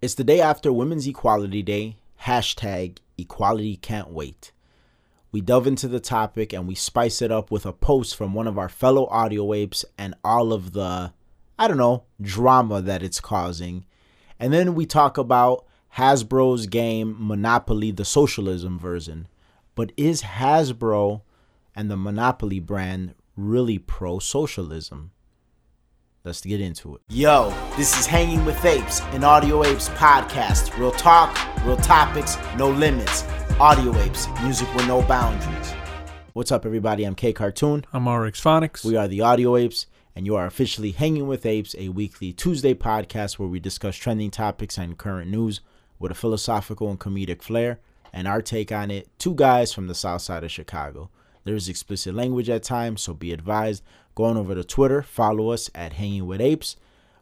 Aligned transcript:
It's 0.00 0.14
the 0.14 0.22
day 0.22 0.40
after 0.40 0.72
Women's 0.72 1.08
Equality 1.08 1.60
Day. 1.60 1.96
Hashtag 2.22 2.98
equality 3.16 3.74
can't 3.74 4.10
wait. 4.10 4.52
We 5.32 5.40
delve 5.40 5.66
into 5.66 5.88
the 5.88 5.98
topic 5.98 6.52
and 6.52 6.68
we 6.68 6.76
spice 6.76 7.20
it 7.20 7.32
up 7.32 7.50
with 7.50 7.66
a 7.66 7.72
post 7.72 8.14
from 8.14 8.32
one 8.32 8.46
of 8.46 8.58
our 8.58 8.68
fellow 8.68 9.06
audio 9.06 9.52
apes 9.52 9.84
and 9.98 10.14
all 10.22 10.52
of 10.52 10.72
the, 10.72 11.12
I 11.58 11.66
don't 11.66 11.78
know, 11.78 12.04
drama 12.20 12.80
that 12.80 13.02
it's 13.02 13.20
causing. 13.20 13.86
And 14.38 14.52
then 14.52 14.76
we 14.76 14.86
talk 14.86 15.18
about 15.18 15.66
Hasbro's 15.96 16.66
game 16.66 17.16
Monopoly, 17.18 17.90
the 17.90 18.04
socialism 18.04 18.78
version. 18.78 19.26
But 19.74 19.90
is 19.96 20.22
Hasbro 20.22 21.22
and 21.74 21.90
the 21.90 21.96
Monopoly 21.96 22.60
brand 22.60 23.16
really 23.36 23.78
pro 23.78 24.20
socialism? 24.20 25.10
Let's 26.28 26.42
get 26.42 26.60
into 26.60 26.94
it. 26.94 27.00
Yo, 27.08 27.54
this 27.78 27.98
is 27.98 28.04
Hanging 28.04 28.44
with 28.44 28.62
Apes, 28.62 29.00
an 29.12 29.24
Audio 29.24 29.64
Apes 29.64 29.88
podcast. 29.88 30.78
Real 30.78 30.90
talk, 30.90 31.34
real 31.64 31.78
topics, 31.78 32.36
no 32.58 32.68
limits. 32.68 33.24
Audio 33.58 33.98
Apes, 34.00 34.28
music 34.42 34.68
with 34.74 34.86
no 34.86 35.00
boundaries. 35.00 35.72
What's 36.34 36.52
up, 36.52 36.66
everybody? 36.66 37.04
I'm 37.04 37.14
K 37.14 37.32
Cartoon. 37.32 37.86
I'm 37.94 38.06
RX 38.06 38.42
Phonics. 38.42 38.84
We 38.84 38.94
are 38.94 39.08
the 39.08 39.22
Audio 39.22 39.56
Apes, 39.56 39.86
and 40.14 40.26
you 40.26 40.36
are 40.36 40.44
officially 40.44 40.90
Hanging 40.90 41.28
with 41.28 41.46
Apes, 41.46 41.74
a 41.78 41.88
weekly 41.88 42.34
Tuesday 42.34 42.74
podcast 42.74 43.38
where 43.38 43.48
we 43.48 43.58
discuss 43.58 43.96
trending 43.96 44.30
topics 44.30 44.76
and 44.76 44.98
current 44.98 45.30
news 45.30 45.62
with 45.98 46.12
a 46.12 46.14
philosophical 46.14 46.90
and 46.90 47.00
comedic 47.00 47.40
flair 47.40 47.80
and 48.12 48.28
our 48.28 48.42
take 48.42 48.70
on 48.70 48.90
it. 48.90 49.08
Two 49.18 49.34
guys 49.34 49.72
from 49.72 49.86
the 49.86 49.94
south 49.94 50.20
side 50.20 50.44
of 50.44 50.50
Chicago. 50.50 51.08
There 51.44 51.54
is 51.54 51.70
explicit 51.70 52.14
language 52.14 52.50
at 52.50 52.62
times, 52.62 53.00
so 53.00 53.14
be 53.14 53.32
advised. 53.32 53.82
Go 54.18 54.24
on 54.24 54.36
over 54.36 54.52
to 54.56 54.64
Twitter, 54.64 55.00
follow 55.00 55.50
us 55.50 55.70
at 55.76 55.92
Hanging 55.92 56.26
with 56.26 56.40
Apes. 56.40 56.74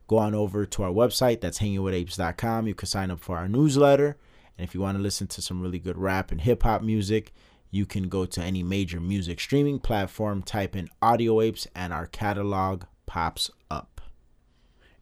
Go 0.08 0.16
on 0.16 0.34
over 0.34 0.64
to 0.64 0.82
our 0.82 0.90
website, 0.90 1.42
that's 1.42 1.58
hangingwithapes.com. 1.58 2.66
You 2.66 2.74
can 2.74 2.88
sign 2.88 3.10
up 3.10 3.20
for 3.20 3.36
our 3.36 3.46
newsletter. 3.46 4.16
And 4.56 4.66
if 4.66 4.74
you 4.74 4.80
want 4.80 4.96
to 4.96 5.02
listen 5.02 5.26
to 5.26 5.42
some 5.42 5.60
really 5.60 5.78
good 5.78 5.98
rap 5.98 6.32
and 6.32 6.40
hip 6.40 6.62
hop 6.62 6.80
music, 6.80 7.34
you 7.70 7.84
can 7.84 8.08
go 8.08 8.24
to 8.24 8.40
any 8.40 8.62
major 8.62 8.98
music 8.98 9.40
streaming 9.40 9.78
platform, 9.78 10.42
type 10.42 10.74
in 10.74 10.88
Audio 11.02 11.42
Apes, 11.42 11.66
and 11.74 11.92
our 11.92 12.06
catalog 12.06 12.84
pops 13.04 13.50
up. 13.70 14.00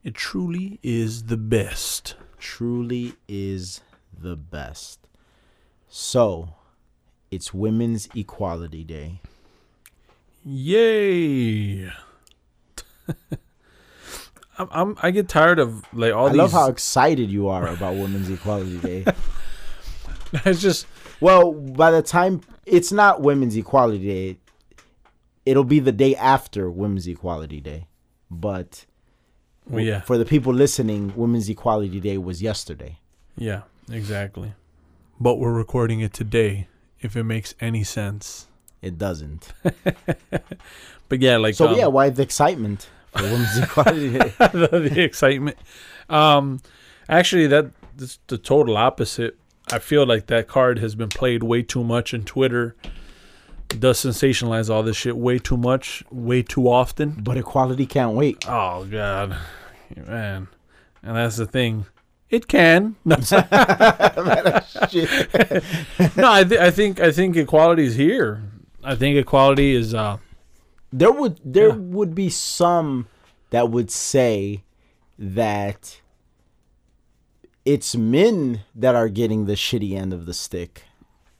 It 0.03 0.15
truly 0.15 0.81
is 0.83 1.27
the 1.27 1.37
best. 1.37 2.17
Truly 2.41 3.13
is 3.29 3.83
the 4.21 4.35
best. 4.35 5.07
So, 5.89 6.55
it's 7.31 7.55
Women's 7.55 8.09
Equality 8.17 8.83
Day. 8.83 9.21
Yay! 10.45 11.91
I'm, 14.59 14.69
I'm 14.71 14.97
I 15.03 15.11
get 15.11 15.29
tired 15.29 15.59
of 15.59 15.83
like 15.93 16.13
all 16.15 16.27
I 16.27 16.31
these. 16.31 16.39
love 16.39 16.53
how 16.53 16.69
excited 16.69 17.31
you 17.31 17.49
are 17.49 17.67
about 17.67 17.95
Women's 17.97 18.31
Equality 18.31 18.79
Day. 18.79 19.05
it's 20.45 20.61
just 20.61 20.87
Well, 21.21 21.53
by 21.53 21.91
the 21.91 22.03
time 22.03 22.41
it's 22.67 22.93
not 22.93 23.21
Women's 23.21 23.57
Equality 23.57 24.07
Day, 24.07 24.39
it'll 25.45 25.65
be 25.65 25.81
the 25.81 25.93
day 25.93 26.15
after 26.15 26.71
Women's 26.71 27.07
Equality 27.09 27.61
Day. 27.61 27.89
But 28.31 28.87
well, 29.69 29.83
yeah, 29.83 30.03
for 30.03 30.19
the 30.19 30.25
people 30.25 30.53
listening, 30.55 31.13
Women's 31.17 31.49
Equality 31.49 31.99
Day 32.01 32.19
was 32.19 32.43
yesterday. 32.43 32.99
yeah, 33.37 33.63
exactly. 33.91 34.53
But 35.19 35.37
we're 35.37 35.53
recording 35.53 36.01
it 36.01 36.13
today. 36.13 36.69
If 37.01 37.17
it 37.17 37.25
makes 37.25 37.55
any 37.61 37.83
sense. 37.85 38.47
It 38.85 38.99
doesn't. 38.99 39.53
But 41.09 41.21
yeah, 41.21 41.37
like 41.37 41.55
So 41.55 41.69
um, 41.69 41.79
yeah, 41.79 41.87
why 41.87 42.11
the 42.11 42.23
excitement 42.23 42.89
for 43.13 43.23
Women's 43.31 43.57
Equality 43.59 44.09
the, 44.09 44.91
the 44.93 45.03
excitement. 45.03 45.57
Um, 46.09 46.61
actually, 47.09 47.47
that 47.49 47.71
that's 47.97 48.19
the 48.27 48.39
total 48.39 48.77
opposite. 48.77 49.39
I 49.71 49.79
feel 49.79 50.07
like 50.07 50.27
that 50.27 50.49
card 50.49 50.79
has 50.79 50.95
been 50.95 51.09
played 51.09 51.43
way 51.43 51.63
too 51.63 51.85
much, 51.85 52.13
and 52.13 52.27
Twitter 52.27 52.75
does 53.69 53.99
sensationalize 54.05 54.69
all 54.69 54.83
this 54.83 54.97
shit 54.97 55.17
way 55.17 55.39
too 55.39 55.57
much, 55.57 56.05
way 56.11 56.43
too 56.43 56.69
often. 56.69 57.21
But 57.23 57.37
equality 57.37 57.87
can't 57.87 58.15
wait. 58.15 58.45
Oh 58.49 58.85
God, 58.85 59.37
man, 59.97 60.49
and 61.03 61.17
that's 61.17 61.37
the 61.37 61.47
thing. 61.47 61.87
It 62.31 62.49
can. 62.49 62.97
No, 63.05 63.17
no 63.17 63.39
I, 66.33 66.45
th- 66.45 66.61
I 66.61 66.71
think 66.71 66.99
I 66.99 67.13
think 67.13 67.37
equality 67.37 67.85
is 67.85 67.95
here. 67.95 68.43
I 68.85 68.95
think 68.95 69.17
equality 69.17 69.75
is. 69.75 69.95
Uh, 69.95 70.19
there 70.93 71.11
would 71.13 71.41
there 71.45 71.69
Yeah. 71.71 71.75
would 71.77 72.15
be 72.15 72.29
some 72.29 73.09
that 73.51 73.71
would 73.71 73.91
say 73.91 74.63
that 75.19 76.01
it's 77.65 77.97
men 77.97 78.61
that 78.75 78.95
are 78.95 79.09
getting 79.09 79.47
the 79.47 79.55
shitty 79.55 79.93
end 79.97 80.13
of 80.13 80.27
the 80.27 80.35
stick 80.35 80.83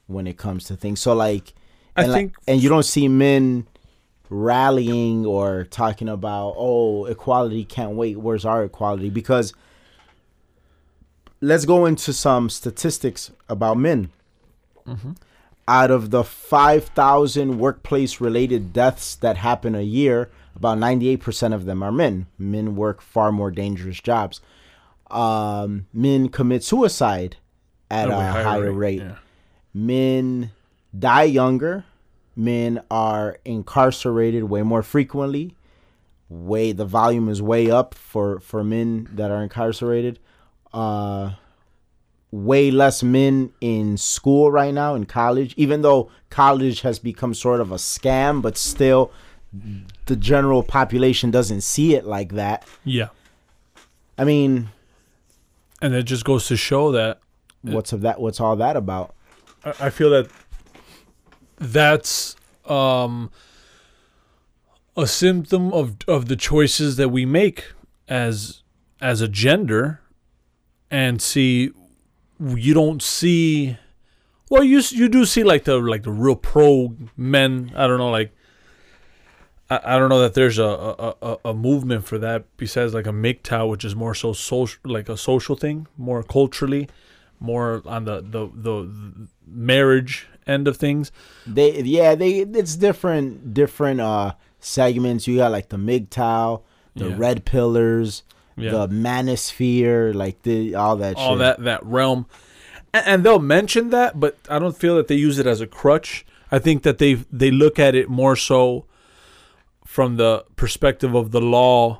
when 0.07 0.25
it 0.27 0.37
comes 0.37 0.65
to 0.65 0.75
things. 0.75 0.99
So 0.99 1.13
like 1.13 1.53
I 1.95 2.03
and 2.03 2.11
like- 2.11 2.33
and 2.47 2.61
you 2.63 2.69
don't 2.69 2.83
see 2.83 3.07
men 3.07 3.67
rallying 4.29 5.23
or 5.25 5.65
talking 5.65 6.09
about 6.09 6.55
oh 6.57 7.05
equality 7.05 7.63
can't 7.63 7.91
wait 7.91 8.17
where's 8.17 8.43
our 8.43 8.63
equality 8.63 9.09
because 9.11 9.53
let's 11.41 11.63
go 11.65 11.85
into 11.85 12.11
some 12.11 12.49
statistics 12.49 13.29
about 13.47 13.77
men 13.77 14.09
out 15.67 15.91
of 15.91 16.11
the 16.11 16.23
5000 16.23 17.57
workplace 17.57 18.21
related 18.21 18.71
deaths 18.73 19.15
that 19.15 19.37
happen 19.37 19.75
a 19.75 19.81
year 19.81 20.29
about 20.55 20.77
98% 20.77 21.53
of 21.53 21.65
them 21.65 21.83
are 21.83 21.91
men. 21.91 22.27
Men 22.37 22.75
work 22.75 23.01
far 23.01 23.31
more 23.31 23.51
dangerous 23.51 23.99
jobs. 23.99 24.41
Um, 25.11 25.87
men 25.93 26.29
commit 26.29 26.63
suicide 26.63 27.37
at 27.91 28.07
a 28.07 28.11
way 28.11 28.43
higher, 28.43 28.71
rate. 28.71 29.01
yeah. 29.01 29.15
men 29.73 30.51
die 30.97 31.23
younger. 31.23 31.83
Men 32.37 32.81
are 32.91 33.37
incarcerated 33.45 34.45
way 34.45 34.61
more 34.61 34.83
frequently. 34.83 35.55
Way 36.27 36.71
the 36.73 36.85
volume 36.85 37.29
is 37.29 37.41
way 37.41 37.69
up 37.71 37.93
for 37.93 38.39
for 38.39 38.63
men 38.63 39.07
that 39.13 39.31
are 39.31 39.41
incarcerated. 39.41 40.19
Uh 40.73 41.33
way 42.43 42.69
less 42.69 43.01
men 43.01 43.51
in 43.61 43.95
school 43.97 44.51
right 44.51 44.73
now 44.73 44.93
in 44.93 45.05
college 45.05 45.53
even 45.55 45.81
though 45.81 46.09
college 46.29 46.81
has 46.81 46.99
become 46.99 47.33
sort 47.33 47.61
of 47.61 47.71
a 47.71 47.75
scam 47.75 48.41
but 48.41 48.57
still 48.57 49.11
the 50.07 50.15
general 50.17 50.61
population 50.61 51.31
doesn't 51.31 51.61
see 51.61 51.95
it 51.95 52.05
like 52.05 52.33
that. 52.33 52.67
Yeah, 52.83 53.07
i 54.17 54.25
mean 54.25 54.69
and 55.81 55.93
it 55.93 56.03
just 56.03 56.25
goes 56.25 56.47
to 56.47 56.57
show 56.57 56.91
that 56.91 57.19
what's 57.61 57.93
of 57.93 58.01
that 58.01 58.19
what's 58.19 58.39
all 58.39 58.55
that 58.57 58.75
about? 58.75 59.13
I 59.63 59.73
I 59.79 59.89
feel 59.89 60.09
that 60.09 60.29
that's 61.57 62.35
um, 62.65 63.31
a 64.97 65.07
symptom 65.07 65.73
of 65.73 65.95
of 66.07 66.27
the 66.27 66.35
choices 66.35 66.97
that 66.97 67.09
we 67.09 67.25
make 67.25 67.71
as 68.07 68.63
as 69.01 69.21
a 69.21 69.27
gender, 69.27 70.01
and 70.89 71.21
see 71.21 71.71
you 72.39 72.73
don't 72.73 73.01
see. 73.01 73.77
Well, 74.49 74.63
you 74.63 74.81
you 74.91 75.09
do 75.09 75.25
see 75.25 75.43
like 75.43 75.63
the 75.63 75.77
like 75.77 76.03
the 76.03 76.11
real 76.11 76.35
pro 76.35 76.95
men. 77.17 77.71
I 77.75 77.87
don't 77.87 77.97
know, 77.97 78.11
like 78.11 78.31
I, 79.69 79.79
I 79.95 79.99
don't 79.99 80.09
know 80.09 80.21
that 80.21 80.33
there's 80.35 80.59
a, 80.59 80.63
a, 80.63 81.15
a, 81.21 81.37
a 81.45 81.53
movement 81.53 82.05
for 82.05 82.17
that 82.19 82.45
besides 82.57 82.93
like 82.93 83.07
a 83.07 83.11
MGTOW, 83.11 83.69
which 83.69 83.83
is 83.83 83.95
more 83.95 84.13
so 84.13 84.33
social, 84.33 84.79
like 84.85 85.09
a 85.09 85.17
social 85.17 85.55
thing, 85.55 85.87
more 85.97 86.21
culturally, 86.23 86.87
more 87.39 87.81
on 87.85 88.05
the 88.05 88.21
the 88.21 88.47
the 88.53 89.27
marriage 89.47 90.27
end 90.47 90.67
of 90.67 90.77
things. 90.77 91.11
they 91.47 91.81
yeah 91.81 92.13
they 92.13 92.39
it's 92.39 92.75
different 92.75 93.53
different 93.53 93.99
uh 93.99 94.33
segments 94.59 95.27
you 95.27 95.37
got 95.37 95.51
like 95.51 95.69
the 95.69 95.77
MGTOW 95.77 96.61
the 96.95 97.09
Yeah. 97.09 97.15
red 97.17 97.45
pillars 97.45 98.21
Yeah. 98.57 98.71
the 98.71 98.87
manosphere 98.87 100.13
like 100.13 100.41
the 100.43 100.75
all 100.75 100.95
that 100.97 101.15
all 101.17 101.31
shit. 101.31 101.39
that 101.39 101.63
that 101.63 101.85
realm 101.85 102.25
and, 102.93 103.05
and 103.05 103.23
they'll 103.25 103.39
mention 103.39 103.89
that 103.89 104.19
but 104.19 104.37
i 104.49 104.57
don't 104.59 104.77
feel 104.77 104.95
that 104.95 105.07
they 105.09 105.15
use 105.15 105.39
it 105.39 105.45
as 105.47 105.59
a 105.61 105.67
crutch 105.67 106.25
i 106.51 106.59
think 106.59 106.83
that 106.83 106.97
they 106.97 107.15
they 107.31 107.51
look 107.51 107.77
at 107.79 107.95
it 107.95 108.07
more 108.09 108.35
so 108.37 108.85
from 109.85 110.15
the 110.17 110.45
perspective 110.55 111.13
of 111.15 111.31
the 111.31 111.41
law 111.41 111.99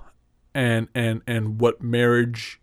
and 0.54 0.88
and 0.96 1.22
and 1.28 1.60
what 1.60 1.82
marriage 1.82 2.60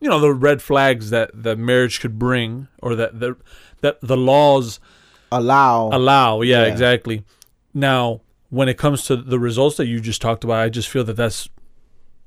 you 0.00 0.08
know 0.08 0.18
the 0.20 0.32
red 0.34 0.60
flags 0.60 1.10
that 1.10 1.30
that 1.32 1.56
marriage 1.58 2.00
could 2.00 2.18
bring 2.18 2.66
or 2.82 2.94
that 2.96 3.20
the 3.20 3.36
that 3.80 4.00
the 4.00 4.16
laws 4.16 4.80
allow 5.30 5.88
allow 5.92 6.40
yeah, 6.42 6.64
Yeah. 6.64 6.72
exactly 6.72 7.24
now 7.72 8.22
when 8.48 8.68
it 8.68 8.76
comes 8.76 9.04
to 9.04 9.14
the 9.16 9.38
results 9.38 9.76
that 9.76 9.86
you 9.86 10.00
just 10.00 10.20
talked 10.20 10.42
about 10.42 10.58
i 10.58 10.68
just 10.68 10.88
feel 10.88 11.04
that 11.04 11.14
that's 11.16 11.48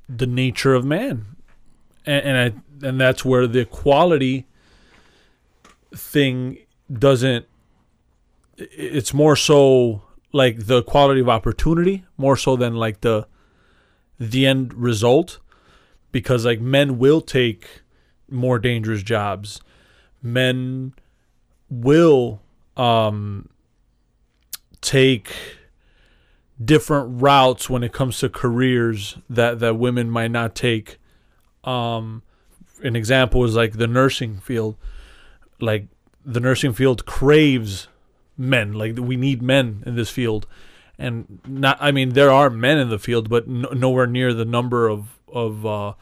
the 0.10 0.28
nature 0.28 0.74
of 0.74 0.86
man 0.86 1.26
and, 2.06 2.26
and 2.26 2.38
i 2.38 2.88
and 2.88 3.00
that's 3.00 3.24
where 3.24 3.48
the 3.48 3.60
equality 3.60 4.46
thing 5.96 6.58
doesn't 6.92 7.46
it's 8.58 9.14
more 9.14 9.36
so 9.36 10.02
like 10.32 10.66
the 10.66 10.84
quality 10.84 11.22
of 11.22 11.30
opportunity 11.30 12.04
more 12.18 12.36
so 12.36 12.56
than 12.56 12.76
like 12.76 13.02
the 13.02 13.28
the 14.20 14.46
end 14.46 14.74
result 14.74 15.40
because 16.12 16.46
like 16.46 16.62
men 16.62 16.98
will 16.98 17.20
take 17.20 17.82
more 18.30 18.60
dangerous 18.60 19.04
jobs. 19.04 19.62
Men 20.22 20.94
will 21.70 22.42
um, 22.78 23.50
take 24.80 25.34
different 26.64 27.22
routes 27.22 27.70
when 27.70 27.84
it 27.84 27.94
comes 27.94 28.20
to 28.20 28.30
careers 28.30 29.18
that, 29.30 29.60
that 29.60 29.78
women 29.78 30.10
might 30.10 30.32
not 30.32 30.56
take. 30.56 31.00
Um, 31.64 32.24
an 32.82 32.96
example 32.96 33.44
is 33.44 33.56
like 33.56 33.74
the 33.74 33.88
nursing 33.88 34.40
field. 34.40 34.76
Like 35.60 35.88
the 36.26 36.40
nursing 36.40 36.74
field 36.74 37.06
craves 37.06 37.88
men. 38.38 38.74
Like 38.74 38.98
we 38.98 39.16
need 39.16 39.42
men 39.42 39.84
in 39.86 39.96
this 39.96 40.10
field, 40.10 40.48
and 40.98 41.40
not. 41.48 41.78
I 41.80 41.92
mean, 41.92 42.10
there 42.10 42.32
are 42.32 42.50
men 42.50 42.78
in 42.78 42.90
the 42.90 43.00
field, 43.00 43.30
but 43.30 43.48
no, 43.48 43.70
nowhere 43.70 44.08
near 44.08 44.34
the 44.34 44.46
number 44.46 44.88
of 44.88 45.20
of 45.32 45.66
uh, 45.66 45.94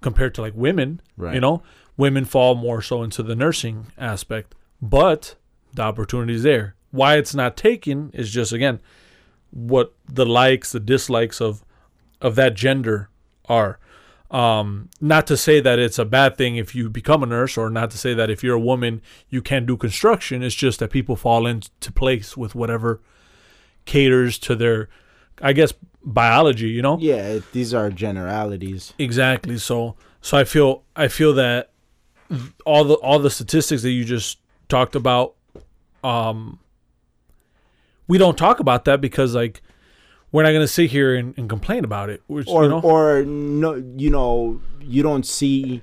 compared 0.00 0.34
to 0.36 0.40
like 0.40 0.54
women. 0.54 1.00
Right. 1.16 1.34
You 1.34 1.40
know, 1.40 1.62
women 1.96 2.24
fall 2.24 2.54
more 2.54 2.82
so 2.82 3.02
into 3.02 3.22
the 3.22 3.36
nursing 3.36 3.88
aspect, 3.98 4.54
but 4.80 5.34
the 5.72 5.82
opportunity 5.82 6.34
is 6.34 6.42
there. 6.42 6.74
Why 6.90 7.16
it's 7.16 7.34
not 7.34 7.56
taken 7.56 8.10
is 8.14 8.30
just 8.30 8.52
again 8.52 8.80
what 9.54 9.94
the 10.06 10.26
likes, 10.26 10.72
the 10.72 10.80
dislikes 10.80 11.40
of 11.40 11.64
of 12.20 12.34
that 12.34 12.54
gender 12.54 13.08
are. 13.46 13.78
Um, 14.30 14.90
not 15.00 15.28
to 15.28 15.36
say 15.36 15.60
that 15.60 15.78
it's 15.78 15.98
a 15.98 16.04
bad 16.04 16.36
thing 16.36 16.56
if 16.56 16.74
you 16.74 16.90
become 16.90 17.22
a 17.22 17.26
nurse, 17.26 17.56
or 17.56 17.70
not 17.70 17.92
to 17.92 17.98
say 17.98 18.14
that 18.14 18.30
if 18.30 18.42
you're 18.42 18.56
a 18.56 18.60
woman 18.60 19.00
you 19.28 19.40
can't 19.40 19.66
do 19.66 19.76
construction. 19.76 20.42
It's 20.42 20.54
just 20.54 20.80
that 20.80 20.90
people 20.90 21.14
fall 21.14 21.46
into 21.46 21.92
place 21.92 22.36
with 22.36 22.54
whatever 22.54 23.00
caters 23.84 24.38
to 24.40 24.56
their, 24.56 24.88
I 25.40 25.52
guess, 25.52 25.72
biology. 26.02 26.68
You 26.68 26.82
know. 26.82 26.98
Yeah, 26.98 27.38
these 27.52 27.72
are 27.72 27.90
generalities. 27.90 28.92
Exactly. 28.98 29.58
So 29.58 29.94
so 30.20 30.36
I 30.36 30.44
feel 30.44 30.82
I 30.96 31.06
feel 31.06 31.34
that 31.34 31.70
all 32.64 32.84
the 32.84 32.94
all 32.94 33.20
the 33.20 33.30
statistics 33.30 33.82
that 33.82 33.90
you 33.90 34.04
just 34.04 34.38
talked 34.68 34.96
about, 34.96 35.34
um, 36.02 36.58
we 38.08 38.18
don't 38.18 38.36
talk 38.38 38.60
about 38.60 38.84
that 38.86 39.00
because 39.00 39.34
like 39.34 39.62
we're 40.32 40.42
not 40.42 40.52
gonna 40.52 40.66
sit 40.68 40.90
here 40.90 41.14
and, 41.14 41.32
and 41.38 41.48
complain 41.48 41.84
about 41.84 42.10
it. 42.10 42.22
Which, 42.26 42.48
Or 42.48 42.64
you 42.64 42.68
know, 42.70 42.80
or 42.80 43.22
no, 43.24 43.74
you 43.96 44.10
know, 44.10 44.60
you 44.80 45.02
don't 45.02 45.24
see 45.26 45.82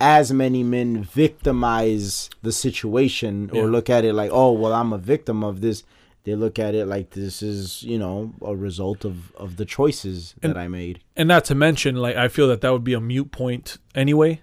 as 0.00 0.32
many 0.32 0.62
men 0.62 1.02
victimize 1.04 2.28
the 2.42 2.52
situation 2.52 3.50
or 3.52 3.64
Yeah. 3.64 3.70
look 3.70 3.88
at 3.88 4.04
it 4.04 4.12
like, 4.12 4.30
oh, 4.32 4.52
well, 4.52 4.72
I'm 4.74 4.92
a 4.92 4.98
victim 4.98 5.42
of 5.42 5.60
this. 5.60 5.84
They 6.24 6.34
look 6.34 6.58
at 6.58 6.74
it 6.74 6.86
like 6.86 7.10
this 7.10 7.40
is, 7.42 7.82
you 7.84 7.98
know, 7.98 8.32
a 8.42 8.54
result 8.56 9.04
of 9.04 9.32
of 9.36 9.56
the 9.56 9.64
choices 9.64 10.34
that 10.40 10.56
I 10.56 10.66
made. 10.68 11.00
and 11.16 11.28
not 11.28 11.44
to 11.46 11.54
mention 11.54 11.96
like 11.96 12.16
I 12.16 12.28
feel 12.28 12.48
that 12.48 12.60
that 12.62 12.72
would 12.72 12.82
be 12.84 12.94
a 12.94 13.00
mute 13.00 13.30
point 13.30 13.78
anyway. 13.94 14.40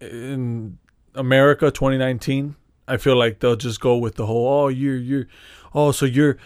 In 0.00 0.78
America, 1.14 1.70
2019, 1.70 2.56
I 2.88 2.96
feel 2.96 3.16
like 3.16 3.40
they'll 3.40 3.56
just 3.56 3.80
go 3.80 3.96
with 3.98 4.14
the 4.14 4.24
whole 4.26 4.48
oh 4.48 4.68
you're 4.68 4.96
you're 4.96 5.26
oh 5.74 5.92
so 5.92 6.06
you're 6.06 6.36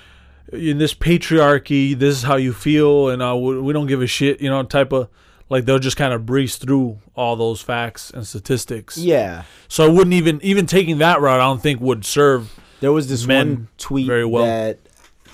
in 0.53 0.79
this 0.79 0.95
patriarchy 0.95 1.99
this 1.99 2.17
is 2.17 2.23
how 2.25 2.37
you 2.37 2.53
feel 2.53 3.09
and 3.09 3.23
uh, 3.23 3.35
we 3.35 3.73
don't 3.73 3.87
give 3.87 4.03
a 4.03 4.07
shit 4.07 4.41
you 4.41 4.51
know 4.51 4.63
type 4.63 4.93
of 4.93 5.09
like 5.49 5.65
they'll 5.65 5.79
just 5.79 5.97
kind 5.97 6.13
of 6.13 6.25
breeze 6.27 6.57
through 6.57 6.99
all 7.15 7.37
those 7.37 7.61
facts 7.61 8.11
and 8.11 8.27
statistics. 8.27 8.97
Yeah. 8.97 9.45
So 9.69 9.85
I 9.85 9.89
wouldn't 9.89 10.15
even 10.15 10.41
even 10.43 10.67
taking 10.67 10.99
that 10.99 11.21
route 11.21 11.41
I 11.41 11.45
don't 11.45 11.63
think 11.63 11.81
would 11.81 12.05
serve 12.05 12.59
There 12.81 12.93
was 12.93 13.09
this 13.09 13.27
Men 13.27 13.49
one 13.49 13.69
tweet 13.79 14.07
very 14.07 14.25
well. 14.25 14.45
that 14.45 14.79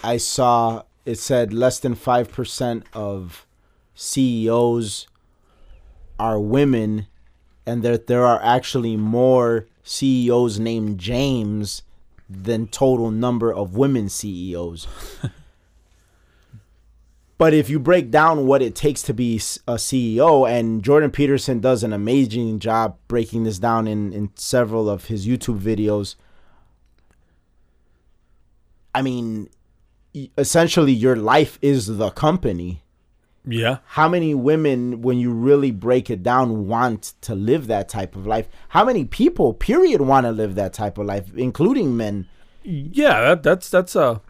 I 0.02 0.16
saw. 0.16 0.82
It 1.06 1.18
said 1.18 1.52
less 1.52 1.78
than 1.78 1.94
five 1.94 2.30
percent 2.30 2.84
of 2.92 3.46
CEOs 3.94 5.06
are 6.18 6.38
women, 6.38 7.06
and 7.64 7.82
that 7.82 8.06
there 8.06 8.24
are 8.24 8.40
actually 8.42 8.96
more 8.96 9.66
CEOs 9.82 10.58
named 10.58 10.98
James 10.98 11.82
than 12.30 12.68
total 12.68 13.10
number 13.10 13.52
of 13.52 13.76
women 13.76 14.08
CEOs. 14.08 14.86
but 17.38 17.52
if 17.52 17.68
you 17.68 17.80
break 17.80 18.10
down 18.10 18.46
what 18.46 18.62
it 18.62 18.74
takes 18.74 19.02
to 19.02 19.12
be 19.12 19.36
a 19.66 19.74
CEO, 19.74 20.48
and 20.48 20.82
Jordan 20.82 21.10
Peterson 21.10 21.58
does 21.58 21.82
an 21.82 21.92
amazing 21.92 22.60
job 22.60 22.96
breaking 23.08 23.44
this 23.44 23.58
down 23.58 23.88
in, 23.88 24.12
in 24.12 24.30
several 24.36 24.88
of 24.88 25.06
his 25.06 25.26
YouTube 25.26 25.58
videos. 25.58 26.14
I 28.94 29.02
mean, 29.02 29.48
essentially, 30.38 30.92
your 30.92 31.16
life 31.16 31.58
is 31.60 31.96
the 31.98 32.10
company. 32.10 32.82
Yeah. 33.46 33.78
How 33.86 34.08
many 34.08 34.34
women, 34.34 35.02
when 35.02 35.18
you 35.18 35.32
really 35.32 35.70
break 35.70 36.10
it 36.10 36.22
down, 36.22 36.66
want 36.66 37.14
to 37.22 37.34
live 37.34 37.68
that 37.68 37.88
type 37.88 38.14
of 38.14 38.26
life? 38.26 38.48
How 38.68 38.84
many 38.84 39.04
people, 39.04 39.54
period, 39.54 40.02
want 40.02 40.26
to 40.26 40.32
live 40.32 40.54
that 40.56 40.72
type 40.72 40.98
of 40.98 41.06
life, 41.06 41.34
including 41.34 41.96
men? 41.96 42.28
Yeah, 42.62 43.20
that, 43.20 43.42
that's 43.42 43.70
that's 43.70 43.96
a 43.96 44.20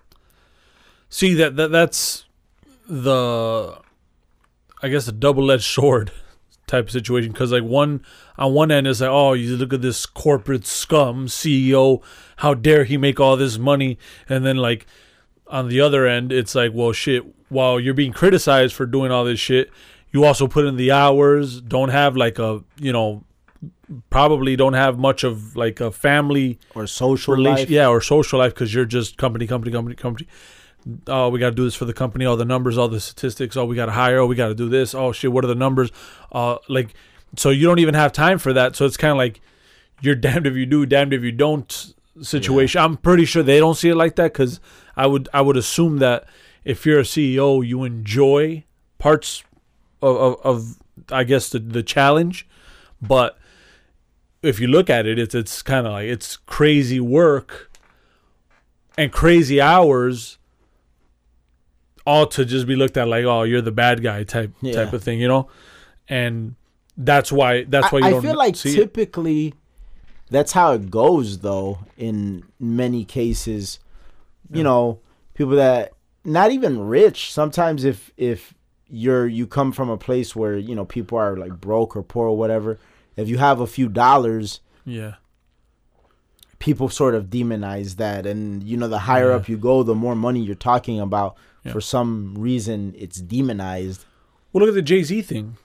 see 1.09 1.35
that, 1.35 1.57
that 1.57 1.73
that's 1.73 2.25
the 2.89 3.77
I 4.83 4.89
guess 4.89 5.09
a 5.09 5.13
double 5.13 5.51
edged 5.51 5.65
sword 5.65 6.13
type 6.67 6.87
of 6.87 6.91
situation 6.93 7.33
because 7.33 7.51
like 7.51 7.65
one 7.65 8.05
on 8.39 8.55
one 8.55 8.71
end 8.71 8.87
is 8.87 9.01
like 9.01 9.11
oh 9.11 9.33
you 9.33 9.57
look 9.57 9.73
at 9.73 9.83
this 9.83 10.07
corporate 10.07 10.65
scum 10.65 11.27
CEO 11.27 12.01
how 12.37 12.55
dare 12.55 12.85
he 12.85 12.97
make 12.97 13.19
all 13.19 13.37
this 13.37 13.59
money 13.59 13.99
and 14.29 14.47
then 14.47 14.57
like 14.57 14.87
on 15.51 15.69
the 15.69 15.81
other 15.81 16.07
end 16.07 16.33
it's 16.33 16.55
like 16.55 16.73
well 16.75 16.93
shit 16.93 17.23
while 17.49 17.79
you're 17.81 17.95
being 17.95 18.13
criticized 18.13 18.75
for 18.75 18.87
doing 18.87 19.11
all 19.11 19.25
this 19.25 19.41
shit 19.41 19.71
you 20.13 20.25
also 20.25 20.47
put 20.47 20.65
in 20.65 20.77
the 20.77 20.91
hours 20.91 21.61
don't 21.61 21.91
have 21.91 22.17
like 22.17 22.39
a 22.39 22.63
you 22.79 22.93
know 22.93 23.25
probably 24.09 24.57
don't 24.57 24.75
have 24.75 24.99
much 24.99 25.25
of 25.25 25.57
like 25.57 25.81
a 25.81 25.91
family 25.91 26.59
Or 26.75 26.87
social 26.87 27.35
relation, 27.35 27.59
life? 27.63 27.71
yeah, 27.71 27.89
or 27.89 28.01
social 28.01 28.39
life 28.39 28.55
because 28.55 28.73
you're 28.73 28.85
just 28.85 29.17
company, 29.17 29.47
company, 29.47 29.73
company, 29.73 29.97
company. 29.97 30.29
Oh, 31.09 31.29
we 31.29 31.39
got 31.41 31.51
to 31.51 31.57
do 31.57 31.65
this 31.65 31.75
for 31.75 31.85
the 31.85 31.93
company. 31.93 32.25
All 32.25 32.37
the 32.37 32.45
numbers, 32.45 32.79
all 32.79 32.89
the 32.89 33.01
statistics. 33.01 33.57
Oh, 33.57 33.65
we 33.67 33.75
got 33.77 33.87
to 33.87 33.93
hire. 33.93 34.19
Oh, 34.21 34.27
we 34.27 34.37
got 34.37 34.49
to 34.49 34.55
do 34.55 34.69
this. 34.69 34.95
Oh 34.95 35.13
shit, 35.13 35.33
what 35.33 35.45
are 35.45 35.49
the 35.49 35.55
numbers? 35.57 35.91
Uh, 36.33 36.57
like, 36.69 36.95
so 37.37 37.51
you 37.51 37.67
don't 37.67 37.81
even 37.81 37.95
have 37.95 38.13
time 38.13 38.39
for 38.39 38.53
that. 38.53 38.77
So 38.77 38.87
it's 38.87 38.97
kind 38.97 39.11
of 39.11 39.19
like 39.19 39.41
you're 40.01 40.15
damned 40.27 40.47
if 40.47 40.55
you 40.55 40.67
do, 40.67 40.87
damned 40.87 41.13
if 41.13 41.23
you 41.23 41.33
don't 41.33 41.93
situation. 42.23 42.81
I'm 42.81 42.97
pretty 42.97 43.25
sure 43.25 43.43
they 43.43 43.59
don't 43.59 43.75
see 43.77 43.89
it 43.91 43.95
like 43.97 44.17
that 44.17 44.33
because 44.33 44.61
I 44.97 45.07
would 45.07 45.29
I 45.33 45.41
would 45.41 45.57
assume 45.57 45.99
that 45.99 46.27
if 46.65 46.85
you're 46.85 47.01
a 47.01 47.05
CEO, 47.05 47.67
you 47.67 47.85
enjoy 47.85 48.65
parts 48.99 49.43
of, 50.03 50.17
of, 50.17 50.41
of 50.45 50.77
I 51.11 51.25
guess 51.25 51.49
the 51.49 51.59
the 51.59 51.83
challenge, 51.83 52.47
but 53.01 53.39
if 54.43 54.59
you 54.61 54.67
look 54.69 54.89
at 54.91 55.07
it, 55.07 55.19
it's 55.19 55.35
it's 55.35 55.63
kind 55.63 55.87
of 55.87 55.93
like 55.93 56.07
it's 56.09 56.37
crazy 56.37 57.01
work 57.01 57.71
and 58.99 59.11
crazy 59.13 59.61
hours, 59.61 60.39
all 62.07 62.27
to 62.27 62.45
just 62.45 62.67
be 62.67 62.77
looked 62.77 62.97
at 62.97 63.09
like, 63.09 63.25
oh, 63.25 63.43
you're 63.43 63.61
the 63.63 63.73
bad 63.73 64.03
guy 64.03 64.25
type 64.25 64.53
Yeah. 64.61 64.75
type 64.75 64.93
of 64.93 65.03
thing, 65.03 65.21
you 65.21 65.29
know, 65.29 65.49
and 66.09 66.55
that's 66.97 67.33
why 67.33 67.65
that's 67.65 67.91
why 67.93 68.01
you 68.01 68.05
I, 68.05 68.09
I 68.09 68.11
don't 68.13 68.25
I 68.25 68.29
feel 68.29 68.37
like 68.37 68.57
see 68.57 68.71
it. 68.83 68.93
That's 70.31 70.53
how 70.53 70.73
it 70.73 70.91
goes 70.91 71.39
though 71.39 71.79
in 71.97 72.43
many 72.59 73.05
cases 73.05 73.79
you 74.53 74.63
know 74.63 74.99
people 75.35 75.55
that 75.57 75.93
not 76.25 76.51
even 76.53 76.81
rich 76.81 77.33
sometimes 77.33 77.85
if 77.85 78.11
if 78.17 78.55
you're 78.89 79.27
you 79.27 79.47
come 79.47 79.71
from 79.73 79.89
a 79.89 79.97
place 79.97 80.35
where 80.35 80.57
you 80.57 80.75
know 80.75 80.85
people 80.85 81.17
are 81.19 81.37
like 81.37 81.61
broke 81.61 81.95
or 81.97 82.03
poor 82.03 82.29
or 82.29 82.37
whatever 82.37 82.79
if 83.17 83.29
you 83.29 83.39
have 83.39 83.61
a 83.61 83.67
few 83.67 83.89
dollars 83.89 84.61
Yeah, 84.85 85.15
people 86.59 86.89
sort 86.89 87.15
of 87.15 87.27
demonize 87.27 87.97
that 87.97 88.27
and 88.27 88.63
you 88.63 88.77
know 88.77 88.89
the 88.89 89.01
higher 89.01 89.31
Yeah. 89.31 89.37
up 89.37 89.49
you 89.49 89.57
go 89.57 89.83
the 89.83 89.95
more 89.95 90.15
money 90.15 90.41
you're 90.41 90.55
talking 90.55 91.01
about 91.01 91.37
Yeah. 91.65 91.73
for 91.73 91.81
some 91.81 92.35
reason 92.39 92.95
it's 92.99 93.21
demonized 93.21 94.05
well, 94.53 94.61
look 94.65 94.71
at 94.71 94.75
the 94.75 94.83
Jay 94.83 95.05
Z 95.05 95.23
thing. 95.23 95.57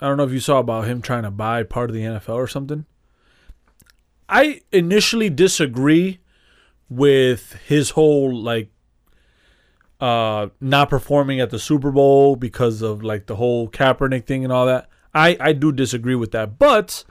I 0.00 0.08
don't 0.08 0.16
know 0.16 0.24
if 0.24 0.32
you 0.32 0.40
saw 0.40 0.58
about 0.58 0.86
him 0.88 1.00
trying 1.00 1.22
to 1.22 1.30
buy 1.30 1.62
part 1.62 1.90
of 1.90 1.94
the 1.94 2.02
NFL 2.02 2.34
or 2.34 2.48
something. 2.48 2.86
I 4.32 4.62
initially 4.72 5.28
disagree 5.28 6.20
with 6.88 7.52
his 7.66 7.90
whole 7.90 8.34
like 8.34 8.70
uh 10.00 10.48
not 10.58 10.88
performing 10.88 11.38
at 11.38 11.50
the 11.50 11.58
Super 11.58 11.90
Bowl 11.90 12.34
because 12.36 12.80
of 12.80 13.02
like 13.02 13.26
the 13.26 13.36
whole 13.36 13.68
Kaepernick 13.68 14.26
thing 14.26 14.42
and 14.42 14.52
all 14.52 14.64
that. 14.64 14.88
I 15.14 15.36
I 15.38 15.52
do 15.52 15.70
disagree 15.70 16.14
with 16.14 16.32
that. 16.32 16.58
But 16.58 17.04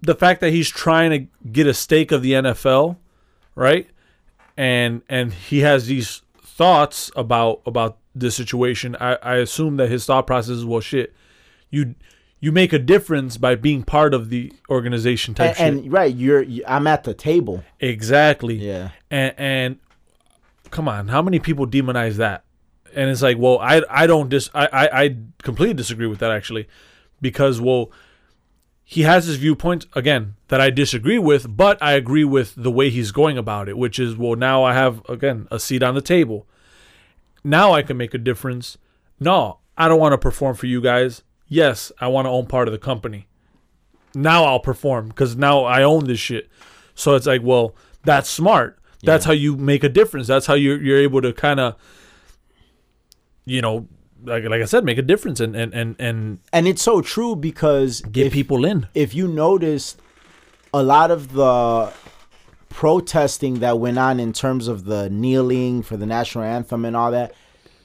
the 0.00 0.16
fact 0.16 0.40
that 0.40 0.50
he's 0.50 0.68
trying 0.68 1.10
to 1.10 1.48
get 1.48 1.68
a 1.68 1.74
stake 1.74 2.10
of 2.10 2.22
the 2.22 2.32
NFL, 2.32 2.96
right? 3.54 3.88
And 4.56 5.02
and 5.08 5.32
he 5.32 5.60
has 5.60 5.86
these 5.86 6.22
thoughts 6.42 7.12
about 7.14 7.62
about 7.64 7.98
this 8.12 8.34
situation. 8.34 8.96
I 8.98 9.14
I 9.22 9.36
assume 9.36 9.76
that 9.76 9.88
his 9.88 10.04
thought 10.04 10.26
process 10.26 10.56
is 10.56 10.64
well 10.64 10.80
shit. 10.80 11.14
You 11.70 11.94
you 12.44 12.50
make 12.52 12.72
a 12.72 12.78
difference 12.78 13.36
by 13.38 13.54
being 13.54 13.84
part 13.84 14.12
of 14.12 14.28
the 14.28 14.52
organization 14.68 15.32
type 15.32 15.50
and, 15.60 15.76
shit. 15.76 15.84
and 15.84 15.92
right 15.92 16.14
you're 16.16 16.44
i'm 16.66 16.86
at 16.86 17.04
the 17.04 17.14
table 17.14 17.62
Exactly. 17.80 18.56
yeah 18.56 18.90
And, 19.10 19.34
and 19.38 19.78
come 20.70 20.88
on, 20.88 21.08
how 21.08 21.22
many 21.22 21.38
people 21.38 21.66
demonize 21.66 22.16
that? 22.16 22.44
And 22.94 23.08
it's 23.10 23.22
like, 23.22 23.38
well, 23.38 23.58
I 23.60 23.82
I 23.88 24.06
don't 24.06 24.28
dis 24.28 24.50
I, 24.54 24.66
I 24.66 25.02
I 25.04 25.16
completely 25.42 25.74
disagree 25.74 26.06
with 26.06 26.18
that 26.18 26.30
actually, 26.30 26.66
because 27.20 27.58
well, 27.60 27.90
he 28.84 29.02
has 29.02 29.24
his 29.26 29.36
viewpoint 29.36 29.86
again 29.94 30.34
that 30.48 30.60
I 30.60 30.68
disagree 30.70 31.18
with, 31.18 31.54
but 31.56 31.82
I 31.82 31.92
agree 31.92 32.24
with 32.24 32.54
the 32.56 32.70
way 32.70 32.90
he's 32.90 33.10
going 33.12 33.38
about 33.38 33.68
it, 33.68 33.78
which 33.78 33.98
is 33.98 34.16
well, 34.16 34.34
now 34.36 34.62
I 34.64 34.74
have 34.74 35.00
again 35.08 35.46
a 35.50 35.58
seat 35.58 35.82
on 35.82 35.94
the 35.94 36.02
table. 36.02 36.46
Now 37.44 37.72
I 37.72 37.82
can 37.82 37.96
make 37.96 38.12
a 38.14 38.18
difference. 38.18 38.76
No, 39.18 39.58
I 39.76 39.88
don't 39.88 40.00
want 40.00 40.12
to 40.12 40.18
perform 40.18 40.54
for 40.56 40.66
you 40.66 40.80
guys. 40.82 41.22
Yes, 41.52 41.92
I 42.00 42.08
want 42.08 42.24
to 42.26 42.30
own 42.30 42.46
part 42.46 42.66
of 42.66 42.72
the 42.72 42.78
company. 42.78 43.26
Now 44.14 44.44
I'll 44.44 44.60
perform 44.60 45.08
because 45.08 45.36
now 45.36 45.64
I 45.64 45.82
own 45.82 46.04
this 46.06 46.18
shit. 46.18 46.48
So 46.94 47.14
it's 47.14 47.26
like, 47.26 47.42
well, 47.42 47.74
that's 48.04 48.28
smart. 48.30 48.78
That's 49.02 49.24
Yeah. 49.24 49.28
how 49.28 49.32
you 49.34 49.56
make 49.56 49.84
a 49.84 49.88
difference. 49.88 50.26
That's 50.26 50.46
how 50.46 50.54
you're 50.54 50.80
you're 50.82 50.98
able 50.98 51.20
to 51.22 51.32
kind 51.32 51.60
of, 51.60 51.74
you 53.44 53.60
know, 53.60 53.86
like 54.24 54.44
like 54.44 54.62
I 54.62 54.64
said, 54.66 54.84
make 54.84 54.98
a 54.98 55.02
difference 55.02 55.40
and 55.40 55.54
and 55.56 55.74
and 55.74 55.96
and 55.98 56.38
And 56.52 56.66
it's 56.68 56.82
so 56.82 57.00
true 57.02 57.34
because 57.36 58.00
get 58.02 58.28
if, 58.28 58.32
people 58.32 58.64
in. 58.64 58.86
if 58.94 59.14
you 59.14 59.28
noticed 59.28 60.00
a 60.72 60.82
lot 60.82 61.10
of 61.10 61.32
the 61.34 61.92
protesting 62.68 63.54
that 63.60 63.78
went 63.78 63.98
on 63.98 64.18
in 64.20 64.32
terms 64.32 64.68
of 64.68 64.84
the 64.84 65.10
kneeling 65.10 65.82
for 65.82 65.96
the 65.96 66.06
national 66.06 66.44
anthem 66.44 66.84
and 66.84 66.96
all 66.96 67.10
that, 67.10 67.34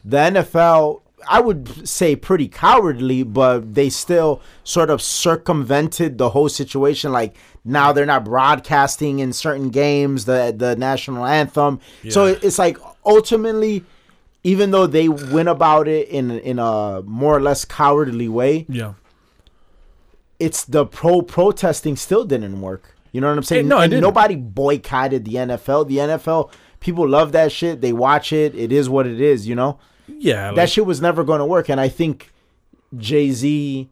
the 0.06 0.18
NFL, 0.18 1.02
I 1.28 1.40
would 1.40 1.88
say 1.88 2.16
pretty 2.16 2.48
cowardly, 2.48 3.24
but 3.24 3.74
they 3.74 3.90
still 3.90 4.42
sort 4.64 4.90
of 4.90 5.02
circumvented 5.02 6.18
the 6.18 6.30
whole 6.30 6.48
situation. 6.50 7.12
Like 7.12 7.36
now 7.66 7.92
they're 7.92 8.06
not 8.06 8.24
broadcasting 8.24 9.20
in 9.20 9.34
certain 9.34 9.70
games 9.70 10.26
the 10.26 10.54
the 10.56 10.76
national 10.76 11.26
anthem. 11.26 11.80
So 12.10 12.26
Yeah. 12.26 12.34
it- 12.34 12.44
it's 12.44 12.60
like 12.60 12.78
ultimately, 13.06 13.84
even 14.44 14.72
though 14.72 14.86
they 14.86 15.10
went 15.10 15.50
about 15.50 15.88
it 15.88 16.08
in 16.10 16.30
in 16.32 16.60
a 16.60 17.02
more 17.06 17.36
or 17.36 17.42
less 17.42 17.66
cowardly 17.66 18.30
way, 18.30 18.66
Yeah. 18.70 18.94
it's 20.40 20.64
the 20.66 20.86
pro 20.86 21.22
protesting 21.22 21.96
still 21.96 22.26
didn't 22.26 22.62
work. 22.62 22.96
You 23.12 23.22
know 23.22 23.28
what 23.30 23.38
I'm 23.38 23.44
saying? 23.44 23.66
Hey, 23.66 23.70
no, 23.70 23.80
it 23.82 24.00
nobody 24.02 24.36
boycotted 24.36 25.26
the 25.26 25.34
NFL. 25.38 25.88
The 25.88 25.98
NFL 26.00 26.52
people 26.80 27.08
love 27.08 27.32
that 27.32 27.52
shit. 27.52 27.82
They 27.82 27.92
watch 27.94 28.32
it. 28.32 28.54
It 28.54 28.72
is 28.72 28.88
what 28.88 29.08
it 29.08 29.20
is. 29.20 29.48
You 29.48 29.56
know 29.56 29.80
Yeah. 30.08 30.52
that 30.54 30.70
shit 30.70 30.86
was 30.86 31.02
never 31.02 31.24
going 31.24 31.40
to 31.40 31.46
work. 31.46 31.70
And 31.70 31.80
I 31.80 31.90
think 31.90 32.32
Jay 32.98 33.32
Z, 33.32 33.90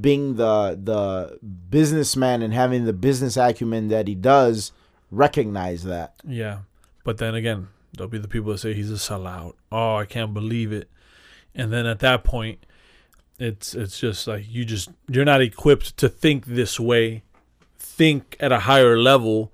being 0.00 0.36
the 0.36 0.78
the 0.82 1.38
businessman 1.70 2.42
and 2.42 2.52
having 2.52 2.84
the 2.84 2.92
business 2.92 3.36
acumen 3.36 3.88
that 3.88 4.08
he 4.08 4.14
does, 4.14 4.72
recognize 5.10 5.84
that. 5.84 6.14
Yeah. 6.26 6.60
But 7.04 7.18
then 7.18 7.34
again, 7.34 7.68
there'll 7.96 8.10
be 8.10 8.18
the 8.18 8.28
people 8.28 8.52
that 8.52 8.58
say 8.58 8.74
he's 8.74 8.90
a 8.90 8.94
sellout. 8.94 9.54
Oh, 9.72 9.96
I 9.96 10.04
can't 10.04 10.34
believe 10.34 10.72
it. 10.72 10.88
And 11.54 11.72
then 11.72 11.86
at 11.86 12.00
that 12.00 12.24
point, 12.24 12.64
it's 13.38 13.74
it's 13.74 13.98
just 13.98 14.26
like 14.26 14.44
you 14.48 14.64
just 14.64 14.90
you're 15.08 15.24
not 15.24 15.40
equipped 15.40 15.96
to 15.98 16.08
think 16.08 16.46
this 16.46 16.78
way, 16.78 17.22
think 17.78 18.36
at 18.40 18.52
a 18.52 18.60
higher 18.60 18.98
level, 18.98 19.52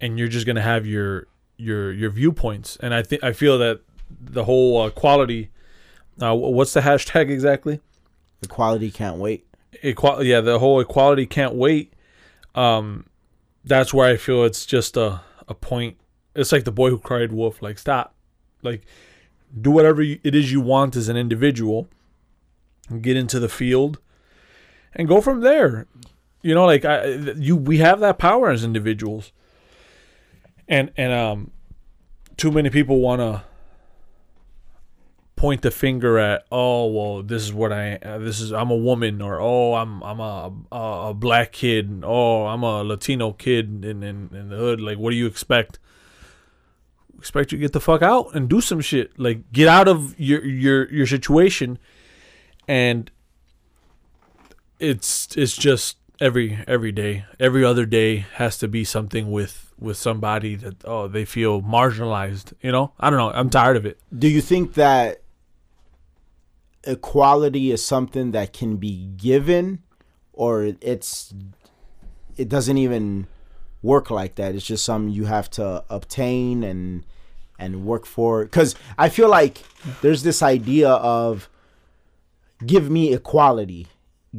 and 0.00 0.18
you're 0.18 0.28
just 0.28 0.46
gonna 0.46 0.62
have 0.62 0.86
your 0.86 1.26
your 1.56 1.92
your 1.92 2.10
viewpoints. 2.10 2.76
And 2.80 2.94
I 2.94 3.02
think 3.02 3.22
I 3.22 3.32
feel 3.32 3.58
that 3.58 3.80
the 4.20 4.44
whole 4.44 4.82
uh, 4.82 4.90
quality. 4.90 5.50
Uh, 6.20 6.34
what's 6.34 6.72
the 6.72 6.80
hashtag 6.80 7.30
exactly? 7.30 7.80
The 8.40 8.48
quality 8.48 8.90
can't 8.90 9.16
wait. 9.16 9.46
equality 9.82 10.28
yeah 10.30 10.40
the 10.40 10.58
whole 10.58 10.78
equality 10.80 11.26
can't 11.26 11.54
wait 11.54 11.92
um 12.54 13.04
that's 13.64 13.92
where 13.92 14.08
i 14.08 14.16
feel 14.16 14.44
it's 14.44 14.64
just 14.64 14.96
a, 14.96 15.20
a 15.48 15.54
point 15.54 15.96
it's 16.36 16.52
like 16.52 16.62
the 16.64 16.70
boy 16.70 16.90
who 16.90 16.98
cried 16.98 17.32
wolf 17.32 17.60
like 17.60 17.78
stop 17.78 18.14
like 18.62 18.82
do 19.60 19.70
whatever 19.70 20.00
you, 20.02 20.20
it 20.22 20.34
is 20.34 20.52
you 20.52 20.60
want 20.60 20.94
as 20.94 21.08
an 21.08 21.16
individual 21.16 21.88
get 23.00 23.16
into 23.16 23.40
the 23.40 23.48
field 23.48 23.98
and 24.94 25.08
go 25.08 25.20
from 25.20 25.40
there 25.40 25.86
you 26.42 26.54
know 26.54 26.66
like 26.66 26.84
I, 26.84 27.04
you 27.36 27.56
we 27.56 27.78
have 27.78 27.98
that 28.00 28.18
power 28.18 28.50
as 28.50 28.62
individuals 28.62 29.32
and 30.68 30.92
and 30.96 31.12
um 31.12 31.50
too 32.36 32.52
many 32.52 32.70
people 32.70 33.00
want 33.00 33.20
to 33.20 33.42
point 35.44 35.62
the 35.62 35.70
finger 35.70 36.18
at 36.18 36.44
oh 36.50 36.86
well 36.86 37.22
this 37.22 37.42
is 37.42 37.52
what 37.52 37.72
i 37.72 37.96
uh, 37.96 38.18
this 38.18 38.40
is 38.40 38.52
i'm 38.52 38.70
a 38.70 38.76
woman 38.76 39.20
or 39.20 39.40
oh 39.40 39.74
i'm 39.74 40.02
i'm 40.02 40.20
a 40.20 40.52
a, 40.72 41.10
a 41.10 41.14
black 41.14 41.52
kid 41.52 42.02
oh 42.04 42.46
i'm 42.46 42.62
a 42.62 42.82
latino 42.82 43.32
kid 43.32 43.84
in, 43.84 44.02
in 44.02 44.30
in 44.32 44.48
the 44.48 44.56
hood. 44.56 44.80
Like 44.80 44.98
what 44.98 45.10
do 45.10 45.16
you 45.16 45.26
expect? 45.26 45.78
Expect 47.18 47.52
you 47.52 47.58
to 47.58 47.62
get 47.62 47.72
the 47.72 47.80
fuck 47.80 48.02
out 48.02 48.34
and 48.34 48.48
do 48.48 48.60
some 48.60 48.80
shit. 48.80 49.18
Like 49.18 49.52
get 49.52 49.68
out 49.68 49.88
of 49.88 50.18
your 50.18 50.44
your 50.44 50.90
your 50.92 51.06
situation. 51.06 51.78
And 52.66 53.10
it's 54.78 55.34
it's 55.36 55.56
just 55.56 55.96
every 56.20 56.58
every 56.66 56.92
day. 56.92 57.24
Every 57.40 57.64
other 57.64 57.86
day 57.86 58.26
has 58.34 58.58
to 58.58 58.68
be 58.68 58.84
something 58.84 59.30
with 59.30 59.72
with 59.78 59.96
somebody 59.96 60.54
that 60.56 60.84
oh 60.84 61.08
they 61.08 61.24
feel 61.24 61.60
marginalized 61.62 62.52
you 62.62 62.72
know? 62.72 62.92
I 63.00 63.10
don't 63.10 63.18
know. 63.18 63.30
I'm 63.30 63.50
tired 63.50 63.76
of 63.76 63.86
it. 63.86 63.98
Do 64.16 64.28
you 64.28 64.40
think 64.40 64.74
that 64.74 65.22
equality 66.86 67.70
is 67.70 67.84
something 67.84 68.32
that 68.32 68.52
can 68.52 68.76
be 68.76 69.06
given 69.16 69.82
or 70.32 70.74
it's 70.80 71.32
it 72.36 72.48
doesn't 72.48 72.78
even 72.78 73.26
work 73.82 74.10
like 74.10 74.34
that. 74.36 74.54
It's 74.54 74.66
just 74.66 74.84
something 74.84 75.12
you 75.12 75.26
have 75.26 75.48
to 75.50 75.84
obtain 75.88 76.62
and 76.62 77.04
and 77.58 77.84
work 77.84 78.06
for. 78.06 78.46
Cuz 78.46 78.74
i 78.98 79.08
feel 79.08 79.28
like 79.28 79.62
there's 80.02 80.22
this 80.22 80.42
idea 80.42 80.90
of 80.90 81.48
give 82.64 82.90
me 82.90 83.12
equality 83.12 83.86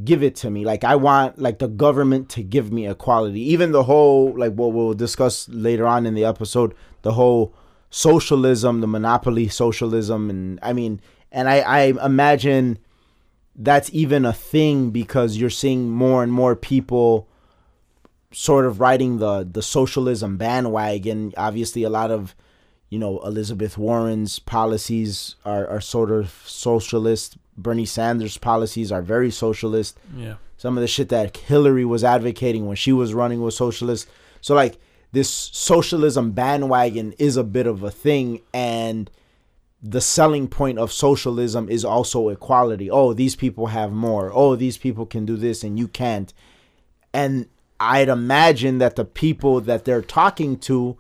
give 0.03 0.21
it 0.21 0.35
to 0.35 0.49
me. 0.49 0.65
Like 0.65 0.83
i 0.83 0.95
want 0.95 1.39
like 1.39 1.59
the 1.59 1.69
government 1.69 2.27
to 2.29 2.43
give 2.43 2.71
me 2.71 2.87
equality. 2.87 3.41
Even 3.53 3.71
the 3.71 3.83
whole 3.83 4.37
like 4.37 4.53
what 4.53 4.73
we'll 4.73 4.93
discuss 4.93 5.47
later 5.49 5.87
on 5.87 6.05
in 6.05 6.15
the 6.15 6.25
episode 6.25 6.73
the 7.03 7.13
whole 7.13 7.53
socialism 7.89 8.81
the 8.81 8.87
monopoly 8.87 9.47
socialism 9.47 10.29
and 10.29 10.59
i 10.61 10.73
mean 10.73 10.99
and 11.35 11.47
i 11.47 11.59
i 11.59 11.81
imagine 12.03 12.79
that's 13.55 13.89
even 13.93 14.25
a 14.25 14.33
thing 14.33 14.89
because 14.89 15.37
you're 15.37 15.49
seeing 15.49 15.89
more 15.89 16.23
and 16.23 16.31
more 16.31 16.55
people 16.55 17.27
sort 18.31 18.65
of 18.65 18.79
riding 18.81 19.19
the 19.19 19.47
the 19.49 19.61
socialism 19.61 20.37
bandwagon. 20.37 21.33
Obviously 21.37 21.83
a 21.83 21.89
lot 21.89 22.11
of 22.11 22.35
you 22.89 22.99
know 22.99 23.19
elizabeth 23.19 23.77
warren's 23.77 24.39
policies 24.39 25.35
are 25.45 25.67
are 25.67 25.81
sort 25.81 26.11
of 26.11 26.43
socialist. 26.45 27.37
Bernie 27.57 27.85
sanders 27.85 28.37
policies 28.37 28.91
are 28.91 29.01
very 29.01 29.31
socialist. 29.31 29.97
Yeah. 30.15 30.35
Some 30.57 30.77
of 30.77 30.81
the 30.81 30.87
shit 30.87 31.09
that 31.09 31.37
hillary 31.37 31.85
was 31.85 32.03
advocating 32.03 32.67
when 32.67 32.75
she 32.75 32.91
was 32.91 33.13
running 33.13 33.41
was 33.41 33.55
socialist. 33.55 34.07
So 34.41 34.53
like 34.53 34.77
this 35.13 35.29
socialism 35.29 36.31
bandwagon 36.31 37.13
is 37.13 37.37
a 37.37 37.43
bit 37.43 37.67
of 37.67 37.83
a 37.83 37.91
thing 37.91 38.41
and 38.53 39.09
the 39.87 40.01
selling 40.01 40.47
point 40.47 40.79
of 40.79 40.91
socialism 40.91 41.69
is 41.69 41.85
also 41.85 42.29
equality. 42.29 42.89
Oh 42.89 43.13
these 43.13 43.35
people 43.35 43.67
have 43.67 43.91
more. 43.91 44.31
Oh 44.33 44.55
these 44.55 44.77
people 44.77 45.05
can 45.05 45.25
do 45.25 45.37
this 45.37 45.63
and 45.63 45.77
you 45.77 45.87
can't. 45.87 46.33
And 47.13 47.47
i'd 47.79 48.07
imagine 48.07 48.77
that 48.77 48.95
the 48.95 49.03
people 49.03 49.59
that 49.59 49.83
they're 49.83 50.01
talking 50.01 50.57
to 50.57 50.95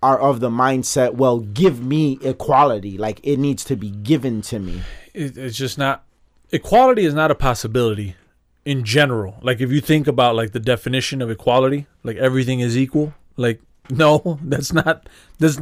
are 0.00 0.20
of 0.20 0.38
the 0.38 0.48
mindset 0.48 1.14
well 1.14 1.40
give 1.40 1.84
me 1.84 2.18
equality. 2.22 2.96
Like 2.96 3.20
it 3.22 3.38
needs 3.38 3.64
to 3.64 3.76
be 3.76 3.90
given 3.90 4.40
to 4.42 4.58
me. 4.58 4.82
It, 5.12 5.36
it's 5.36 5.56
just 5.56 5.76
not 5.76 6.04
equality 6.52 7.04
is 7.04 7.14
not 7.14 7.30
a 7.30 7.34
possibility 7.34 8.16
in 8.64 8.82
general. 8.82 9.36
Like 9.42 9.60
if 9.60 9.70
you 9.70 9.82
think 9.82 10.06
about 10.06 10.34
like 10.34 10.52
the 10.52 10.60
definition 10.60 11.20
of 11.20 11.30
equality 11.30 11.86
like 12.02 12.16
everything 12.16 12.60
is 12.60 12.78
equal 12.78 13.12
like 13.36 13.60
no 13.90 14.38
that's 14.42 14.72
not 14.72 15.06
that's 15.38 15.58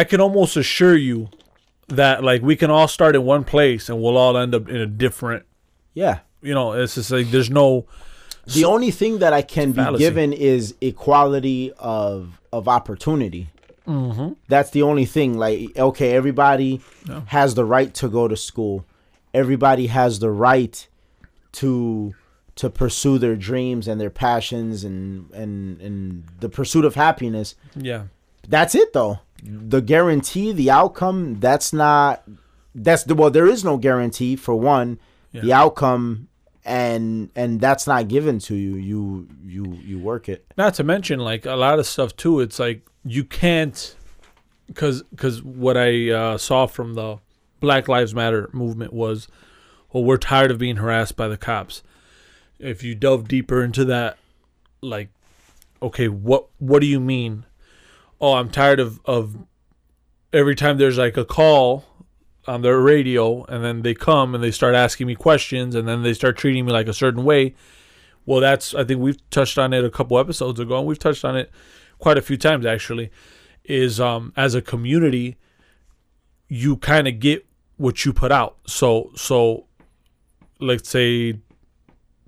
i 0.00 0.04
can 0.04 0.20
almost 0.20 0.56
assure 0.56 0.96
you 0.96 1.28
that 1.88 2.22
like 2.22 2.42
we 2.42 2.54
can 2.56 2.70
all 2.70 2.88
start 2.88 3.14
in 3.16 3.22
one 3.24 3.44
place 3.44 3.88
and 3.88 4.00
we'll 4.02 4.16
all 4.16 4.36
end 4.36 4.54
up 4.54 4.68
in 4.68 4.76
a 4.76 4.86
different 5.04 5.44
yeah 5.94 6.16
you 6.42 6.54
know 6.54 6.72
it's 6.72 6.94
just 6.96 7.10
like 7.10 7.30
there's 7.30 7.50
no 7.50 7.68
The 8.46 8.64
only 8.64 8.92
thing 9.00 9.18
that 9.22 9.32
I 9.32 9.42
can 9.42 9.68
be 9.72 9.82
fallacy. 9.82 10.04
given 10.06 10.32
is 10.32 10.62
equality 10.80 11.72
of 11.78 12.40
of 12.56 12.68
opportunity. 12.78 13.44
mm-hmm. 13.86 14.28
That's 14.52 14.70
the 14.70 14.82
only 14.90 15.04
thing. 15.16 15.30
Like, 15.44 15.58
okay, 15.76 16.10
everybody 16.20 16.80
Yeah. 17.08 17.22
has 17.38 17.54
the 17.54 17.64
right 17.74 17.90
to 18.00 18.06
go 18.08 18.28
to 18.32 18.36
school. 18.36 18.76
Everybody 19.42 19.86
has 19.88 20.12
the 20.20 20.30
right 20.48 20.76
to 21.60 22.14
to 22.60 22.70
pursue 22.70 23.18
their 23.18 23.36
dreams 23.50 23.88
and 23.88 24.00
their 24.00 24.14
passions 24.26 24.84
and 24.84 25.30
and 25.42 25.80
and 25.86 25.96
the 26.40 26.48
pursuit 26.48 26.84
of 26.84 26.94
happiness. 26.94 27.48
yeah 27.74 28.02
That's 28.48 28.74
it 28.82 28.92
though. 28.92 29.18
The 29.42 29.80
guarantee, 29.80 30.52
the 30.52 30.70
outcome, 30.70 31.38
that's 31.40 31.72
not 31.72 32.24
that's 32.74 33.04
the 33.04 33.14
well, 33.14 33.30
there 33.30 33.46
is 33.46 33.64
no 33.64 33.76
guarantee 33.76 34.36
for 34.36 34.54
one. 34.54 34.98
The 35.32 35.52
outcome 35.52 36.28
and 36.64 37.30
and 37.36 37.60
that's 37.60 37.86
not 37.86 38.08
given 38.08 38.38
to 38.40 38.54
you. 38.54 38.76
You 38.76 39.28
you 39.44 39.78
you 39.84 39.98
work 39.98 40.30
it. 40.30 40.46
not 40.56 40.74
to 40.74 40.84
mention 40.84 41.20
like 41.20 41.44
a 41.44 41.56
lot 41.56 41.78
of 41.78 41.86
stuff 41.86 42.16
too 42.16 42.40
it's 42.40 42.58
like 42.58 42.88
you 43.04 43.22
can't 43.22 43.94
because 44.66 45.02
because 45.02 45.42
what 45.42 45.76
i 45.76 46.10
uh, 46.10 46.38
saw 46.38 46.66
from 46.66 46.94
the 46.94 47.18
black 47.60 47.86
lives 47.86 48.14
matter 48.14 48.48
movement 48.54 48.94
was 48.94 49.28
well, 49.96 50.04
we're 50.04 50.18
tired 50.18 50.50
of 50.50 50.58
being 50.58 50.76
harassed 50.76 51.16
by 51.16 51.26
the 51.26 51.38
cops. 51.38 51.82
If 52.58 52.82
you 52.82 52.94
delve 52.94 53.28
deeper 53.28 53.64
into 53.64 53.82
that, 53.86 54.18
like, 54.82 55.08
okay, 55.80 56.08
what 56.08 56.48
what 56.58 56.80
do 56.80 56.86
you 56.86 57.00
mean? 57.00 57.46
Oh, 58.20 58.34
I'm 58.34 58.50
tired 58.50 58.80
of 58.80 59.00
of 59.04 59.36
every 60.32 60.54
time 60.54 60.78
there's 60.78 60.98
like 60.98 61.16
a 61.16 61.24
call 61.24 61.84
on 62.46 62.62
their 62.62 62.80
radio, 62.80 63.44
and 63.44 63.64
then 63.64 63.82
they 63.82 63.94
come 63.94 64.34
and 64.34 64.42
they 64.42 64.50
start 64.50 64.74
asking 64.74 65.06
me 65.06 65.14
questions, 65.14 65.74
and 65.74 65.86
then 65.86 66.02
they 66.02 66.14
start 66.14 66.36
treating 66.36 66.64
me 66.64 66.72
like 66.72 66.88
a 66.88 66.94
certain 66.94 67.24
way. 67.24 67.54
Well, 68.24 68.40
that's 68.40 68.74
I 68.74 68.84
think 68.84 69.00
we've 69.00 69.30
touched 69.30 69.58
on 69.58 69.72
it 69.72 69.84
a 69.84 69.90
couple 69.90 70.18
episodes 70.18 70.60
ago, 70.60 70.78
and 70.78 70.86
we've 70.86 70.98
touched 70.98 71.24
on 71.24 71.36
it 71.36 71.50
quite 71.98 72.18
a 72.18 72.22
few 72.22 72.36
times 72.36 72.66
actually. 72.66 73.10
Is 73.64 73.98
um 74.00 74.32
as 74.36 74.54
a 74.54 74.62
community, 74.62 75.36
you 76.48 76.76
kind 76.76 77.08
of 77.08 77.18
get 77.18 77.46
what 77.76 78.04
you 78.04 78.12
put 78.12 78.32
out. 78.32 78.58
So 78.66 79.10
so 79.16 79.66
let's 80.60 80.88
say 80.88 81.40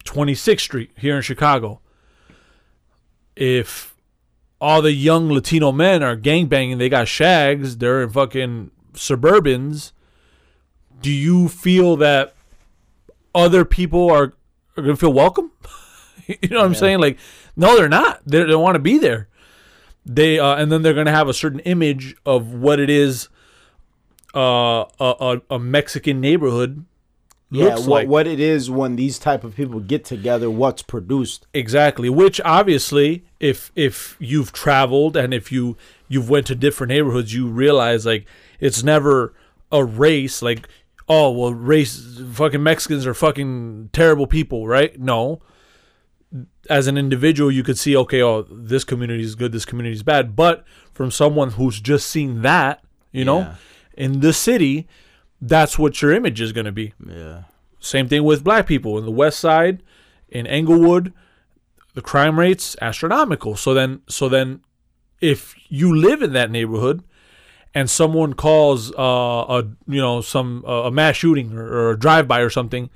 26th 0.04 0.60
Street 0.60 0.90
here 0.96 1.16
in 1.16 1.22
Chicago. 1.22 1.80
If 3.36 3.94
all 4.60 4.82
the 4.82 4.92
young 4.92 5.28
Latino 5.28 5.72
men 5.72 6.02
are 6.02 6.16
gangbanging, 6.16 6.78
they 6.78 6.88
got 6.88 7.08
shags, 7.08 7.76
they're 7.76 8.02
in 8.02 8.10
fucking 8.10 8.70
suburbans, 8.94 9.92
do 11.00 11.10
you 11.10 11.48
feel 11.48 11.96
that 11.96 12.34
other 13.34 13.64
people 13.64 14.10
are, 14.10 14.34
are 14.76 14.82
going 14.82 14.90
to 14.90 14.96
feel 14.96 15.12
welcome? 15.12 15.52
you 16.26 16.48
know 16.48 16.58
what 16.58 16.66
I'm 16.66 16.74
saying? 16.74 16.98
Like, 16.98 17.18
no, 17.56 17.76
they're 17.76 17.88
not. 17.88 18.20
They're, 18.26 18.46
they 18.46 18.54
want 18.54 18.74
to 18.74 18.80
be 18.80 18.98
there. 18.98 19.28
They 20.04 20.38
uh, 20.38 20.56
and 20.56 20.72
then 20.72 20.82
they're 20.82 20.94
going 20.94 21.06
to 21.06 21.12
have 21.12 21.28
a 21.28 21.34
certain 21.34 21.60
image 21.60 22.16
of 22.24 22.54
what 22.54 22.80
it 22.80 22.88
is 22.88 23.28
uh, 24.34 24.84
a, 24.98 25.14
a, 25.20 25.40
a 25.50 25.58
Mexican 25.58 26.20
neighborhood 26.20 26.84
yeah, 27.50 27.70
what, 27.70 27.86
like. 27.86 28.08
what 28.08 28.26
it 28.26 28.40
is 28.40 28.70
when 28.70 28.96
these 28.96 29.18
type 29.18 29.42
of 29.42 29.56
people 29.56 29.80
get 29.80 30.04
together, 30.04 30.50
what's 30.50 30.82
produced. 30.82 31.46
Exactly. 31.54 32.10
Which 32.10 32.40
obviously, 32.44 33.24
if 33.40 33.72
if 33.74 34.16
you've 34.18 34.52
traveled 34.52 35.16
and 35.16 35.32
if 35.32 35.50
you 35.50 35.76
you've 36.08 36.28
went 36.28 36.46
to 36.48 36.54
different 36.54 36.90
neighborhoods, 36.90 37.32
you 37.32 37.48
realize 37.48 38.04
like 38.04 38.26
it's 38.60 38.82
never 38.82 39.32
a 39.72 39.82
race. 39.82 40.42
Like, 40.42 40.68
oh 41.08 41.30
well, 41.30 41.54
race 41.54 42.20
fucking 42.32 42.62
Mexicans 42.62 43.06
are 43.06 43.14
fucking 43.14 43.90
terrible 43.92 44.26
people, 44.26 44.66
right? 44.66 44.98
No. 45.00 45.40
As 46.68 46.86
an 46.86 46.98
individual, 46.98 47.50
you 47.50 47.62
could 47.62 47.78
see, 47.78 47.96
okay, 47.96 48.22
oh, 48.22 48.42
this 48.42 48.84
community 48.84 49.22
is 49.22 49.34
good, 49.34 49.52
this 49.52 49.64
community 49.64 49.94
is 49.94 50.02
bad. 50.02 50.36
But 50.36 50.64
from 50.92 51.10
someone 51.10 51.52
who's 51.52 51.80
just 51.80 52.10
seen 52.10 52.42
that, 52.42 52.84
you 53.10 53.24
know, 53.24 53.54
in 53.96 54.20
the 54.20 54.34
city, 54.34 54.86
that's 55.40 55.78
what 55.78 56.00
your 56.02 56.12
image 56.12 56.40
is 56.40 56.52
going 56.52 56.66
to 56.66 56.72
be. 56.72 56.94
Yeah. 57.06 57.42
Same 57.80 58.08
thing 58.08 58.24
with 58.24 58.42
black 58.42 58.66
people 58.66 58.98
in 58.98 59.04
the 59.04 59.10
West 59.10 59.38
Side, 59.38 59.82
in 60.28 60.46
Englewood, 60.46 61.12
the 61.94 62.02
crime 62.02 62.38
rates 62.38 62.76
astronomical. 62.80 63.56
So 63.56 63.74
then, 63.74 64.02
so 64.08 64.28
then, 64.28 64.60
if 65.20 65.54
you 65.68 65.94
live 65.94 66.22
in 66.22 66.32
that 66.32 66.50
neighborhood, 66.50 67.02
and 67.74 67.88
someone 67.88 68.32
calls 68.32 68.92
uh, 68.92 69.44
a 69.48 69.64
you 69.86 70.00
know 70.00 70.20
some 70.20 70.64
uh, 70.66 70.84
a 70.84 70.90
mass 70.90 71.16
shooting 71.16 71.52
or, 71.52 71.66
or 71.66 71.90
a 71.90 71.98
drive 71.98 72.26
by 72.26 72.40
or 72.40 72.50
something, 72.50 72.90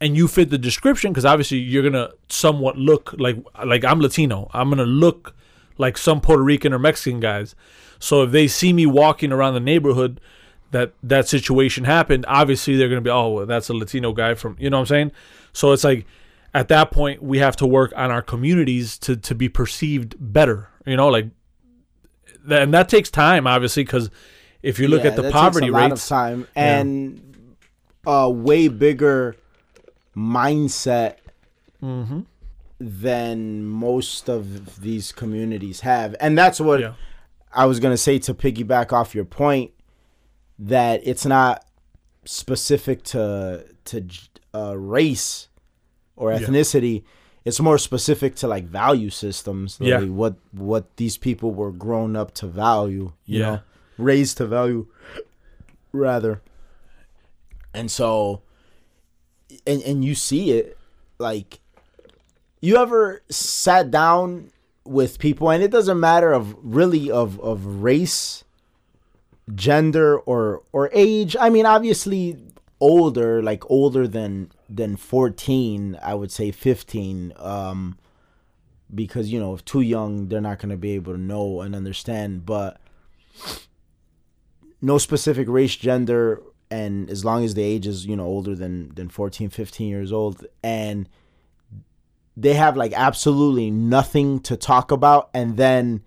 and 0.00 0.16
you 0.16 0.28
fit 0.28 0.50
the 0.50 0.58
description 0.58 1.12
because 1.12 1.24
obviously 1.24 1.58
you're 1.58 1.82
gonna 1.82 2.10
somewhat 2.28 2.76
look 2.76 3.14
like 3.18 3.36
like 3.64 3.84
I'm 3.84 4.00
Latino. 4.00 4.50
I'm 4.52 4.70
gonna 4.70 4.84
look 4.84 5.34
like 5.78 5.98
some 5.98 6.20
Puerto 6.20 6.42
Rican 6.42 6.72
or 6.72 6.78
Mexican 6.78 7.20
guys. 7.20 7.54
So 7.98 8.24
if 8.24 8.32
they 8.32 8.48
see 8.48 8.72
me 8.72 8.86
walking 8.86 9.30
around 9.30 9.54
the 9.54 9.60
neighborhood 9.60 10.20
that 10.72 10.92
that 11.02 11.28
situation 11.28 11.84
happened, 11.84 12.24
obviously 12.28 12.76
they're 12.76 12.88
gonna 12.88 13.00
be, 13.00 13.10
oh, 13.10 13.28
well, 13.30 13.46
that's 13.46 13.68
a 13.68 13.74
Latino 13.74 14.12
guy 14.12 14.34
from, 14.34 14.56
you 14.58 14.68
know 14.68 14.78
what 14.78 14.82
I'm 14.82 14.86
saying? 14.86 15.12
So 15.52 15.72
it's 15.72 15.84
like 15.84 16.04
at 16.52 16.68
that 16.68 16.90
point 16.90 17.22
we 17.22 17.38
have 17.38 17.56
to 17.56 17.66
work 17.66 17.92
on 17.96 18.10
our 18.10 18.22
communities 18.22 18.98
to 18.98 19.16
to 19.16 19.34
be 19.34 19.48
perceived 19.48 20.16
better, 20.18 20.68
you 20.84 20.96
know, 20.96 21.08
like, 21.08 21.26
and 22.50 22.74
that 22.74 22.88
takes 22.88 23.10
time, 23.10 23.46
obviously, 23.46 23.84
because 23.84 24.10
if 24.62 24.78
you 24.78 24.88
look 24.88 25.04
Yeah, 25.04 25.10
at 25.10 25.16
the 25.16 25.30
poverty 25.30 25.66
takes 25.66 25.74
a 25.74 25.78
lot 25.78 25.92
of 25.92 26.04
time 26.04 26.46
and 26.56 27.54
a 28.06 28.28
way 28.30 28.68
bigger 28.68 29.36
mindset 30.16 31.16
Mm-hmm. 31.82 32.20
than 32.78 33.64
most 33.64 34.28
of 34.28 34.80
these 34.80 35.10
communities 35.12 35.80
have, 35.80 36.14
and 36.20 36.38
that's 36.38 36.60
what 36.60 36.80
yeah, 36.80 36.94
I 37.52 37.66
was 37.66 37.80
gonna 37.80 37.96
say 37.96 38.18
to 38.20 38.34
piggyback 38.34 38.92
off 38.92 39.14
your 39.14 39.24
point 39.24 39.72
that 40.58 41.00
it's 41.04 41.26
not 41.26 41.64
specific 42.24 43.02
to 43.04 43.64
to 43.86 44.04
uh, 44.54 44.76
race 44.78 45.48
or 46.16 46.32
Yeah. 46.32 46.40
ethnicity. 46.40 47.02
It's 47.44 47.58
more 47.58 47.78
specific 47.78 48.36
to 48.36 48.46
like 48.48 48.64
value 48.66 49.10
systems. 49.10 49.78
Yeah. 49.80 50.00
what 50.04 50.36
what 50.52 50.96
these 50.96 51.16
people 51.18 51.50
were 51.52 51.72
grown 51.72 52.14
up 52.16 52.32
to 52.34 52.46
value. 52.46 53.12
You 53.26 53.38
Yeah. 53.40 53.46
know, 53.50 53.60
raised 53.98 54.36
to 54.38 54.46
value, 54.46 54.86
rather. 55.92 56.40
And 57.74 57.90
so, 57.90 58.42
and 59.66 59.82
and 59.82 60.04
you 60.04 60.14
see 60.14 60.52
it 60.52 60.78
like 61.18 61.58
you 62.60 62.76
ever 62.76 63.22
sat 63.28 63.90
down 63.90 64.50
with 64.84 65.18
people 65.18 65.50
and 65.50 65.62
it 65.62 65.70
doesn't 65.70 65.98
matter 65.98 66.32
of 66.32 66.54
really 66.62 67.10
of 67.10 67.40
of 67.40 67.82
race 67.82 68.44
gender 69.54 70.18
or 70.18 70.62
or 70.72 70.90
age. 70.92 71.36
I 71.38 71.50
mean 71.50 71.66
obviously 71.66 72.38
older 72.82 73.40
like 73.40 73.62
older 73.70 74.08
than 74.08 74.50
than 74.68 74.96
14 74.96 75.96
i 76.02 76.12
would 76.12 76.32
say 76.32 76.50
15 76.50 77.32
um 77.36 77.96
because 78.92 79.30
you 79.30 79.38
know 79.38 79.54
if 79.54 79.64
too 79.64 79.82
young 79.82 80.26
they're 80.26 80.40
not 80.40 80.58
going 80.58 80.70
to 80.70 80.76
be 80.76 80.90
able 80.90 81.12
to 81.12 81.18
know 81.18 81.60
and 81.60 81.76
understand 81.76 82.44
but 82.44 82.80
no 84.80 84.98
specific 84.98 85.48
race 85.48 85.76
gender 85.76 86.42
and 86.72 87.08
as 87.08 87.24
long 87.24 87.44
as 87.44 87.54
the 87.54 87.62
age 87.62 87.86
is 87.86 88.04
you 88.04 88.16
know 88.16 88.24
older 88.24 88.56
than 88.56 88.92
than 88.96 89.08
14 89.08 89.48
15 89.48 89.88
years 89.88 90.12
old 90.12 90.44
and 90.64 91.08
they 92.36 92.54
have 92.54 92.76
like 92.76 92.92
absolutely 92.94 93.70
nothing 93.70 94.40
to 94.40 94.56
talk 94.56 94.90
about 94.90 95.30
and 95.32 95.56
then 95.56 96.02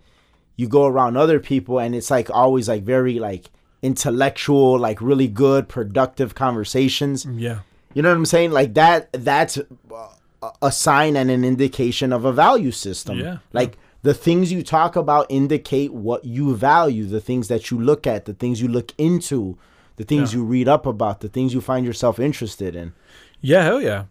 you 0.56 0.68
go 0.68 0.86
around 0.86 1.18
other 1.18 1.40
people 1.40 1.80
and 1.80 1.94
it's 1.96 2.10
like 2.12 2.30
always 2.30 2.68
like 2.70 2.84
very 2.84 3.20
like 3.20 3.50
intellectual 3.82 4.78
like 4.78 5.00
really 5.02 5.28
good 5.28 5.70
productive 5.70 6.36
conversations 6.36 7.26
mm, 7.26 7.40
yeah, 7.40 7.60
you 7.94 8.02
know 8.02 8.10
what 8.10 8.16
i'm 8.18 8.26
saying 8.26 8.52
like 8.52 8.74
that 8.74 9.10
that's 9.14 9.58
a- 9.58 10.52
a 10.62 10.72
sign 10.72 11.16
and 11.16 11.32
an 11.32 11.44
indication 11.46 12.12
of 12.14 12.26
a 12.26 12.32
value 12.34 12.72
system 12.72 13.18
Yeah. 13.20 13.38
like 13.54 13.78
the 14.04 14.14
things 14.14 14.52
you 14.52 14.62
talk 14.64 14.96
about 14.96 15.26
indicate 15.30 15.92
what 15.94 16.26
you 16.26 16.56
value 16.56 17.06
the 17.06 17.22
things 17.22 17.48
that 17.48 17.72
you 17.72 17.80
look 17.80 18.06
at 18.06 18.26
the 18.26 18.34
things 18.34 18.62
you 18.62 18.68
look 18.68 18.92
into 18.98 19.58
the 19.96 20.04
things 20.04 20.34
Yeah. 20.34 20.40
you 20.40 20.46
read 20.46 20.68
up 20.68 20.86
about 20.86 21.22
the 21.22 21.30
things 21.30 21.54
you 21.54 21.62
find 21.62 21.86
yourself 21.86 22.20
interested 22.20 22.76
in 22.76 22.94
yeah, 23.42 23.64
hell 23.64 23.80
yeah. 23.82 24.06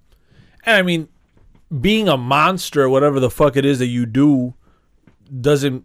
And 0.64 0.76
I 0.76 0.82
mean, 0.82 1.08
being 1.80 2.08
a 2.08 2.16
monster, 2.16 2.88
whatever 2.88 3.18
the 3.18 3.30
fuck 3.30 3.56
it 3.56 3.64
is 3.64 3.80
that 3.80 3.86
you 3.88 4.06
do, 4.06 4.54
doesn't 5.40 5.84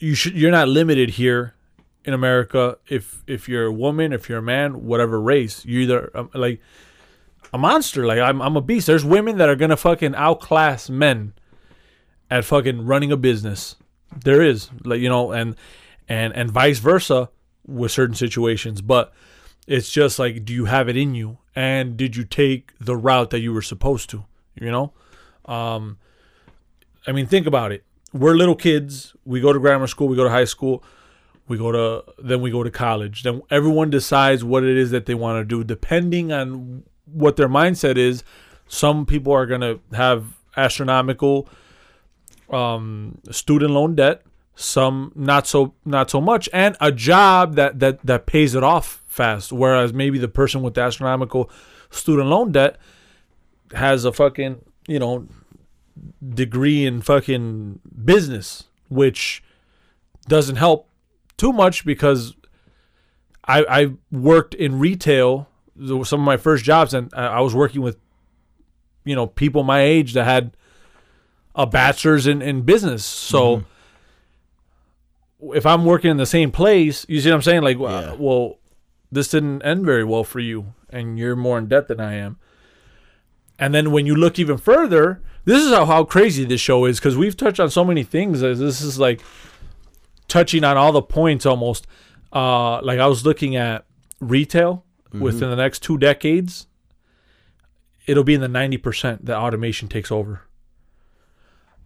you 0.00 0.14
should 0.14 0.34
you're 0.34 0.50
not 0.50 0.68
limited 0.68 1.10
here 1.10 1.54
in 2.04 2.14
America 2.14 2.78
if 2.88 3.22
if 3.26 3.48
you're 3.48 3.66
a 3.66 3.72
woman, 3.72 4.12
if 4.12 4.28
you're 4.28 4.38
a 4.38 4.42
man, 4.42 4.84
whatever 4.84 5.20
race, 5.20 5.64
you're 5.64 5.82
either 5.82 6.10
um, 6.14 6.30
like 6.34 6.60
a 7.52 7.58
monster. 7.58 8.06
Like 8.06 8.18
I'm 8.18 8.40
I'm 8.42 8.56
a 8.56 8.60
beast. 8.60 8.86
There's 8.86 9.04
women 9.04 9.38
that 9.38 9.48
are 9.48 9.56
gonna 9.56 9.76
fucking 9.76 10.14
outclass 10.14 10.90
men 10.90 11.34
at 12.30 12.44
fucking 12.44 12.86
running 12.86 13.12
a 13.12 13.16
business. 13.16 13.76
There 14.24 14.42
is 14.42 14.70
like 14.84 15.00
you 15.00 15.08
know, 15.08 15.32
and 15.32 15.56
and 16.08 16.34
and 16.34 16.50
vice 16.50 16.78
versa 16.78 17.30
with 17.66 17.92
certain 17.92 18.16
situations, 18.16 18.80
but 18.80 19.12
it's 19.66 19.90
just 19.90 20.18
like 20.18 20.44
do 20.44 20.52
you 20.52 20.64
have 20.64 20.88
it 20.88 20.96
in 20.96 21.14
you 21.14 21.38
and 21.54 21.96
did 21.96 22.16
you 22.16 22.24
take 22.24 22.72
the 22.80 22.96
route 22.96 23.30
that 23.30 23.40
you 23.40 23.52
were 23.52 23.62
supposed 23.62 24.10
to 24.10 24.24
you 24.60 24.70
know 24.70 24.92
um 25.44 25.98
i 27.06 27.12
mean 27.12 27.26
think 27.26 27.46
about 27.46 27.70
it 27.70 27.84
we're 28.12 28.34
little 28.34 28.56
kids. 28.56 29.14
We 29.24 29.40
go 29.40 29.52
to 29.52 29.58
grammar 29.58 29.86
school 29.86 30.08
we 30.08 30.16
go 30.16 30.24
to 30.24 30.30
high 30.30 30.44
school 30.44 30.82
we 31.48 31.58
go 31.58 31.72
to 31.72 32.04
then 32.18 32.40
we 32.40 32.50
go 32.50 32.62
to 32.62 32.70
college. 32.70 33.24
Then 33.24 33.42
everyone 33.50 33.90
decides 33.90 34.44
what 34.44 34.62
it 34.62 34.76
is 34.76 34.92
that 34.92 35.06
they 35.06 35.14
want 35.14 35.40
to 35.40 35.44
do. 35.44 35.64
Depending 35.64 36.32
on 36.32 36.84
what 37.06 37.36
their 37.36 37.48
mindset 37.48 37.96
is 37.96 38.22
some 38.68 39.04
people 39.04 39.32
are 39.32 39.46
going 39.46 39.60
to 39.60 39.80
have 39.92 40.38
astronomical 40.56 41.48
um 42.50 43.18
student 43.30 43.70
loan 43.72 43.94
debt 43.94 44.22
some 44.56 45.12
not 45.14 45.46
so 45.46 45.74
not 45.84 46.10
so 46.10 46.20
much 46.20 46.48
and 46.52 46.76
a 46.80 46.92
job 46.92 47.54
that 47.54 47.78
that 47.80 48.04
that 48.04 48.26
pays 48.26 48.54
it 48.54 48.62
off 48.62 49.02
fast. 49.08 49.52
Whereas 49.52 49.92
maybe 49.92 50.18
the 50.18 50.28
person 50.28 50.62
with 50.62 50.74
the 50.74 50.82
astronomical 50.82 51.50
student 51.90 52.28
loan 52.28 52.52
debt 52.52 52.76
has 53.72 54.04
a 54.04 54.12
fucking 54.12 54.62
you 54.86 54.98
know 54.98 55.26
degree 56.34 56.84
in 56.86 57.00
fucking 57.02 57.80
business 58.04 58.64
which 58.88 59.42
doesn't 60.28 60.56
help 60.56 60.88
too 61.36 61.52
much 61.52 61.84
because 61.84 62.34
I 63.44 63.64
I 63.68 63.90
worked 64.10 64.54
in 64.54 64.78
retail 64.78 65.48
some 66.04 66.20
of 66.20 66.26
my 66.26 66.36
first 66.36 66.64
jobs, 66.64 66.92
and 66.92 67.12
I 67.14 67.40
was 67.40 67.54
working 67.54 67.80
with, 67.80 67.96
you 69.04 69.14
know, 69.14 69.26
people 69.26 69.62
my 69.62 69.80
age 69.80 70.12
that 70.12 70.24
had 70.24 70.54
a 71.54 71.66
bachelor's 71.66 72.26
in, 72.26 72.42
in 72.42 72.62
business. 72.62 73.04
So 73.04 73.64
if 75.54 75.64
I'm 75.64 75.84
working 75.86 76.10
in 76.10 76.16
the 76.18 76.26
same 76.26 76.50
place, 76.50 77.06
you 77.08 77.20
see 77.20 77.30
what 77.30 77.36
I'm 77.36 77.42
saying? 77.42 77.62
Like, 77.62 77.78
uh, 77.78 77.82
Yeah. 77.82 78.14
well, 78.18 78.58
this 79.10 79.28
didn't 79.28 79.62
end 79.62 79.86
very 79.86 80.04
well 80.04 80.24
for 80.24 80.38
you, 80.40 80.74
and 80.90 81.18
you're 81.18 81.36
more 81.36 81.56
in 81.58 81.66
debt 81.66 81.88
than 81.88 82.00
I 82.00 82.14
am. 82.14 82.36
And 83.58 83.72
then 83.74 83.90
when 83.90 84.04
you 84.06 84.14
look 84.14 84.38
even 84.38 84.58
further, 84.58 85.22
this 85.44 85.62
is 85.64 85.72
how, 85.72 85.84
how 85.86 86.04
crazy 86.04 86.44
this 86.44 86.60
show 86.60 86.84
is 86.84 86.98
because 86.98 87.16
we've 87.16 87.36
touched 87.36 87.60
on 87.60 87.70
so 87.70 87.84
many 87.84 88.02
things. 88.02 88.40
This 88.40 88.80
is 88.80 88.98
like 88.98 89.20
touching 90.28 90.64
on 90.64 90.76
all 90.76 90.92
the 90.92 91.02
points 91.02 91.46
almost. 91.46 91.86
Uh, 92.32 92.80
like 92.82 92.98
I 93.00 93.06
was 93.06 93.24
looking 93.26 93.56
at 93.56 93.84
retail 94.20 94.84
within 95.12 95.50
the 95.50 95.56
next 95.56 95.82
two 95.82 95.98
decades, 95.98 96.68
it'll 98.06 98.22
be 98.22 98.34
in 98.34 98.40
the 98.40 98.46
90% 98.46 99.24
that 99.24 99.36
automation 99.36 99.88
takes 99.88 100.12
over. 100.12 100.42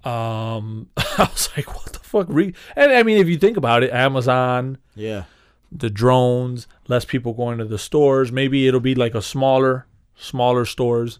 Um, 0.04 0.88
I 0.96 1.28
was 1.32 1.48
like, 1.56 1.74
what 1.74 1.92
the 1.92 1.98
fuck? 2.00 2.26
Re- 2.28 2.54
and 2.76 2.92
I 2.92 3.02
mean, 3.02 3.18
if 3.18 3.28
you 3.28 3.38
think 3.38 3.56
about 3.56 3.82
it, 3.82 3.90
Amazon, 3.92 4.76
Yeah. 4.94 5.24
the 5.72 5.88
drones, 5.88 6.66
less 6.88 7.04
people 7.06 7.32
going 7.32 7.58
to 7.58 7.64
the 7.64 7.78
stores. 7.78 8.30
Maybe 8.30 8.68
it'll 8.68 8.80
be 8.80 8.94
like 8.94 9.14
a 9.14 9.22
smaller, 9.22 9.86
smaller 10.14 10.66
stores. 10.66 11.18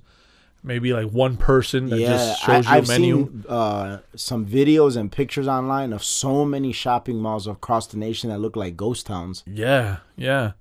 Maybe 0.67 0.95
like 0.95 1.11
one 1.11 1.37
person 1.37 1.91
that 1.91 1.99
yeah, 1.99 2.09
just 2.09 2.41
shows 2.41 2.67
I, 2.67 2.71
you 2.71 2.79
I've 2.79 2.85
a 2.85 2.89
menu. 2.89 3.17
seen 3.27 3.45
uh, 3.51 3.99
some 4.17 4.47
videos 4.47 4.97
and 4.97 5.13
pictures 5.13 5.47
online 5.47 5.93
of 5.93 6.03
so 6.03 6.47
many 6.47 6.73
shopping 6.73 7.19
malls 7.21 7.47
across 7.47 7.87
the 7.87 7.99
nation 7.99 8.31
that 8.31 8.39
look 8.39 8.57
like 8.57 8.75
ghost 8.75 9.05
towns. 9.07 9.43
Yeah, 9.47 9.99
yeah. 10.17 10.53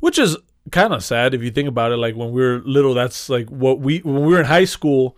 Which 0.00 0.18
is 0.18 0.36
kind 0.72 0.92
of 0.92 1.04
sad 1.04 1.34
if 1.34 1.42
you 1.42 1.52
think 1.52 1.68
about 1.68 1.92
it. 1.92 1.98
Like 1.98 2.16
when 2.16 2.32
we 2.32 2.42
were 2.42 2.58
little, 2.64 2.94
that's 2.94 3.28
like 3.28 3.48
what 3.48 3.78
we 3.78 3.98
when 4.00 4.22
we 4.22 4.32
were 4.32 4.40
in 4.40 4.46
high 4.46 4.64
school. 4.64 5.16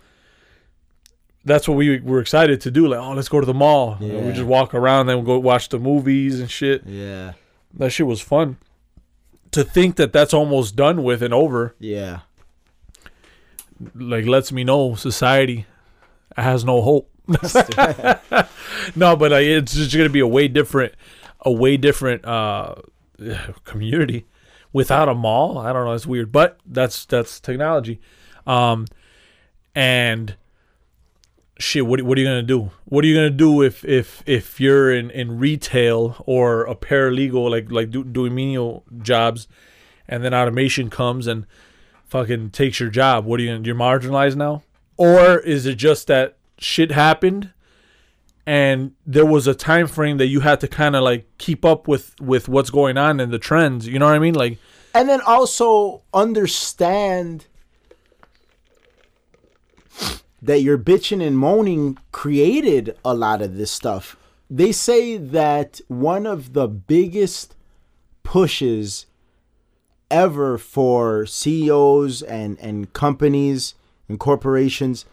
That's 1.43 1.67
what 1.67 1.79
we 1.79 2.01
were 2.01 2.21
excited 2.21 2.61
to 2.61 2.71
do. 2.71 2.87
Like, 2.89 3.01
oh, 3.01 3.13
let's 3.13 3.31
go 3.31 3.41
to 3.41 3.47
the 3.47 3.55
mall. 3.55 3.97
And 3.99 4.27
we 4.27 4.33
just 4.35 4.45
walk 4.47 4.75
around, 4.75 5.07
then 5.07 5.19
we 5.21 5.25
go 5.25 5.39
watch 5.39 5.71
the 5.71 5.79
movies 5.79 6.39
and 6.39 6.51
shit. 6.51 6.85
Yeah, 6.87 7.33
That 7.73 7.89
shit 7.91 8.07
was 8.07 8.21
fun. 8.21 8.59
To 9.53 9.65
think 9.65 9.97
that 9.97 10.13
that's 10.13 10.35
almost 10.35 10.77
done 10.77 11.03
with 11.03 11.23
and 11.23 11.33
over, 11.33 11.75
yeah, 11.79 12.21
like 13.95 14.27
lets 14.27 14.53
me 14.53 14.65
know 14.65 14.95
society 14.95 15.67
has 16.37 16.65
no 16.65 16.83
hope. 16.83 17.11
no, 18.97 19.17
but 19.17 19.31
like, 19.31 19.45
it's 19.45 19.75
just 19.75 19.97
gonna 19.97 20.09
be 20.09 20.21
a 20.21 20.27
way 20.27 20.49
different, 20.49 20.95
a 21.41 21.53
way 21.53 21.77
different 21.77 22.25
uh, 22.25 22.75
community 23.65 24.27
without 24.73 25.09
a 25.09 25.15
mall. 25.15 25.59
I 25.59 25.73
don't 25.73 25.85
know. 25.85 25.93
It's 25.93 26.07
weird, 26.07 26.33
but 26.33 26.59
that's 26.67 27.05
that's 27.07 27.41
technology. 27.41 28.01
Um, 28.47 28.87
and 29.75 30.37
shit, 31.59 31.87
what 31.87 32.03
what 32.03 32.19
are 32.19 32.21
you 32.21 32.27
gonna 32.27 32.43
do? 32.43 32.71
What 32.85 33.05
are 33.05 33.09
you 33.09 33.15
gonna 33.15 33.31
do 33.31 33.63
if 33.63 33.85
if 33.85 34.23
if 34.27 34.61
you're 34.61 34.93
in 34.93 35.11
in 35.11 35.39
retail 35.39 36.23
or 36.27 36.65
a 36.65 36.75
paralegal 36.75 37.51
like 37.51 37.71
like 37.71 37.91
do, 37.91 38.03
doing 38.03 38.35
menial 38.35 38.85
jobs, 39.03 39.47
and 40.09 40.25
then 40.25 40.35
automation 40.35 40.91
comes 40.91 41.27
and 41.27 41.47
fucking 42.11 42.51
takes 42.51 42.81
your 42.81 42.91
job? 42.91 43.25
What 43.25 43.41
are 43.41 43.43
you? 43.43 43.61
You're 43.65 43.75
marginalized 43.75 44.37
now, 44.37 44.63
or 44.97 45.39
is 45.39 45.67
it 45.67 45.77
just 45.77 46.07
that 46.09 46.37
shit 46.59 46.93
happened? 46.93 47.53
and 48.47 48.93
there 49.07 49.27
was 49.27 49.47
a 49.47 49.55
time 49.55 49.87
frame 49.87 50.17
that 50.17 50.27
you 50.27 50.41
had 50.41 50.59
to 50.59 50.67
kind 50.67 50.97
of 50.97 51.03
like 51.03 51.27
keep 51.37 51.63
up 51.63 51.87
with 51.87 52.19
with 52.23 52.49
what's 52.49 52.71
going 52.71 52.97
on 52.97 53.21
and 53.21 53.31
the 53.31 53.39
trends 53.39 53.87
you 53.87 53.99
know 53.99 54.07
what 54.07 54.15
i 54.15 54.19
mean 54.19 54.33
like 54.33 54.59
and 54.95 55.09
then 55.09 55.21
also 55.21 56.03
understand 56.15 57.47
that 60.43 60.63
your 60.63 60.79
bitching 60.79 61.25
and 61.25 61.39
moaning 61.39 61.99
created 62.13 62.97
a 63.05 63.15
lot 63.15 63.43
of 63.43 63.57
this 63.57 63.71
stuff. 63.71 64.17
They 64.49 64.73
say 64.73 65.17
that 65.17 65.81
one 65.89 66.27
of 66.27 66.55
the 66.55 66.67
biggest 66.67 67.55
pushes 68.23 69.07
ever 70.11 70.59
for 70.59 71.27
CEOs 71.27 72.23
and, 72.23 72.59
and 72.61 72.93
companies 72.93 73.75
and 74.09 74.19
corporations 74.19 75.05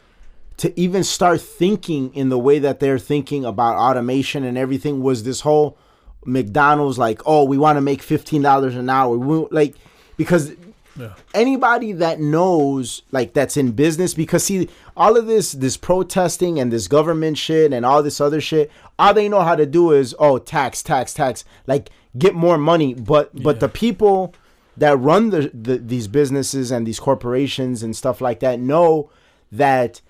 to 0.57 0.77
even 0.79 1.03
start 1.03 1.39
thinking 1.39 2.13
in 2.15 2.29
the 2.29 2.39
way 2.39 2.57
that 2.60 2.79
they're 2.79 2.97
thinking 2.99 3.45
about 3.45 3.75
automation 3.75 4.43
and 4.43 4.57
everything 4.57 5.01
was 5.03 5.23
this 5.23 5.41
whole 5.41 5.77
McDonald's 6.25 6.97
like, 6.97 7.21
oh, 7.25 7.43
we 7.43 7.57
want 7.57 7.77
to 7.77 7.81
make 7.81 8.01
fifteen 8.01 8.41
dollars 8.41 8.75
an 8.75 8.89
hour. 8.89 9.17
We, 9.17 9.47
like 9.51 9.75
because 10.17 10.51
Yeah. 10.97 11.13
anybody 11.36 11.91
that 11.93 12.19
knows 12.19 13.03
like 13.12 13.33
that's 13.33 13.55
in 13.55 13.73
business 13.73 14.15
because 14.15 14.43
see 14.45 14.67
all 14.97 15.15
of 15.15 15.27
this 15.27 15.51
this 15.51 15.77
protesting 15.77 16.60
and 16.60 16.73
this 16.73 16.88
government 16.88 17.38
shit 17.38 17.71
and 17.71 17.86
all 17.86 18.01
this 18.01 18.19
other 18.19 18.41
shit 18.41 18.71
all 18.97 19.13
they 19.13 19.29
know 19.29 19.41
how 19.41 19.55
to 19.55 19.67
do 19.67 19.91
is 19.91 20.15
oh 20.17 20.39
tax 20.39 20.81
tax 20.81 21.13
tax 21.13 21.45
like 21.67 21.91
get 22.17 22.33
more 22.33 22.57
money 22.57 22.95
but 22.95 23.29
but 23.43 23.60
the 23.60 23.69
people 23.69 24.33
that 24.77 24.97
run 24.99 25.31
the, 25.31 25.51
the 25.53 25.77
these 25.77 26.07
businesses 26.07 26.71
and 26.71 26.85
these 26.85 26.99
corporations 26.99 27.83
and 27.83 27.95
stuff 27.95 28.21
like 28.21 28.39
that 28.39 28.59
know 28.59 29.09
that 29.51 30.01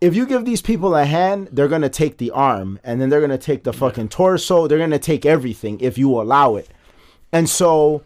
if 0.00 0.14
you 0.14 0.26
give 0.26 0.44
these 0.44 0.62
people 0.62 0.94
a 0.94 1.04
hand, 1.04 1.48
they're 1.52 1.68
gonna 1.68 1.88
take 1.88 2.18
the 2.18 2.30
arm, 2.30 2.78
and 2.84 3.00
then 3.00 3.08
they're 3.08 3.20
gonna 3.20 3.38
take 3.38 3.64
the 3.64 3.72
fucking 3.72 4.08
torso. 4.08 4.66
They're 4.66 4.78
gonna 4.78 4.98
take 4.98 5.24
everything 5.24 5.80
if 5.80 5.96
you 5.96 6.10
allow 6.20 6.56
it. 6.56 6.68
And 7.32 7.48
so, 7.48 8.02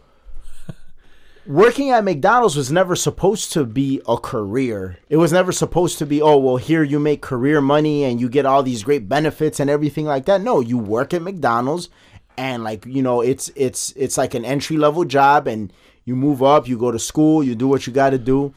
working 1.45 1.89
at 1.91 2.03
McDonald's 2.03 2.55
was 2.55 2.71
never 2.71 2.95
supposed 2.95 3.51
to 3.53 3.65
be 3.65 4.01
a 4.07 4.17
career. 4.17 4.99
It 5.09 5.17
was 5.17 5.33
never 5.33 5.51
supposed 5.51 5.97
to 5.99 6.05
be, 6.05 6.21
oh 6.21 6.37
well, 6.37 6.57
here 6.57 6.83
you 6.83 6.97
make 6.97 7.21
career 7.21 7.61
money 7.61 8.03
and 8.03 8.21
you 8.21 8.29
get 8.29 8.45
all 8.45 8.63
these 8.63 8.83
great 8.83 9.09
benefits 9.09 9.59
and 9.59 9.69
everything 9.69 10.05
like 10.05 10.25
that. 10.25 10.41
No, 10.41 10.61
you 10.61 10.77
work 10.77 11.13
at 11.13 11.21
McDonald's, 11.21 11.89
and 12.41 12.63
like 12.63 12.87
you 12.87 13.03
know, 13.03 13.21
it's 13.21 13.51
it's 13.55 13.93
it's 13.95 14.17
like 14.17 14.33
an 14.33 14.43
entry 14.43 14.75
level 14.75 15.05
job, 15.05 15.47
and 15.47 15.71
you 16.05 16.15
move 16.15 16.41
up, 16.41 16.67
you 16.67 16.75
go 16.75 16.89
to 16.89 16.97
school, 16.97 17.43
you 17.43 17.53
do 17.53 17.67
what 17.67 17.85
you 17.85 17.93
got 17.93 18.09
to 18.09 18.17
do. 18.17 18.51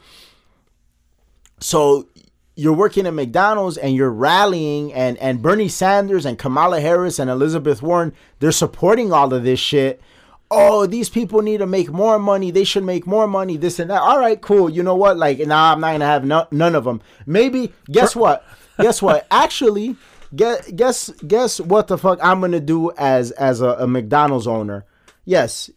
So 1.59 2.07
you're 2.55 2.73
working 2.73 3.05
at 3.05 3.13
McDonald's 3.13 3.77
and 3.77 3.95
you're 3.95 4.09
rallying 4.09 4.91
and 4.91 5.17
and 5.19 5.39
Bernie 5.39 5.67
Sanders 5.67 6.25
and 6.25 6.39
Kamala 6.39 6.81
Harris 6.81 7.19
and 7.19 7.29
Elizabeth 7.29 7.83
Warren 7.83 8.11
they're 8.39 8.51
supporting 8.51 9.13
all 9.13 9.31
of 9.31 9.43
this 9.43 9.59
shit. 9.59 10.01
Oh, 10.49 10.87
these 10.87 11.09
people 11.09 11.43
need 11.43 11.57
to 11.57 11.67
make 11.67 11.91
more 11.91 12.17
money. 12.17 12.49
They 12.49 12.63
should 12.63 12.83
make 12.83 13.05
more 13.05 13.27
money. 13.27 13.55
This 13.55 13.79
and 13.79 13.91
that. 13.91 14.01
All 14.01 14.19
right, 14.19 14.41
cool. 14.41 14.69
You 14.69 14.81
know 14.81 14.95
what? 14.95 15.17
Like, 15.17 15.39
nah, 15.39 15.73
I'm 15.73 15.79
not 15.79 15.91
gonna 15.91 16.05
have 16.05 16.25
no, 16.25 16.47
none 16.49 16.73
of 16.73 16.85
them. 16.85 17.01
Maybe. 17.27 17.71
Guess 17.91 18.15
what? 18.15 18.43
guess 18.79 19.01
what? 19.01 19.27
Actually, 19.29 19.95
guess 20.35 20.71
guess 20.71 21.09
guess 21.27 21.59
what 21.59 21.87
the 21.87 21.97
fuck 21.97 22.19
I'm 22.21 22.39
gonna 22.41 22.59
do 22.59 22.91
as 22.97 23.31
as 23.31 23.61
a, 23.61 23.69
a 23.69 23.87
McDonald's 23.87 24.47
owner. 24.47 24.85
Yes, 25.25 25.69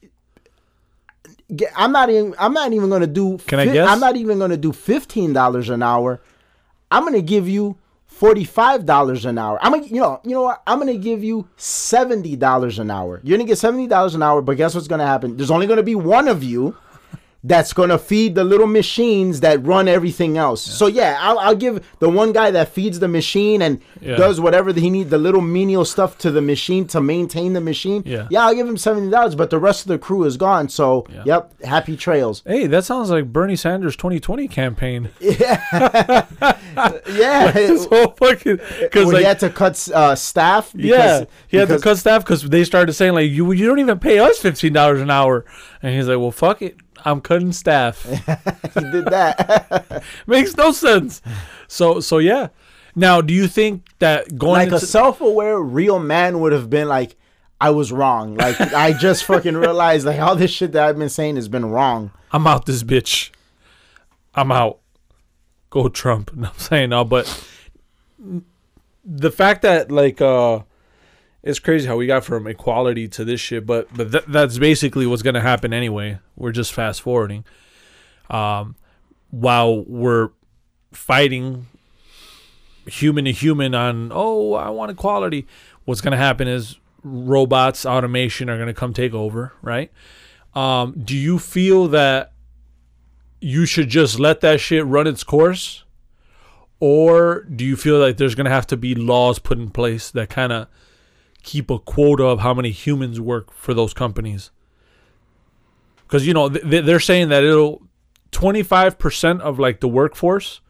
I'm 1.76 1.92
not 1.92 2.10
even. 2.10 2.34
I'm 2.38 2.52
not 2.52 2.72
even 2.72 2.90
gonna 2.90 3.06
do. 3.06 3.38
Can 3.38 3.58
I 3.60 3.66
fi- 3.66 3.72
guess? 3.72 3.88
I'm 3.88 4.00
not 4.00 4.16
even 4.16 4.38
gonna 4.38 4.56
do 4.56 4.72
fifteen 4.72 5.32
dollars 5.32 5.70
an 5.70 5.82
hour. 5.82 6.20
I'm 6.90 7.04
gonna 7.04 7.22
give 7.22 7.48
you 7.48 7.76
forty-five 8.06 8.84
dollars 8.84 9.24
an 9.24 9.38
hour. 9.38 9.58
I'm 9.62 9.72
gonna, 9.72 9.86
you 9.86 10.00
know, 10.00 10.20
you 10.24 10.32
know 10.32 10.42
what? 10.42 10.62
I'm 10.66 10.78
gonna 10.78 10.96
give 10.96 11.24
you 11.24 11.48
seventy 11.56 12.36
dollars 12.36 12.78
an 12.78 12.90
hour. 12.90 13.20
You're 13.24 13.38
gonna 13.38 13.48
get 13.48 13.58
seventy 13.58 13.86
dollars 13.86 14.14
an 14.14 14.22
hour, 14.22 14.42
but 14.42 14.56
guess 14.56 14.74
what's 14.74 14.88
gonna 14.88 15.06
happen? 15.06 15.36
There's 15.36 15.50
only 15.50 15.66
gonna 15.66 15.82
be 15.82 15.94
one 15.94 16.28
of 16.28 16.42
you 16.44 16.76
that's 17.44 17.72
gonna 17.72 17.96
feed 17.98 18.34
the 18.34 18.42
little 18.42 18.66
machines 18.66 19.38
that 19.40 19.64
run 19.64 19.86
everything 19.86 20.36
else. 20.36 20.60
So 20.60 20.88
yeah, 20.88 21.16
I'll, 21.20 21.38
I'll 21.38 21.54
give 21.54 21.86
the 22.00 22.08
one 22.08 22.32
guy 22.32 22.50
that 22.50 22.70
feeds 22.70 22.98
the 22.98 23.06
machine 23.06 23.62
and 23.62 23.80
Yeah. 24.00 24.16
does 24.16 24.40
whatever 24.40 24.72
he 24.72 24.90
needs, 24.90 25.10
the 25.10 25.18
little 25.18 25.40
menial 25.40 25.84
stuff 25.84 26.18
to 26.18 26.32
the 26.32 26.42
machine 26.42 26.86
to 26.88 27.00
maintain 27.00 27.52
the 27.52 27.60
machine. 27.60 28.02
Yeah. 28.04 28.26
yeah, 28.30 28.44
I'll 28.44 28.54
give 28.56 28.66
him 28.68 28.76
seventy 28.76 29.08
dollars, 29.10 29.36
but 29.36 29.50
the 29.50 29.58
rest 29.58 29.82
of 29.82 29.88
the 29.88 29.98
crew 29.98 30.24
is 30.24 30.36
gone. 30.36 30.68
So 30.68 31.06
Yeah. 31.12 31.22
yep, 31.26 31.62
happy 31.62 31.96
trails. 31.96 32.42
hey 32.44 32.66
that 32.66 32.84
sounds 32.84 33.08
like 33.10 33.32
bernie 33.32 33.54
sanders 33.56 33.94
2020 33.96 34.48
campaign 34.48 35.10
Yeah, 35.20 36.22
so 37.76 38.08
fucking 38.18 38.60
because 38.80 39.06
like 39.12 39.18
he 39.18 39.24
had 39.24 39.38
to 39.40 39.50
cut 39.50 39.88
uh, 39.94 40.14
staff. 40.14 40.72
yeah, 40.74 41.24
he 41.48 41.56
had 41.56 41.68
to 41.68 41.74
because- 41.74 41.82
cut 41.82 41.98
staff 41.98 42.24
because 42.24 42.42
they 42.48 42.64
started 42.64 42.92
saying 42.92 43.14
like 43.14 43.30
you 43.30 43.50
you 43.52 43.66
don't 43.66 43.78
even 43.78 43.98
pay 43.98 44.18
us 44.18 44.38
fifteen 44.38 44.72
dollars 44.72 45.00
an 45.00 45.10
hour, 45.10 45.44
and 45.82 45.94
he's 45.94 46.08
like, 46.08 46.18
well, 46.18 46.30
fuck 46.30 46.62
it, 46.62 46.76
I'm 47.04 47.20
cutting 47.20 47.52
staff. 47.52 48.04
He 48.74 48.80
did 48.90 49.06
that. 49.06 50.04
Makes 50.26 50.56
no 50.56 50.72
sense. 50.72 51.20
So 51.66 52.00
so 52.00 52.18
yeah. 52.18 52.48
Now, 52.94 53.20
do 53.20 53.32
you 53.34 53.48
think 53.48 53.86
that 53.98 54.36
going 54.38 54.70
like 54.70 54.72
a 54.72 54.84
self-aware 54.84 55.58
real 55.60 55.98
man 55.98 56.40
would 56.40 56.52
have 56.52 56.68
been 56.70 56.88
like, 56.88 57.16
"I 57.60 57.70
was 57.70 57.92
wrong." 57.92 58.36
Like 58.36 58.60
I 58.60 58.92
just 58.92 59.24
fucking 59.24 59.56
realized 59.66 60.06
like 60.06 60.20
all 60.20 60.36
this 60.36 60.50
shit 60.50 60.72
that 60.72 60.84
I've 60.84 60.98
been 60.98 61.08
saying 61.08 61.36
has 61.36 61.48
been 61.48 61.66
wrong. 61.66 62.12
I'm 62.32 62.46
out 62.46 62.66
this 62.66 62.82
bitch. 62.82 63.30
I'm 64.34 64.52
out. 64.52 64.78
Go 65.70 65.88
Trump. 65.88 66.34
No, 66.34 66.48
I'm 66.48 66.58
saying 66.58 66.90
no, 66.90 67.04
but 67.04 67.26
the 69.04 69.30
fact 69.30 69.62
that 69.62 69.90
like 69.90 70.20
uh 70.20 70.60
it's 71.42 71.58
crazy 71.58 71.86
how 71.86 71.96
we 71.96 72.06
got 72.06 72.24
from 72.24 72.46
equality 72.46 73.08
to 73.08 73.24
this 73.24 73.40
shit, 73.40 73.66
but 73.66 73.88
but 73.94 74.12
th- 74.12 74.24
that's 74.28 74.58
basically 74.58 75.06
what's 75.06 75.22
gonna 75.22 75.40
happen 75.40 75.72
anyway. 75.72 76.18
We're 76.36 76.52
just 76.52 76.72
fast 76.72 77.02
forwarding. 77.02 77.44
Um, 78.30 78.76
while 79.30 79.84
we're 79.84 80.30
fighting 80.92 81.66
human 82.86 83.26
to 83.26 83.32
human 83.32 83.74
on, 83.74 84.10
oh, 84.14 84.54
I 84.54 84.70
want 84.70 84.90
equality, 84.90 85.46
what's 85.84 86.00
to 86.12 86.18
happen 86.18 86.48
is 86.48 86.76
robots, 87.02 87.86
automation 87.86 88.50
are 88.50 88.56
to 88.68 88.74
come 88.74 88.92
take 88.92 89.14
over, 89.14 89.52
right? 89.62 89.90
Um, 90.54 91.00
do 91.04 91.16
you 91.16 91.38
feel 91.38 91.88
that 91.88 92.32
you 93.40 93.66
should 93.66 93.88
just 93.88 94.18
let 94.18 94.40
that 94.40 94.60
shit 94.60 94.84
run 94.84 95.06
its 95.06 95.22
course? 95.22 95.84
Or 96.80 97.42
do 97.42 97.64
you 97.64 97.76
feel 97.76 97.98
like 97.98 98.16
there's 98.16 98.34
to 98.46 98.50
have 98.50 98.66
to 98.68 98.76
be 98.76 98.94
laws 98.94 99.38
put 99.38 99.58
in 99.58 99.70
place 99.70 100.10
that 100.12 100.30
kind 100.30 100.52
of 100.52 100.68
keep 101.50 101.70
a 101.70 101.78
quota 101.78 102.24
of 102.24 102.40
how 102.40 102.52
many 102.54 102.70
humans 102.70 103.20
work 103.20 103.52
for 103.52 103.72
those 103.74 103.94
companies? 103.94 104.50
Because, 106.02 106.26
you 106.26 106.34
know, 106.34 106.48
th- 106.48 106.84
they're 106.84 107.00
saying 107.00 107.28
that 107.30 107.42
it'll 107.44 107.82
25% 108.32 109.40
of 109.40 109.58
like 109.58 109.80
the 109.80 109.88
workforce 109.88 110.60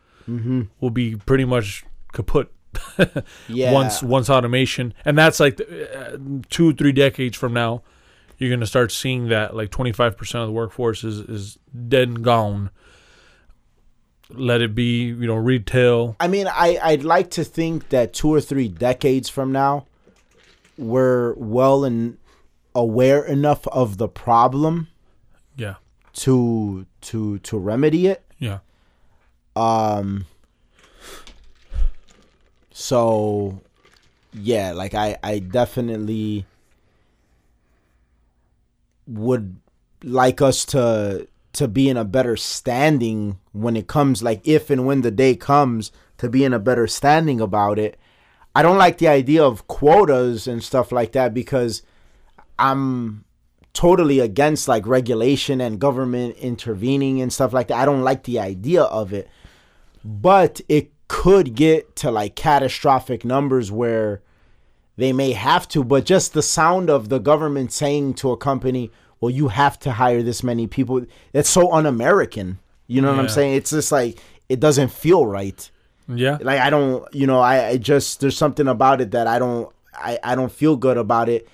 will 0.81 0.91
be 0.91 1.17
pretty 1.17 1.45
much 1.47 1.85
kaput 2.13 2.53
Yeah. 3.49 3.73
once 3.73 4.03
once 4.03 4.29
automation 4.29 4.93
and 5.07 5.17
that's 5.17 5.41
like 5.41 5.59
uh, 5.59 6.19
two 6.51 6.75
three 6.75 6.93
decades 6.93 7.35
from 7.35 7.55
now 7.55 7.83
you're 8.37 8.51
going 8.51 8.61
to 8.61 8.67
start 8.67 8.93
seeing 8.93 9.29
that 9.29 9.57
like 9.57 9.71
25% 9.71 10.35
of 10.43 10.47
the 10.49 10.53
workforce 10.53 11.03
is, 11.03 11.21
is 11.21 11.59
dead 11.89 12.09
and 12.09 12.23
gone 12.23 12.69
let 14.31 14.61
it 14.61 14.75
be 14.75 15.07
you 15.07 15.27
know 15.27 15.37
retail 15.37 16.15
I 16.21 16.29
mean, 16.29 16.47
I 16.47 16.79
I'd 16.83 17.05
like 17.05 17.31
to 17.31 17.43
think 17.43 17.89
that 17.89 18.13
two 18.13 18.29
or 18.29 18.41
three 18.43 18.69
decades 18.69 19.31
from 19.31 19.51
now, 19.51 19.87
we're 20.79 21.35
well 21.35 21.85
and 21.85 22.17
aware 22.75 23.25
enough 23.25 23.67
of 23.69 23.99
the 23.99 24.09
problem 24.09 24.89
yeah 25.57 25.75
to 26.15 26.87
to 27.01 27.39
to 27.41 27.59
remedy 27.59 28.07
it. 28.07 28.25
yeah 28.39 28.59
Um. 29.57 30.25
So, 32.71 33.61
yeah, 34.33 34.71
like 34.71 34.95
I 34.95 35.19
I 35.23 35.41
definitely 35.41 36.47
would 39.07 39.57
like 40.05 40.41
us 40.41 40.65
to 40.67 41.27
to 41.55 41.67
be 41.67 41.89
in 41.89 41.97
a 41.97 42.05
better 42.05 42.37
standing 42.37 43.39
when 43.53 43.77
it 43.77 43.89
comes 43.89 44.23
like 44.23 44.47
if 44.47 44.71
and 44.71 44.87
when 44.87 45.03
the 45.03 45.11
day 45.11 45.35
comes 45.35 45.91
to 46.19 46.29
be 46.29 46.45
in 46.45 46.53
a 46.53 46.59
better 46.61 46.87
standing 46.87 47.41
about 47.41 47.79
it. 47.79 47.99
I 48.59 48.63
don't 48.63 48.77
like 48.77 48.99
the 48.99 49.07
idea 49.07 49.45
of 49.45 49.69
quotas 49.69 50.49
and 50.49 50.65
stuff 50.65 50.91
like 50.91 51.13
that 51.13 51.33
because 51.33 51.83
I'm 52.59 53.25
totally 53.73 54.19
against 54.19 54.67
like 54.67 54.85
regulation 54.85 55.61
and 55.61 55.79
government 55.79 56.37
intervening 56.39 57.23
and 57.23 57.33
stuff 57.33 57.53
like 57.53 57.69
that. 57.69 57.79
I 57.79 57.85
don't 57.85 58.03
like 58.03 58.25
the 58.25 58.41
idea 58.41 58.83
of 58.83 59.13
it. 59.13 59.29
But 60.05 60.61
it 60.69 60.91
could 61.07 61.55
get 61.55 61.95
to 62.03 62.11
like 62.11 62.35
catastrophic 62.35 63.25
numbers 63.25 63.71
where 63.71 64.23
they 64.97 65.13
may 65.13 65.35
have 65.35 65.69
to, 65.69 65.85
but 65.85 66.05
just 66.05 66.33
the 66.33 66.43
sound 66.43 66.91
of 66.91 67.11
the 67.11 67.21
government 67.21 67.71
saying 67.71 68.15
to 68.15 68.33
a 68.33 68.37
company, 68.37 68.91
well, 69.21 69.31
you 69.31 69.47
have 69.47 69.79
to 69.79 69.93
hire 69.93 70.25
this 70.25 70.43
many 70.43 70.67
people, 70.67 71.07
it's 71.33 71.49
so 71.49 71.73
un 71.73 71.87
American. 71.87 72.59
You 72.89 73.03
know 73.03 73.13
what 73.13 73.21
I'm 73.21 73.29
saying? 73.29 73.55
It's 73.55 73.71
just 73.71 73.93
like, 73.93 74.19
it 74.49 74.59
doesn't 74.59 74.91
feel 74.91 75.27
right 75.27 75.71
yeah 76.09 76.39
like 76.41 76.61
I 76.61 76.71
don't, 76.71 77.13
you 77.15 77.27
know, 77.27 77.41
I, 77.41 77.69
I 77.69 77.77
just 77.77 78.21
there's 78.21 78.37
something 78.37 78.67
about 78.67 79.01
it 79.01 79.11
that 79.11 79.27
I 79.27 79.39
don't, 79.39 79.73
I, 79.95 80.19
I 80.23 80.35
don't 80.35 80.53
feel 80.53 80.77
good 80.77 80.97
about 80.97 81.29
it. 81.29 81.49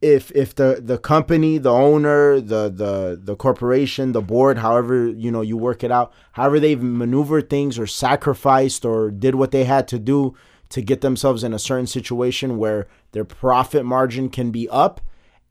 If 0.00 0.30
if 0.32 0.54
the 0.54 0.80
the 0.82 0.96
company, 0.96 1.58
the 1.58 1.72
owner, 1.72 2.40
the 2.40 2.70
the 2.70 3.20
the 3.22 3.36
corporation, 3.36 4.12
the 4.12 4.22
board, 4.22 4.58
however 4.58 5.08
you 5.08 5.30
know 5.30 5.42
you 5.42 5.58
work 5.58 5.84
it 5.84 5.90
out, 5.90 6.12
however 6.32 6.58
they've 6.58 6.82
maneuvered 6.82 7.50
things 7.50 7.78
or 7.78 7.86
sacrificed 7.86 8.84
or 8.84 9.10
did 9.10 9.34
what 9.34 9.50
they 9.50 9.64
had 9.64 9.86
to 9.88 9.98
do 9.98 10.34
to 10.70 10.80
get 10.80 11.00
themselves 11.02 11.44
in 11.44 11.52
a 11.52 11.58
certain 11.58 11.86
situation 11.86 12.56
where 12.56 12.86
their 13.12 13.24
profit 13.24 13.84
margin 13.84 14.30
can 14.30 14.50
be 14.50 14.68
up 14.70 15.02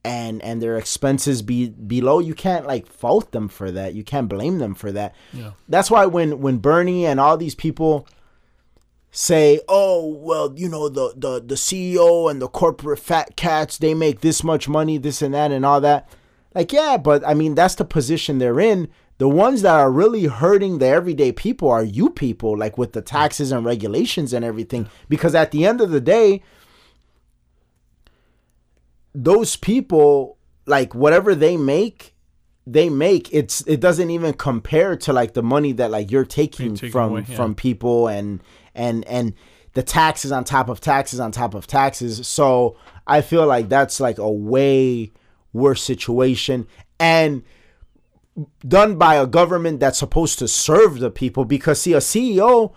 and 0.03 0.41
and 0.41 0.61
their 0.61 0.77
expenses 0.77 1.41
be 1.41 1.69
below 1.69 2.19
you 2.19 2.33
can't 2.33 2.65
like 2.65 2.87
fault 2.87 3.31
them 3.31 3.47
for 3.49 3.69
that. 3.71 3.93
You 3.93 4.03
can't 4.03 4.29
blame 4.29 4.59
them 4.59 4.73
for 4.75 4.91
that. 4.91 5.13
Yeah. 5.33 5.51
that's 5.67 5.91
why 5.91 6.05
when 6.05 6.39
when 6.39 6.57
bernie 6.57 7.05
and 7.05 7.19
all 7.19 7.37
these 7.37 7.55
people 7.55 8.07
say 9.11 9.59
oh 9.67 10.05
well 10.05 10.53
you 10.55 10.69
know 10.69 10.87
the 10.87 11.13
the 11.17 11.41
the 11.41 11.55
ceo 11.55 12.29
and 12.29 12.41
the 12.41 12.47
corporate 12.47 12.99
fat 12.99 13.35
cats 13.35 13.77
they 13.79 13.93
make 13.95 14.21
this 14.21 14.43
much 14.43 14.69
money 14.69 14.97
this 14.97 15.21
and 15.21 15.33
that 15.33 15.51
and 15.51 15.65
all 15.65 15.81
that. 15.81 16.07
Like 16.55 16.71
yeah 16.71 16.97
but 16.97 17.27
i 17.27 17.33
mean 17.33 17.55
that's 17.55 17.75
the 17.75 17.85
position 17.85 18.37
they're 18.37 18.59
in. 18.59 18.89
The 19.17 19.27
ones 19.27 19.63
that 19.63 19.75
are 19.75 19.91
really 19.91 20.25
hurting 20.25 20.77
the 20.77 20.87
everyday 20.87 21.33
people 21.33 21.69
are 21.69 21.83
you 21.83 22.09
people 22.09 22.57
like 22.57 22.77
with 22.77 22.93
the 22.93 23.01
taxes 23.01 23.51
and 23.51 23.65
regulations 23.65 24.31
and 24.31 24.45
everything. 24.45 24.89
Because 25.09 25.35
at 25.35 25.51
the 25.51 25.65
end 25.65 25.81
of 25.81 25.91
the 25.91 25.99
day 25.99 26.41
those 29.23 29.55
people 29.55 30.37
like 30.65 30.93
whatever 30.95 31.35
they 31.35 31.57
make 31.57 32.15
they 32.65 32.89
make 32.89 33.31
it's 33.33 33.61
it 33.61 33.79
doesn't 33.79 34.09
even 34.09 34.33
compare 34.33 34.95
to 34.95 35.11
like 35.11 35.33
the 35.33 35.43
money 35.43 35.71
that 35.71 35.89
like 35.89 36.11
you're 36.11 36.25
taking 36.25 36.75
taking 36.75 36.91
from 36.91 37.11
away, 37.11 37.25
yeah. 37.27 37.35
from 37.35 37.55
people 37.55 38.07
and 38.07 38.41
and 38.75 39.05
and 39.07 39.33
the 39.73 39.83
taxes 39.83 40.31
on 40.31 40.43
top 40.43 40.69
of 40.69 40.79
taxes 40.79 41.19
on 41.19 41.31
top 41.31 41.53
of 41.53 41.65
taxes 41.67 42.27
so 42.27 42.77
i 43.07 43.21
feel 43.21 43.45
like 43.45 43.67
that's 43.69 43.99
like 43.99 44.17
a 44.19 44.31
way 44.31 45.11
worse 45.53 45.81
situation 45.81 46.67
and 46.99 47.43
done 48.67 48.95
by 48.95 49.15
a 49.15 49.25
government 49.25 49.79
that's 49.79 49.97
supposed 49.97 50.39
to 50.39 50.47
serve 50.47 50.99
the 50.99 51.09
people 51.09 51.45
because 51.45 51.81
see 51.81 51.93
a 51.93 51.97
ceo 51.97 52.73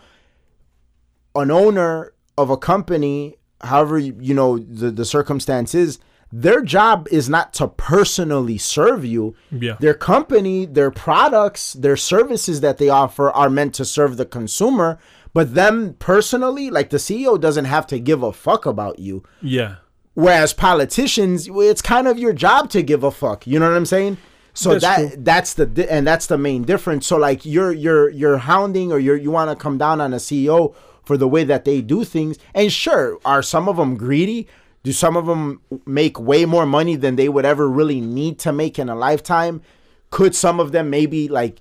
an 1.34 1.50
owner 1.50 2.12
of 2.36 2.50
a 2.50 2.56
company, 2.56 3.36
however 3.60 3.98
you 3.98 4.16
you 4.20 4.34
know 4.34 4.58
the 4.58 4.90
the 4.90 5.04
circumstance 5.04 5.74
is, 5.74 5.98
their 6.32 6.62
job 6.62 7.06
is 7.10 7.28
not 7.28 7.52
to 7.54 7.68
personally 7.68 8.56
serve 8.58 9.04
you. 9.04 9.34
Yeah. 9.50 9.76
Their 9.78 9.94
company, 9.94 10.64
their 10.64 10.90
products, 10.90 11.74
their 11.74 11.96
services 11.96 12.60
that 12.62 12.78
they 12.78 12.88
offer 12.88 13.30
are 13.30 13.50
meant 13.50 13.74
to 13.74 13.84
serve 13.84 14.16
the 14.16 14.24
consumer. 14.24 14.98
But 15.34 15.54
them 15.54 15.94
personally, 15.98 16.70
like 16.70 16.90
the 16.90 16.96
CEO, 16.96 17.40
doesn't 17.40 17.66
have 17.66 17.86
to 17.88 17.98
give 17.98 18.22
a 18.22 18.32
fuck 18.32 18.66
about 18.66 18.98
you. 18.98 19.22
yeah 19.40 19.76
Whereas 20.14 20.52
politicians, 20.52 21.48
it's 21.50 21.80
kind 21.80 22.06
of 22.06 22.18
your 22.18 22.34
job 22.34 22.68
to 22.70 22.82
give 22.82 23.02
a 23.02 23.10
fuck. 23.10 23.46
You 23.46 23.58
know 23.58 23.68
what 23.70 23.76
I'm 23.76 23.86
saying? 23.86 24.18
So 24.52 24.72
That's 24.78 24.82
that 24.84 24.98
true. 25.14 25.22
that's 25.22 25.54
the 25.54 25.64
di- 25.66 25.88
and 25.88 26.06
that's 26.06 26.26
the 26.26 26.36
main 26.36 26.64
difference. 26.64 27.06
So 27.06 27.16
like 27.16 27.46
you're 27.46 27.72
you're 27.72 28.10
you're 28.10 28.36
hounding 28.36 28.92
or 28.92 28.98
you're 28.98 29.16
you 29.16 29.30
want 29.30 29.48
to 29.50 29.56
come 29.56 29.78
down 29.78 30.02
on 30.02 30.12
a 30.12 30.18
CEO 30.18 30.74
for 31.02 31.16
the 31.16 31.26
way 31.26 31.44
that 31.44 31.64
they 31.64 31.80
do 31.80 32.04
things. 32.04 32.38
And 32.54 32.70
sure, 32.70 33.18
are 33.24 33.42
some 33.42 33.68
of 33.70 33.76
them 33.78 33.96
greedy? 33.96 34.46
Do 34.82 34.92
some 34.92 35.16
of 35.16 35.26
them 35.26 35.60
make 35.86 36.18
way 36.18 36.44
more 36.44 36.66
money 36.66 36.96
than 36.96 37.16
they 37.16 37.28
would 37.28 37.44
ever 37.44 37.68
really 37.68 38.00
need 38.00 38.38
to 38.40 38.52
make 38.52 38.78
in 38.78 38.88
a 38.88 38.96
lifetime? 38.96 39.62
Could 40.10 40.34
some 40.34 40.58
of 40.58 40.72
them 40.72 40.90
maybe 40.90 41.28
like 41.28 41.60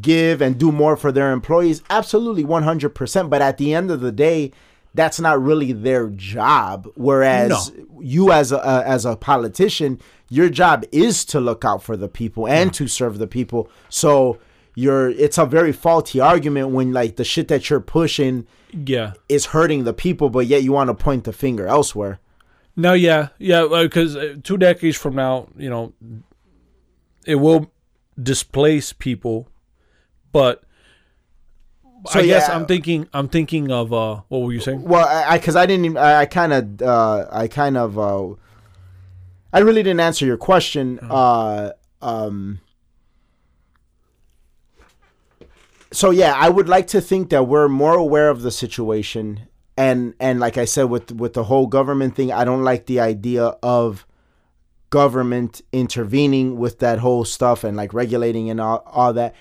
give 0.00 0.40
and 0.40 0.58
do 0.58 0.70
more 0.70 0.96
for 0.96 1.10
their 1.10 1.32
employees? 1.32 1.82
Absolutely 1.90 2.44
100%, 2.44 3.28
but 3.28 3.42
at 3.42 3.58
the 3.58 3.74
end 3.74 3.90
of 3.90 4.00
the 4.00 4.12
day, 4.12 4.52
that's 4.94 5.20
not 5.20 5.42
really 5.42 5.72
their 5.72 6.08
job. 6.08 6.88
Whereas 6.94 7.72
you 8.00 8.32
as 8.32 8.52
a 8.52 8.58
uh, 8.58 8.82
as 8.84 9.04
a 9.04 9.16
politician, 9.16 10.00
your 10.28 10.48
job 10.48 10.84
is 10.92 11.24
to 11.26 11.40
look 11.40 11.64
out 11.64 11.82
for 11.82 11.96
the 11.96 12.08
people 12.08 12.48
and 12.48 12.72
to 12.74 12.88
serve 12.88 13.18
the 13.18 13.26
people. 13.26 13.70
So 13.88 14.38
you're 14.74 15.10
it's 15.10 15.38
a 15.38 15.46
very 15.46 15.72
faulty 15.72 16.20
argument 16.20 16.70
when 16.70 16.92
like 16.92 17.16
the 17.16 17.24
shit 17.24 17.48
that 17.48 17.70
you're 17.70 17.80
pushing 17.80 18.46
yeah 18.72 19.12
is 19.28 19.46
hurting 19.46 19.84
the 19.84 19.92
people, 19.92 20.30
but 20.30 20.46
yet 20.46 20.62
you 20.62 20.72
want 20.72 20.88
to 20.88 20.94
point 20.94 21.24
the 21.24 21.32
finger 21.32 21.66
elsewhere. 21.66 22.20
No 22.76 22.92
yeah 22.92 23.28
yeah 23.38 23.66
because 23.82 24.16
uh, 24.16 24.36
two 24.42 24.56
decades 24.56 24.96
from 24.96 25.14
now 25.14 25.48
you 25.56 25.68
know 25.68 25.92
it 27.26 27.36
will 27.36 27.70
displace 28.22 28.92
people 28.92 29.48
but 30.32 30.62
So, 32.08 32.20
I 32.20 32.24
guess. 32.24 32.48
I'm 32.48 32.64
thinking. 32.64 33.08
I'm 33.12 33.28
thinking 33.28 33.70
of 33.70 33.92
uh. 33.92 34.22
What 34.28 34.40
were 34.40 34.52
you 34.54 34.60
saying? 34.60 34.82
Well, 34.84 35.06
I 35.06 35.36
because 35.36 35.54
I, 35.54 35.66
didn't. 35.66 35.84
Even, 35.84 35.96
I, 35.98 36.20
I 36.20 36.26
kind 36.26 36.52
of. 36.52 36.80
Uh, 36.80 37.26
I 37.30 37.46
kind 37.46 37.76
of. 37.76 37.98
Uh, 37.98 38.36
I 39.52 39.58
really 39.58 39.82
didn't 39.82 40.00
answer 40.00 40.24
your 40.24 40.38
question. 40.38 40.98
Uh, 41.02 41.72
um. 42.00 42.60
So 45.92 46.10
yeah, 46.10 46.32
I 46.34 46.48
would 46.48 46.70
like 46.70 46.86
to 46.88 47.02
think 47.02 47.28
that 47.30 47.44
we're 47.44 47.68
more 47.68 47.94
aware 47.94 48.30
of 48.30 48.40
the 48.40 48.50
situation, 48.50 49.48
and 49.76 50.14
and 50.20 50.40
like 50.40 50.58
I 50.58 50.64
said 50.64 50.84
with 50.84 51.12
with 51.12 51.32
the 51.34 51.44
whole 51.44 51.66
government 51.66 52.14
thing, 52.16 52.32
I 52.32 52.44
don't 52.44 52.62
like 52.64 52.86
the 52.86 53.00
idea 53.00 53.44
of 53.62 54.06
government 54.90 55.62
intervening 55.72 56.58
with 56.58 56.80
that 56.80 56.98
whole 56.98 57.24
stuff 57.24 57.62
and 57.62 57.76
like 57.76 57.94
regulating 57.94 58.50
and 58.50 58.60
all, 58.60 58.82
all 58.86 59.12
that. 59.12 59.34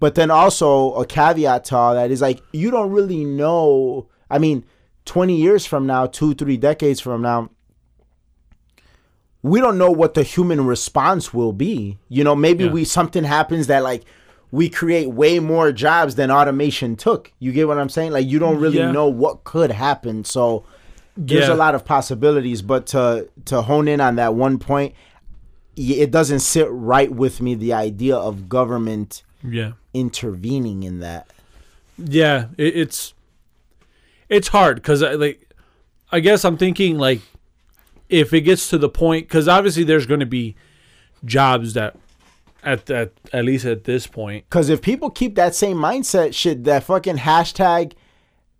But 0.00 0.14
then 0.14 0.30
also 0.30 0.94
a 0.94 1.06
caveat 1.06 1.64
to 1.66 1.76
all 1.76 1.94
that 1.94 2.10
is 2.10 2.20
like 2.20 2.40
you 2.52 2.70
don't 2.70 2.90
really 2.90 3.24
know. 3.24 4.08
I 4.30 4.38
mean, 4.38 4.64
twenty 5.04 5.36
years 5.36 5.66
from 5.66 5.86
now, 5.86 6.06
two, 6.06 6.34
three 6.34 6.56
decades 6.56 7.00
from 7.00 7.22
now, 7.22 7.50
we 9.42 9.60
don't 9.60 9.78
know 9.78 9.90
what 9.90 10.14
the 10.14 10.22
human 10.22 10.66
response 10.66 11.34
will 11.34 11.52
be. 11.52 11.98
You 12.08 12.24
know, 12.24 12.34
maybe 12.34 12.64
Yeah. 12.64 12.70
we 12.72 12.84
something 12.84 13.24
happens 13.24 13.66
that 13.66 13.82
like 13.82 14.04
we 14.58 14.68
create 14.68 15.08
way 15.10 15.40
more 15.40 15.72
jobs 15.72 16.14
than 16.14 16.30
automation 16.30 16.94
took. 16.94 17.32
You 17.40 17.50
get 17.50 17.66
what 17.66 17.76
I'm 17.78 17.88
saying? 17.88 18.12
Like 18.12 18.26
you 18.28 18.38
don't 18.38 18.60
really 18.60 18.78
Yeah. 18.78 18.92
know 18.92 19.08
what 19.08 19.42
could 19.42 19.72
happen. 19.72 20.24
So 20.24 20.64
there's 21.16 21.48
Yeah. 21.48 21.54
a 21.54 21.56
lot 21.64 21.74
of 21.74 21.84
possibilities, 21.84 22.62
but 22.62 22.86
to 22.88 23.28
to 23.46 23.62
hone 23.62 23.88
in 23.88 24.00
on 24.00 24.14
that 24.16 24.34
one 24.34 24.58
point, 24.58 24.94
it 25.76 26.10
doesn't 26.12 26.38
sit 26.40 26.68
right 26.70 27.10
with 27.12 27.40
me 27.40 27.56
the 27.56 27.72
idea 27.72 28.14
of 28.16 28.48
government 28.48 29.24
Yeah. 29.42 29.72
intervening 29.92 30.84
in 30.84 31.00
that. 31.00 31.26
Yeah, 31.98 32.46
it, 32.56 32.76
it's 32.76 33.12
it's 34.28 34.48
hard 34.48 34.76
because 34.76 35.02
like 35.02 35.48
I 36.12 36.20
guess 36.20 36.44
I'm 36.44 36.56
thinking 36.56 36.96
like 36.98 37.22
if 38.08 38.32
it 38.32 38.42
gets 38.42 38.68
to 38.70 38.78
the 38.78 38.88
point 38.88 39.26
because 39.26 39.48
obviously 39.48 39.82
there's 39.84 40.06
going 40.06 40.20
to 40.20 40.26
be 40.40 40.54
jobs 41.24 41.72
that 41.74 41.96
at 42.64 42.86
that 42.86 43.12
at 43.32 43.44
least 43.44 43.64
at 43.64 43.84
this 43.84 44.06
point 44.06 44.44
Because 44.48 44.68
if 44.68 44.80
people 44.82 45.10
keep 45.10 45.34
that 45.36 45.54
same 45.54 45.76
mindset, 45.76 46.34
shit, 46.34 46.64
that 46.64 46.84
fucking 46.84 47.18
hashtag 47.18 47.92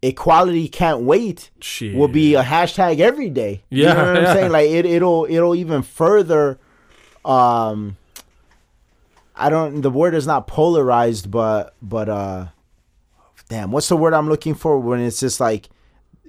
equality 0.03 0.69
can't 0.69 1.01
wait 1.01 1.51
shit 1.61 1.97
will 1.97 2.09
be 2.09 2.35
a 2.35 2.43
hashtag 2.43 3.01
every 3.01 3.31
day. 3.31 3.63
you 3.71 3.85
Yeah, 3.85 3.95
know 3.95 4.13
what 4.13 4.25
I'm 4.27 4.37
saying? 4.37 4.53
Like 4.59 4.71
it, 4.71 4.85
it'll 4.87 5.27
it'll 5.29 5.55
even 5.55 5.83
further. 5.83 6.59
Um, 7.25 7.97
I 9.35 9.49
don't. 9.49 9.81
The 9.81 9.91
word 9.91 10.15
is 10.15 10.27
not 10.27 10.47
polarized, 10.47 11.31
but 11.31 11.75
but 11.81 12.09
uh, 12.09 12.47
damn, 13.49 13.73
what's 13.73 13.89
the 13.89 13.97
word 13.97 14.13
I'm 14.15 14.29
looking 14.29 14.55
for 14.55 14.79
when 14.79 15.01
it's 15.01 15.21
just 15.21 15.41
like. 15.41 15.69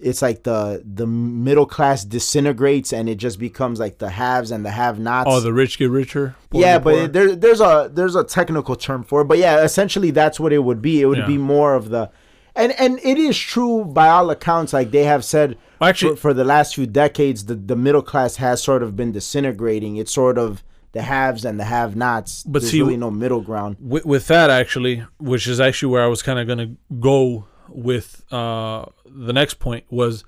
It's 0.02 0.22
like 0.22 0.44
the 0.44 0.82
the 0.86 1.08
middle 1.08 1.66
class 1.66 2.04
disintegrates 2.04 2.92
and 2.92 3.08
it 3.08 3.16
just 3.16 3.40
becomes 3.40 3.80
like 3.80 3.98
the 4.00 4.10
haves 4.10 4.52
and 4.52 4.66
the 4.66 4.72
have-nots. 4.72 5.28
oh 5.32 5.40
the 5.40 5.54
rich 5.54 5.78
get 5.78 5.90
richer 5.90 6.36
yeah, 6.52 6.80
but 6.80 6.96
it, 6.96 7.14
there, 7.14 7.36
there's 7.36 7.62
a 7.62 7.90
there's 7.94 8.16
a 8.16 8.24
technical 8.24 8.76
term 8.76 9.04
for 9.04 9.22
it. 9.22 9.26
But 9.26 9.38
yeah, 9.38 9.64
essentially 9.64 10.12
that's 10.12 10.40
what 10.40 10.52
it 10.54 10.60
would 10.60 10.82
be. 10.82 11.02
It 11.02 11.06
would 11.06 11.20
Yeah. 11.20 11.28
be 11.28 11.38
more 11.38 11.76
of 11.76 11.90
the, 11.90 12.10
and 12.56 12.72
and 12.80 13.00
it 13.04 13.18
is 13.18 13.38
true 13.38 13.86
by 13.86 14.08
all 14.10 14.30
accounts. 14.30 14.74
Like 14.74 14.92
they 14.92 15.04
have 15.04 15.24
said, 15.26 15.58
Actually- 15.82 16.16
for, 16.16 16.22
for 16.22 16.34
the 16.34 16.44
last 16.46 16.76
few 16.76 16.86
decades, 16.88 17.46
the 17.46 17.56
the 17.56 17.76
middle 17.76 18.02
class 18.02 18.36
has 18.38 18.62
sort 18.64 18.84
of 18.84 18.96
been 18.96 19.12
disintegrating. 19.12 19.96
It's 19.98 20.14
sort 20.14 20.38
of 20.38 20.62
the 20.94 21.02
haves 21.02 21.44
and 21.44 21.60
the 21.60 21.66
have-nots. 21.66 22.44
But 22.44 22.62
There's 22.62 22.72
see, 22.72 22.80
really 22.82 22.96
no 22.98 23.12
middle 23.12 23.42
ground. 23.42 23.76
with, 23.82 24.06
with 24.06 24.28
that 24.28 24.50
actually 24.50 25.04
which 25.20 25.46
is 25.48 25.60
actually 25.60 25.92
where 25.92 26.04
i 26.04 26.08
was 26.08 26.22
kind 26.22 26.40
of 26.40 26.48
going 26.48 26.60
to 26.60 26.70
go 27.02 27.48
with 27.70 28.24
uh 28.32 28.86
the 29.06 29.34
next 29.34 29.56
point 29.56 29.86
was 29.90 30.24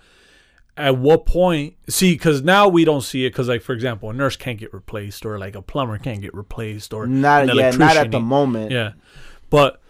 at 0.76 0.98
what 0.98 1.26
point 1.26 1.76
see 1.90 2.14
because 2.14 2.42
now 2.44 2.68
we 2.68 2.86
don't 2.86 3.02
see 3.02 3.26
it 3.26 3.30
because 3.32 3.48
like 3.48 3.62
for 3.62 3.74
example 3.74 4.10
a 4.10 4.14
nurse 4.14 4.36
can't 4.36 4.60
get 4.60 4.74
replaced 4.74 5.26
or 5.26 5.40
like 5.40 5.56
a 5.56 5.62
plumber 5.62 5.98
can't 5.98 6.22
get 6.22 6.34
replaced 6.34 6.94
or 6.94 7.08
Not 7.08 7.50
an 7.50 7.56
yeah, 7.58 7.72
not 7.72 7.98
at 7.98 8.12
the 8.12 8.20
moment. 8.20 8.72
yeah 8.72 8.92
but 9.50 9.82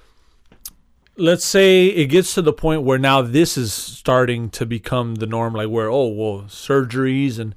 let's 1.18 1.44
say 1.44 1.88
it 1.88 2.06
gets 2.08 2.34
to 2.36 2.42
the 2.42 2.54
point 2.54 2.84
where 2.84 3.00
now 3.00 3.22
this 3.22 3.58
is 3.58 3.74
starting 3.74 4.50
to 4.52 4.66
become 4.66 5.16
the 5.16 5.26
norm 5.26 5.54
like 5.54 5.70
where 5.70 5.90
oh 5.90 6.08
well 6.08 6.44
surgeries 6.44 7.38
and 7.40 7.54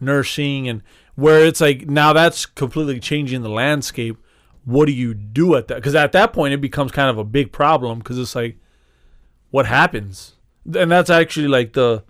nursing 0.00 0.68
and 0.68 0.82
where 1.14 1.44
it's 1.44 1.60
like 1.60 1.88
now 1.88 2.12
that's 2.12 2.44
completely 2.44 2.98
changing 3.00 3.42
the 3.42 3.48
landscape 3.48 4.16
what 4.64 4.86
do 4.86 4.92
you 4.92 5.14
do 5.14 5.54
at 5.54 5.68
that 5.68 5.76
because 5.76 5.94
at 5.94 6.12
that 6.12 6.32
point 6.32 6.52
it 6.52 6.60
becomes 6.60 6.90
kind 6.90 7.08
of 7.08 7.16
a 7.16 7.24
big 7.24 7.52
problem 7.52 7.98
because 7.98 8.18
it's 8.18 8.34
like 8.34 8.56
what 9.54 9.66
happens 9.66 10.32
and 10.76 10.90
that's 10.90 11.10
actually 11.10 11.46
like 11.46 11.74
the 11.74 12.02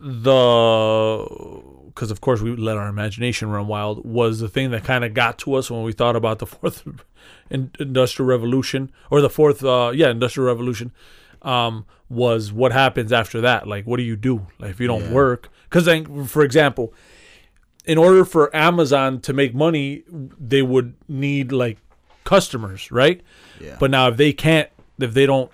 the 0.00 1.62
because 1.86 2.10
of 2.10 2.20
course 2.20 2.40
we 2.40 2.54
let 2.54 2.76
our 2.76 2.88
imagination 2.88 3.50
run 3.50 3.66
wild 3.66 4.04
was 4.04 4.38
the 4.38 4.48
thing 4.48 4.70
that 4.70 4.84
kind 4.84 5.04
of 5.04 5.14
got 5.14 5.38
to 5.38 5.54
us 5.54 5.70
when 5.70 5.82
we 5.82 5.92
thought 5.92 6.14
about 6.14 6.38
the 6.38 6.46
fourth 6.46 6.86
industrial 7.50 8.28
revolution 8.28 8.92
or 9.10 9.20
the 9.20 9.30
fourth 9.30 9.64
uh 9.64 9.90
yeah 9.94 10.10
industrial 10.10 10.46
revolution 10.46 10.92
um 11.42 11.84
was 12.08 12.52
what 12.52 12.70
happens 12.72 13.12
after 13.12 13.40
that 13.40 13.66
like 13.66 13.84
what 13.84 13.96
do 13.96 14.02
you 14.04 14.16
do 14.16 14.46
like 14.60 14.70
if 14.70 14.80
you 14.80 14.86
don't 14.86 15.02
Yeah. 15.02 15.12
work 15.12 15.48
because 15.68 15.84
then 15.86 16.24
for 16.26 16.42
example 16.44 16.94
in 17.84 17.98
order 17.98 18.24
for 18.24 18.54
amazon 18.54 19.20
to 19.22 19.32
make 19.32 19.54
money 19.54 20.04
they 20.38 20.62
would 20.62 20.94
need 21.08 21.50
like 21.50 21.78
customers 22.22 22.92
right 22.92 23.22
Yeah. 23.60 23.76
but 23.80 23.90
now 23.90 24.06
if 24.08 24.16
they 24.16 24.32
can't 24.32 24.68
if 24.98 25.14
they 25.14 25.26
don't 25.26 25.50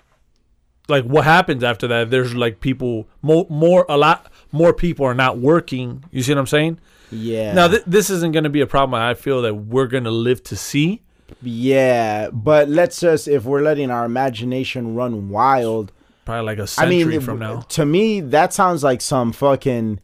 like 0.87 1.03
what 1.03 1.23
happens 1.23 1.63
after 1.63 1.87
that 1.87 2.03
if 2.03 2.09
there's 2.09 2.35
like 2.35 2.59
people 2.59 3.07
more 3.21 3.47
more 3.49 3.85
a 3.89 3.97
lot 3.97 4.31
more 4.51 4.73
people 4.73 5.05
are 5.05 5.15
not 5.15 5.37
working 5.37 6.03
you 6.11 6.21
see 6.21 6.31
what 6.31 6.39
i'm 6.39 6.47
saying 6.47 6.79
yeah. 7.11 7.53
now 7.53 7.67
th- 7.67 7.83
this 7.87 8.09
isn't 8.09 8.33
going 8.33 8.43
to 8.43 8.49
be 8.49 8.61
a 8.61 8.67
problem 8.67 8.99
i 8.99 9.13
feel 9.13 9.41
that 9.41 9.53
we're 9.55 9.87
going 9.87 10.03
to 10.03 10.11
live 10.11 10.43
to 10.43 10.55
see 10.55 11.01
yeah, 11.41 12.29
but 12.31 12.69
let's 12.69 12.99
just 12.99 13.27
if 13.27 13.45
we're 13.45 13.61
letting 13.61 13.89
our 13.91 14.05
imagination 14.05 14.95
run 14.95 15.29
wild, 15.29 15.91
probably 16.23 16.45
like 16.45 16.59
a 16.59 16.63
I 16.63 16.65
century 16.65 17.05
mean, 17.05 17.21
from 17.21 17.39
now 17.39 17.61
to 17.61 17.85
me, 17.85 18.19
that 18.21 18.53
sounds 18.53 18.83
like 18.83 19.01
some 19.01 19.31
fucking 19.31 19.99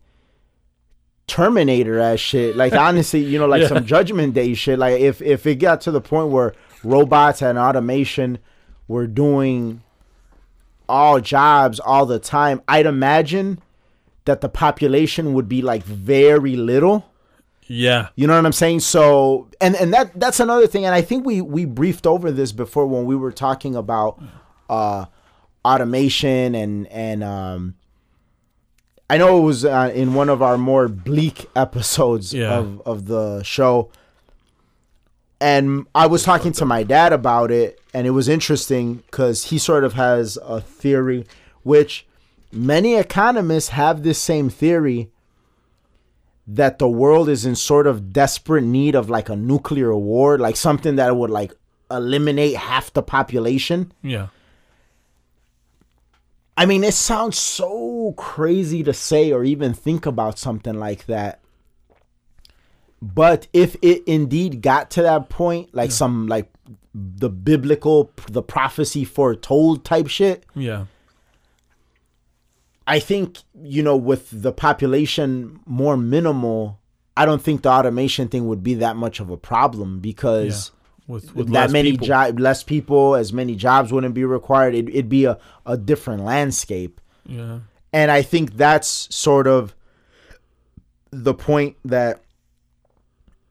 Terminator 1.27 1.99
ass 1.99 2.19
shit. 2.19 2.55
Like 2.55 2.73
honestly, 2.87 3.21
you 3.23 3.39
know, 3.39 3.45
like 3.45 3.61
Yeah. 3.61 3.67
some 3.67 3.85
Judgment 3.85 4.33
Day 4.33 4.53
shit. 4.53 4.79
Like 4.79 4.99
if 4.99 5.21
if 5.21 5.45
it 5.45 5.55
got 5.55 5.81
to 5.81 5.91
the 5.91 6.01
point 6.01 6.29
where 6.29 6.53
robots 6.83 7.41
and 7.41 7.57
automation 7.57 8.39
were 8.91 9.07
doing 9.07 9.81
all 10.87 11.19
jobs 11.21 11.79
all 11.79 12.05
the 12.05 12.19
time, 12.19 12.61
I'd 12.67 12.85
imagine 12.85 13.59
that 14.25 14.41
the 14.41 14.49
population 14.49 15.33
would 15.33 15.47
be 15.49 15.61
like 15.61 15.83
very 15.83 16.55
little. 16.55 17.05
yeah 17.67 18.09
You 18.15 18.27
know 18.27 18.35
what 18.35 18.45
I'm 18.45 18.51
saying? 18.53 18.81
So, 18.81 19.47
and 19.59 19.75
and 19.75 19.93
that 19.93 20.11
that's 20.19 20.39
another 20.39 20.67
thing. 20.67 20.85
And 20.85 20.93
I 20.93 21.01
think 21.01 21.25
we 21.25 21.41
we 21.41 21.65
briefed 21.65 22.05
over 22.05 22.31
this 22.31 22.51
before 22.51 22.85
when 22.85 23.05
we 23.05 23.15
were 23.15 23.31
talking 23.31 23.75
about 23.75 24.21
uh, 24.69 25.05
automation 25.63 26.53
and 26.55 26.87
and 26.87 27.23
um, 27.23 27.75
I 29.09 29.17
know 29.17 29.37
it 29.39 29.41
was 29.41 29.65
uh, 29.65 29.91
in 29.93 30.13
one 30.13 30.29
of 30.29 30.41
our 30.41 30.57
more 30.57 30.87
bleak 30.87 31.49
episodes 31.55 32.33
Yeah. 32.33 32.57
of 32.57 32.81
of 32.85 33.05
the 33.07 33.43
show. 33.43 33.89
And 35.41 35.87
I 35.95 36.05
was 36.05 36.23
talking 36.23 36.51
to 36.53 36.65
my 36.65 36.83
dad 36.83 37.13
about 37.13 37.49
it, 37.51 37.81
and 37.93 38.05
it 38.05 38.11
was 38.11 38.29
interesting 38.29 38.95
because 38.97 39.45
he 39.45 39.57
sort 39.57 39.83
of 39.83 39.93
has 39.93 40.37
a 40.37 40.61
theory, 40.61 41.25
which 41.63 42.05
many 42.51 42.95
economists 42.95 43.69
have 43.69 44.03
this 44.03 44.19
same 44.19 44.49
theory 44.49 45.09
that 46.45 46.77
the 46.77 46.87
world 46.87 47.27
is 47.27 47.45
in 47.45 47.55
sort 47.55 47.87
of 47.87 48.13
desperate 48.13 48.63
need 48.63 48.93
of 48.93 49.09
like 49.09 49.29
a 49.29 49.35
nuclear 49.35 49.95
war, 49.95 50.37
like 50.37 50.55
something 50.55 50.95
that 50.97 51.15
would 51.15 51.31
like 51.31 51.53
eliminate 51.89 52.55
half 52.55 52.93
the 52.93 53.01
population. 53.01 53.91
yeah 54.01 54.27
I 56.57 56.65
mean, 56.67 56.83
it 56.83 56.93
sounds 56.93 57.39
so 57.39 58.13
crazy 58.17 58.83
to 58.83 58.93
say 58.93 59.31
or 59.31 59.43
even 59.43 59.73
think 59.73 60.05
about 60.05 60.37
something 60.37 60.75
like 60.75 61.07
that. 61.07 61.40
But 63.01 63.47
if 63.51 63.75
it 63.81 64.03
indeed 64.05 64.61
got 64.61 64.91
to 64.91 65.01
that 65.01 65.29
point, 65.29 65.73
like 65.73 65.91
some 65.91 66.27
like 66.27 66.51
the 66.93 67.29
biblical, 67.29 68.11
the 68.27 68.43
prophecy 68.43 69.05
foretold 69.05 69.83
type 69.83 70.07
shit, 70.07 70.45
yeah. 70.53 70.85
I 72.85 72.99
think 72.99 73.39
you 73.59 73.81
know 73.81 73.97
with 73.97 74.29
the 74.31 74.51
population 74.51 75.59
more 75.65 75.97
minimal, 75.97 76.79
I 77.17 77.25
don't 77.25 77.41
think 77.41 77.63
the 77.63 77.69
automation 77.69 78.27
thing 78.27 78.47
would 78.47 78.61
be 78.61 78.75
that 78.75 78.95
much 78.95 79.19
of 79.19 79.31
a 79.31 79.37
problem 79.37 79.99
because 79.99 80.71
with, 81.07 81.35
with 81.35 81.47
that 81.47 81.53
less 81.53 81.71
many 81.71 81.97
job 81.97 82.39
less 82.39 82.61
people, 82.61 83.15
as 83.15 83.33
many 83.33 83.55
jobs 83.55 83.91
wouldn't 83.91 84.13
be 84.13 84.25
required. 84.25 84.75
It, 84.75 84.89
it'd 84.89 85.09
be 85.09 85.25
a, 85.25 85.39
a 85.65 85.75
different 85.75 86.23
landscape, 86.23 87.01
yeah. 87.25 87.59
And 87.93 88.11
I 88.11 88.21
think 88.21 88.57
that's 88.57 89.13
sort 89.13 89.47
of 89.47 89.75
the 91.11 91.33
point 91.33 91.77
that 91.83 92.21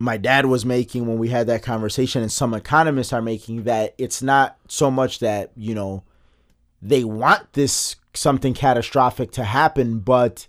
my 0.01 0.17
dad 0.17 0.47
was 0.47 0.65
making 0.65 1.07
when 1.07 1.19
we 1.19 1.29
had 1.29 1.47
that 1.47 1.63
conversation, 1.63 2.23
and 2.23 2.33
some 2.33 2.55
economists 2.55 3.13
are 3.13 3.21
making 3.23 3.65
that 3.65 3.95
it's 3.99 4.23
not 4.23 4.57
so 4.67 4.91
much 4.91 5.19
that 5.21 5.53
you 5.57 5.75
know 5.75 6.03
they 6.83 7.05
want 7.05 7.53
this 7.53 7.97
something 8.15 8.55
catastrophic 8.55 9.31
to 9.33 9.45
happen, 9.45 10.01
but 10.01 10.49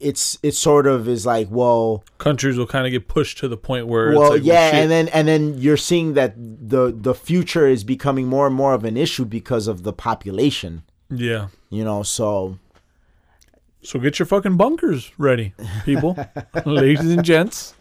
it's 0.00 0.38
it 0.42 0.52
sort 0.52 0.86
of 0.86 1.06
is 1.06 1.24
like 1.24 1.46
well 1.50 2.02
countries 2.18 2.56
will 2.58 2.66
kind 2.66 2.86
of 2.86 2.90
get 2.90 3.06
pushed 3.06 3.38
to 3.38 3.46
the 3.46 3.56
point 3.56 3.86
where 3.86 4.10
well 4.12 4.32
it's 4.32 4.40
like, 4.40 4.44
yeah 4.44 4.70
shit. 4.70 4.80
and 4.80 4.90
then 4.90 5.08
and 5.08 5.28
then 5.28 5.56
you're 5.58 5.76
seeing 5.76 6.14
that 6.14 6.34
the 6.36 6.92
the 6.94 7.14
future 7.14 7.68
is 7.68 7.84
becoming 7.84 8.26
more 8.26 8.46
and 8.48 8.56
more 8.56 8.74
of 8.74 8.84
an 8.84 8.96
issue 8.96 9.24
because 9.24 9.68
of 9.68 9.84
the 9.84 9.92
population 9.92 10.82
yeah 11.08 11.48
you 11.70 11.84
know 11.84 12.02
so 12.02 12.58
So 13.84 13.98
get 13.98 14.18
your 14.18 14.26
fucking 14.26 14.56
bunkers 14.56 15.10
ready, 15.18 15.54
people, 15.84 16.16
ladies 16.64 17.00
and 17.00 17.24
gents. 17.24 17.74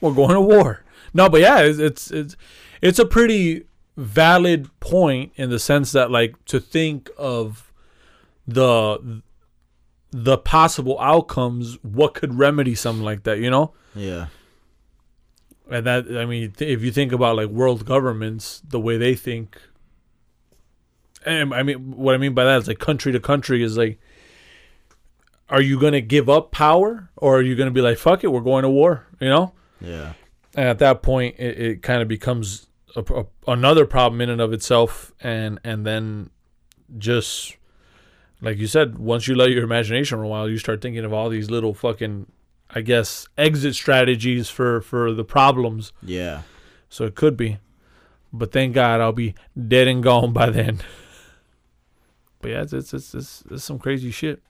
We're 0.00 0.14
going 0.14 0.34
to 0.34 0.40
war. 0.40 0.84
No, 1.14 1.28
but 1.28 1.40
yeah, 1.40 1.60
it's, 1.60 1.78
it's 1.78 2.10
it's 2.10 2.36
it's 2.82 2.98
a 2.98 3.04
pretty 3.06 3.64
valid 3.96 4.68
point 4.78 5.32
in 5.36 5.50
the 5.50 5.58
sense 5.58 5.92
that 5.92 6.10
like 6.10 6.42
to 6.46 6.60
think 6.60 7.10
of 7.18 7.72
the 8.46 9.22
the 10.10 10.38
possible 10.38 10.98
outcomes, 11.00 11.78
what 11.82 12.14
could 12.14 12.38
remedy 12.38 12.74
something 12.74 13.04
like 13.04 13.24
that, 13.24 13.38
you 13.38 13.50
know? 13.50 13.72
yeah 13.94 14.26
And 15.70 15.84
that 15.86 16.06
I 16.16 16.24
mean, 16.24 16.52
th- 16.52 16.70
if 16.70 16.82
you 16.82 16.90
think 16.92 17.12
about 17.12 17.36
like 17.36 17.48
world 17.48 17.84
governments, 17.84 18.62
the 18.66 18.80
way 18.80 18.96
they 18.96 19.14
think, 19.14 19.60
and 21.26 21.52
I 21.52 21.62
mean, 21.62 21.96
what 21.96 22.14
I 22.14 22.18
mean 22.18 22.34
by 22.34 22.44
that 22.44 22.58
is 22.58 22.68
like 22.68 22.78
country 22.78 23.12
to 23.12 23.20
country 23.20 23.62
is 23.62 23.76
like, 23.76 23.98
are 25.50 25.60
you 25.60 25.78
gonna 25.78 26.00
give 26.00 26.28
up 26.28 26.52
power 26.52 27.10
or 27.16 27.38
are 27.38 27.42
you 27.42 27.54
gonna 27.56 27.70
be 27.70 27.82
like, 27.82 27.98
fuck 27.98 28.24
it, 28.24 28.28
we're 28.28 28.40
going 28.40 28.62
to 28.62 28.70
war, 28.70 29.06
you 29.20 29.28
know? 29.28 29.52
Yeah. 29.80 30.14
And 30.54 30.68
at 30.68 30.78
that 30.78 31.02
point, 31.02 31.36
it, 31.38 31.58
it 31.58 31.82
kind 31.82 32.02
of 32.02 32.08
becomes 32.08 32.68
a, 32.96 33.00
a, 33.00 33.26
another 33.46 33.86
problem 33.86 34.20
in 34.20 34.30
and 34.30 34.40
of 34.40 34.52
itself, 34.52 35.12
and 35.20 35.60
and 35.62 35.86
then 35.86 36.30
just 36.96 37.56
like 38.40 38.58
you 38.58 38.66
said, 38.66 38.98
once 38.98 39.26
you 39.28 39.34
let 39.34 39.50
your 39.50 39.64
imagination 39.64 40.18
run 40.18 40.28
wild, 40.28 40.50
you 40.50 40.58
start 40.58 40.80
thinking 40.80 41.04
of 41.04 41.12
all 41.12 41.28
these 41.28 41.50
little 41.50 41.74
fucking, 41.74 42.26
I 42.70 42.80
guess, 42.80 43.26
exit 43.36 43.74
strategies 43.74 44.48
for 44.48 44.80
for 44.80 45.12
the 45.12 45.24
problems. 45.24 45.92
Yeah. 46.02 46.42
So 46.88 47.04
it 47.04 47.14
could 47.14 47.36
be, 47.36 47.58
but 48.32 48.52
thank 48.52 48.74
God 48.74 49.00
I'll 49.00 49.12
be 49.12 49.34
dead 49.56 49.88
and 49.88 50.02
gone 50.02 50.32
by 50.32 50.50
then. 50.50 50.80
But 52.40 52.52
yeah, 52.52 52.62
it's 52.62 52.72
it's 52.72 52.94
it's, 52.94 53.14
it's, 53.16 53.44
it's 53.50 53.64
some 53.64 53.80
crazy 53.80 54.12
shit. 54.12 54.40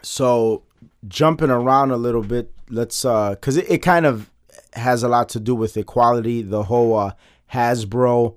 So 0.00 0.62
jumping 1.06 1.50
around 1.50 1.90
a 1.90 1.98
little 1.98 2.22
bit, 2.22 2.50
let's 2.70 3.04
uh, 3.04 3.34
cause 3.36 3.56
it, 3.56 3.70
it 3.70 3.78
kind 3.78 4.06
of 4.06 4.30
has 4.74 5.02
a 5.02 5.08
lot 5.08 5.28
to 5.30 5.40
do 5.40 5.54
with 5.54 5.76
equality. 5.76 6.42
The 6.42 6.64
whole 6.64 6.96
uh, 6.96 7.12
Hasbro 7.52 8.36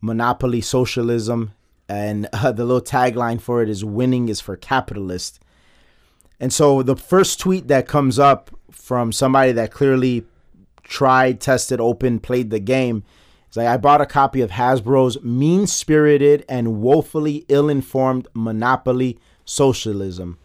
monopoly 0.00 0.60
socialism, 0.60 1.52
and 1.88 2.28
uh, 2.32 2.52
the 2.52 2.64
little 2.64 2.80
tagline 2.80 3.40
for 3.40 3.62
it 3.62 3.68
is 3.68 3.84
"Winning 3.84 4.28
is 4.28 4.40
for 4.40 4.56
capitalists." 4.56 5.40
And 6.40 6.52
so 6.52 6.82
the 6.82 6.96
first 6.96 7.40
tweet 7.40 7.68
that 7.68 7.86
comes 7.88 8.18
up 8.18 8.50
from 8.70 9.12
somebody 9.12 9.52
that 9.52 9.70
clearly 9.70 10.24
tried, 10.82 11.40
tested, 11.40 11.80
open 11.80 12.20
played 12.20 12.50
the 12.50 12.60
game. 12.60 13.04
is 13.50 13.56
like 13.56 13.66
I 13.66 13.76
bought 13.76 14.00
a 14.00 14.06
copy 14.06 14.40
of 14.40 14.50
Hasbro's 14.50 15.22
mean 15.22 15.66
spirited 15.66 16.44
and 16.48 16.80
woefully 16.82 17.44
ill 17.48 17.68
informed 17.68 18.28
monopoly 18.34 19.18
socialism. 19.44 20.38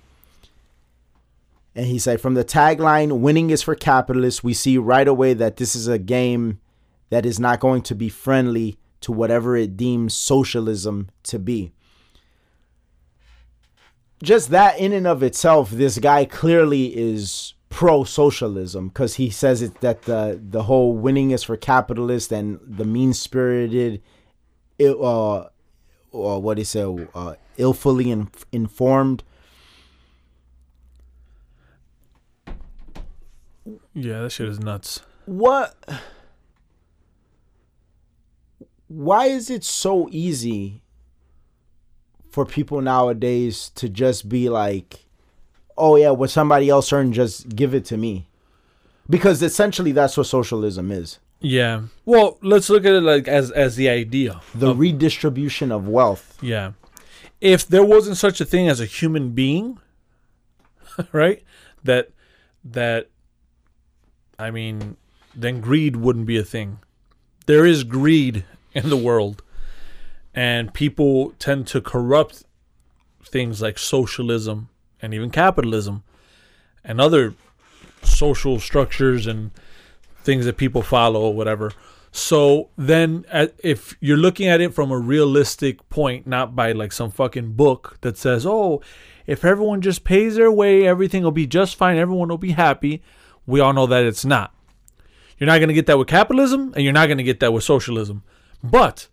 And 1.80 1.88
he 1.88 1.98
said, 1.98 2.20
from 2.20 2.34
the 2.34 2.44
tagline, 2.44 3.22
winning 3.22 3.52
is 3.52 3.62
for 3.62 3.74
capitalists, 3.74 4.44
we 4.44 4.54
see 4.54 4.78
right 4.78 5.08
away 5.08 5.34
that 5.34 5.56
this 5.56 5.78
is 5.78 5.88
a 5.88 5.98
game 5.98 6.60
that 7.10 7.26
is 7.26 7.40
not 7.40 7.62
going 7.62 7.84
to 7.84 7.96
be 7.96 8.10
friendly 8.10 8.78
to 9.00 9.14
whatever 9.14 9.56
it 9.56 9.78
deems 9.78 10.14
socialism 10.14 11.08
to 11.24 11.40
be. 11.40 11.72
Just 14.22 14.50
that 14.50 14.78
in 14.78 14.92
and 14.92 15.08
of 15.08 15.24
itself, 15.24 15.72
this 15.72 16.00
guy 16.00 16.26
clearly 16.26 16.88
is 16.88 17.54
pro 17.70 18.04
socialism 18.04 18.90
because 18.90 19.16
he 19.16 19.30
says 19.30 19.62
it 19.62 19.80
that 19.80 20.02
the 20.02 20.38
the 20.50 20.64
whole 20.64 20.98
winning 20.98 21.32
is 21.32 21.44
for 21.44 21.56
capitalists 21.56 22.30
and 22.30 22.60
the 22.62 22.84
mean 22.84 23.14
spirited, 23.14 24.02
uh, 24.82 25.46
or 26.12 26.42
what 26.42 26.60
is 26.60 26.76
it, 26.76 27.10
uh, 27.16 27.36
illfully 27.58 28.12
in, 28.12 28.30
informed 28.52 29.24
Yeah, 33.94 34.22
that 34.22 34.32
shit 34.32 34.48
is 34.48 34.60
nuts. 34.60 35.02
what 35.26 35.76
why 38.88 39.26
is 39.26 39.50
it 39.50 39.64
so 39.64 40.08
easy 40.12 40.82
for 42.32 42.46
people 42.46 42.82
nowadays 42.82 43.70
to 43.76 43.90
just 43.90 44.30
be 44.30 44.50
like 44.50 45.06
oh 45.78 45.96
yeah 45.96 46.10
what 46.12 46.30
somebody 46.30 46.70
else 46.70 46.92
earned 46.92 47.14
just 47.14 47.56
give 47.56 47.74
it 47.74 47.86
to 47.86 47.98
me 47.98 48.28
because 49.10 49.42
essentially 49.42 49.92
that's 49.92 50.18
what 50.18 50.26
socialism 50.28 50.92
is 50.92 51.20
Yeah. 51.42 51.84
Well, 52.06 52.38
let's 52.42 52.70
look 52.70 52.84
at 52.86 52.94
it 52.94 53.02
like 53.02 53.28
as 53.30 53.50
as 53.52 53.76
the 53.78 53.88
idea. 53.90 54.42
the 54.54 54.76
redistribution 54.76 55.72
of 55.72 55.88
wealth 55.88 56.38
Yeah. 56.42 56.74
If 57.40 57.66
there 57.68 57.86
wasn't 57.86 58.18
such 58.18 58.42
a 58.42 58.46
thing 58.46 58.68
as 58.68 58.82
a 58.82 58.86
human 58.86 59.32
being, 59.32 59.80
right? 61.14 61.42
That 61.86 62.10
that 62.66 63.08
I 64.40 64.50
mean, 64.52 64.96
then 65.36 65.60
greed 65.60 65.98
wouldn't 65.98 66.26
be 66.26 66.38
a 66.38 66.44
thing. 66.44 66.80
There 67.46 67.66
is 67.66 67.84
greed 67.84 68.46
in 68.74 68.90
the 68.90 68.98
world. 68.98 69.44
And 70.34 70.74
people 70.74 71.32
tend 71.40 71.68
to 71.68 71.82
corrupt 71.82 72.46
things 73.26 73.62
like 73.62 73.78
socialism 73.78 74.70
and 75.02 75.14
even 75.14 75.30
capitalism 75.30 76.04
and 76.84 77.02
other 77.02 77.34
social 78.04 78.60
structures 78.60 79.28
and 79.28 79.52
things 80.24 80.46
that 80.46 80.56
people 80.56 80.82
follow 80.82 81.22
or 81.22 81.34
whatever. 81.34 81.74
So 82.12 82.70
then, 82.78 83.26
if 83.64 83.96
you're 84.00 84.18
looking 84.18 84.48
at 84.48 84.62
it 84.62 84.74
from 84.74 84.92
a 84.92 84.98
realistic 84.98 85.88
point, 85.90 86.26
not 86.26 86.56
by 86.56 86.72
like 86.72 86.92
some 86.92 87.12
fucking 87.12 87.54
book 87.54 87.98
that 88.02 88.18
says, 88.18 88.46
"Oh, 88.46 88.82
if 89.28 89.44
everyone 89.44 89.82
just 89.82 90.04
pays 90.04 90.36
their 90.36 90.52
way, 90.52 90.88
everything 90.88 91.24
will 91.24 91.32
be 91.32 91.48
just 91.48 91.76
fine. 91.76 91.98
Everyone 91.98 92.30
will 92.30 92.38
be 92.38 92.52
happy," 92.52 93.04
we 93.50 93.60
all 93.60 93.74
know 93.74 93.88
that 93.88 94.04
it's 94.04 94.24
not. 94.24 94.54
You're 95.38 95.48
not 95.48 95.58
going 95.58 95.70
to 95.70 95.74
get 95.74 95.86
that 95.88 95.98
with 95.98 96.08
capitalism, 96.08 96.74
and 96.76 96.84
you're 96.84 96.94
not 96.94 97.08
going 97.08 97.18
to 97.18 97.24
get 97.24 97.40
that 97.40 97.54
with 97.54 97.64
socialism. 97.64 98.24
But 98.64 99.08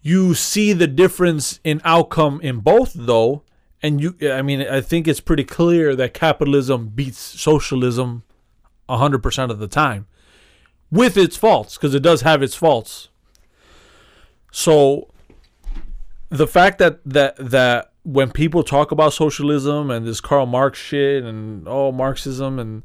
you 0.00 0.34
see 0.34 0.72
the 0.72 0.86
difference 0.86 1.60
in 1.64 1.80
outcome 1.84 2.40
in 2.40 2.60
both, 2.60 2.92
though. 2.94 3.42
And 3.82 4.00
you, 4.00 4.16
I 4.30 4.42
mean, 4.42 4.62
I 4.62 4.80
think 4.80 5.06
it's 5.06 5.20
pretty 5.20 5.44
clear 5.44 5.94
that 5.96 6.14
capitalism 6.14 6.88
beats 6.88 7.18
socialism 7.18 8.22
100% 8.88 9.50
of 9.50 9.58
the 9.58 9.68
time 9.68 10.06
with 10.90 11.16
its 11.16 11.36
faults 11.36 11.76
because 11.76 11.94
it 11.94 12.02
does 12.02 12.22
have 12.22 12.42
its 12.42 12.54
faults. 12.54 13.08
So 14.52 15.10
the 16.28 16.46
fact 16.46 16.78
that 16.78 17.00
that 17.04 17.36
that 17.36 17.92
when 18.04 18.30
people 18.30 18.62
talk 18.62 18.92
about 18.92 19.12
socialism 19.12 19.90
and 19.90 20.06
this 20.06 20.20
Karl 20.20 20.46
Marx 20.46 20.78
shit 20.78 21.24
and 21.24 21.66
oh 21.66 21.90
Marxism 21.90 22.58
and 22.58 22.82